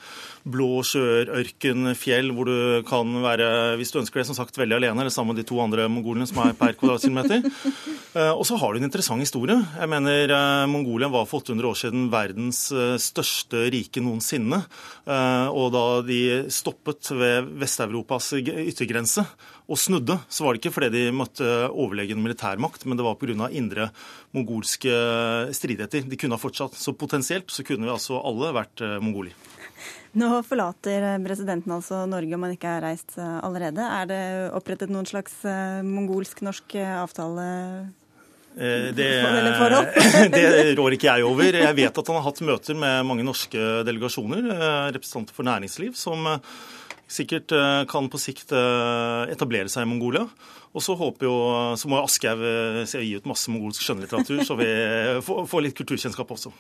blå 0.49 0.81
sjøer, 0.87 1.31
ørken, 1.41 1.91
fjell, 1.99 2.31
hvor 2.35 2.49
du 2.49 2.83
kan 2.89 3.13
være, 3.25 3.77
hvis 3.81 3.93
du 3.93 4.01
ønsker 4.01 4.23
det, 4.23 4.29
som 4.31 4.39
sagt, 4.39 4.57
veldig 4.59 4.79
alene, 4.79 5.03
eller 5.03 5.13
sammen 5.13 5.35
med 5.35 5.43
de 5.43 5.49
to 5.49 5.61
andre 5.63 5.89
mongolene 5.93 6.29
som 6.29 6.41
er 6.45 6.57
per 6.59 6.77
kvadratkilometer. 6.79 7.45
Eh, 8.11 8.33
og 8.35 8.43
så 8.43 8.57
har 8.59 8.75
du 8.75 8.81
en 8.81 8.87
interessant 8.89 9.23
historie. 9.23 9.40
Jeg 9.49 9.89
mener, 9.89 10.29
eh, 10.29 10.67
Mongolia 10.67 11.09
var 11.09 11.25
for 11.25 11.41
800 11.41 11.69
år 11.69 11.79
siden 11.79 12.11
verdens 12.13 12.73
eh, 12.73 12.99
største 13.01 13.71
rike 13.73 14.03
noensinne. 14.05 14.59
Og 15.51 15.73
da 15.73 15.85
de 16.05 16.51
stoppet 16.53 17.11
ved 17.17 17.49
Vest-Europas 17.59 18.33
yttergrense 18.37 19.25
og 19.71 19.79
snudde, 19.79 20.19
så 20.29 20.45
var 20.45 20.53
det 20.53 20.61
ikke 20.61 20.75
fordi 20.75 20.91
de 20.93 21.15
møtte 21.15 21.49
overlegen 21.71 22.21
militærmakt, 22.21 22.85
men 22.87 22.99
det 22.99 23.07
var 23.07 23.17
pga. 23.17 23.49
indre 23.51 23.91
mongolske 24.35 24.93
stridigheter. 25.57 26.05
De 26.09 26.17
kunne 26.17 26.37
ha 26.37 26.39
fortsatt. 26.39 26.75
Så 26.75 26.93
potensielt 26.93 27.51
så 27.51 27.65
kunne 27.65 27.89
vi 27.89 27.95
altså 27.95 28.21
alle 28.21 28.53
vært 28.55 28.85
mongoler. 29.01 29.35
Nå 30.19 30.27
forlater 30.43 31.05
presidenten 31.23 31.71
altså 31.71 32.03
Norge 32.11 32.35
om 32.35 32.43
han 32.43 32.57
ikke 32.57 32.73
har 32.75 32.83
reist 32.83 33.15
eh, 33.15 33.37
allerede. 33.47 33.85
Er 33.85 34.09
det 34.11 34.23
opprettet 34.59 34.91
noen 34.91 35.07
slags 35.07 35.37
eh, 35.47 35.87
mongolsk-norsk 35.87 36.75
eh, 36.81 36.97
avtale? 36.99 37.45
Det, 38.51 38.95
det, 40.35 40.43
rår 40.77 40.97
ikke 40.97 41.07
jeg 41.07 41.25
over. 41.25 41.55
Jeg 41.55 41.77
vet 41.79 42.01
at 42.03 42.11
han 42.11 42.19
har 42.19 42.27
hatt 42.27 42.43
møter 42.45 42.77
med 42.77 43.07
mange 43.07 43.25
norske 43.25 43.71
delegasjoner, 43.87 44.51
representanter 44.91 45.37
for 45.37 45.47
næringsliv, 45.47 45.95
som 45.97 46.27
sikkert 47.11 47.53
eh, 47.55 47.83
kan 47.91 48.09
på 48.11 48.21
sikt 48.21 48.55
eh, 48.55 49.33
etablere 49.33 49.71
seg 49.73 49.87
i 49.87 49.91
Mongolia. 49.91 50.27
Og 50.71 50.83
så 50.85 50.95
håper 50.95 51.27
jo, 51.27 51.35
så 51.75 51.89
må 51.91 51.99
Aschehoug 51.99 52.45
eh, 52.47 52.93
gi 53.03 53.17
ut 53.19 53.27
masse 53.27 53.51
mongolsk 53.51 53.83
skjønnlitteratur, 53.83 54.43
så 54.47 54.55
vi 54.59 54.69
får, 55.27 55.63
litt 55.65 55.75
kulturkjennskap 55.79 56.31
også. 56.31 56.53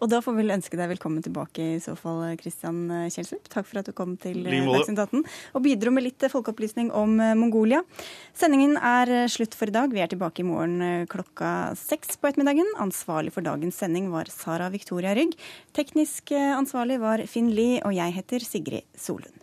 Og 0.00 0.08
da 0.08 0.22
får 0.24 0.36
vi 0.36 0.44
vel 0.44 0.54
ønske 0.56 0.78
deg 0.80 0.88
velkommen 0.94 1.24
tilbake 1.24 1.66
i 1.74 1.80
så 1.84 1.92
fall, 1.98 2.22
Kristian 2.40 2.86
Kjelsrup. 3.12 3.50
Takk 3.52 3.68
for 3.68 3.82
at 3.82 3.90
du 3.90 3.92
kom 3.96 4.16
til 4.20 4.40
måte. 4.40 4.86
Dagsnytt 4.88 5.02
18 5.04 5.24
og 5.58 5.64
bidro 5.64 5.92
med 5.92 6.06
litt 6.06 6.28
folkeopplysning 6.32 6.88
om 6.96 7.18
Mongolia. 7.36 7.82
Sendingen 8.36 8.78
er 8.80 9.28
slutt 9.32 9.56
for 9.58 9.68
i 9.68 9.74
dag. 9.74 9.92
Vi 9.92 10.00
er 10.04 10.12
tilbake 10.12 10.44
i 10.44 10.48
morgen 10.48 11.04
klokka 11.12 11.74
seks 11.78 12.16
på 12.16 12.30
ettermiddagen. 12.30 12.70
Ansvarlig 12.80 13.34
for 13.36 13.44
dagens 13.44 13.76
sending 13.80 14.08
var 14.14 14.30
Sara 14.32 14.70
Victoria 14.72 15.12
Rygg. 15.18 15.36
Teknisk 15.76 16.32
ansvarlig 16.32 17.02
var 17.04 17.26
Finn 17.28 17.52
Lie, 17.52 17.82
og 17.84 17.96
jeg 17.96 18.16
heter 18.16 18.48
Sigrid 18.48 18.88
Solund. 18.96 19.36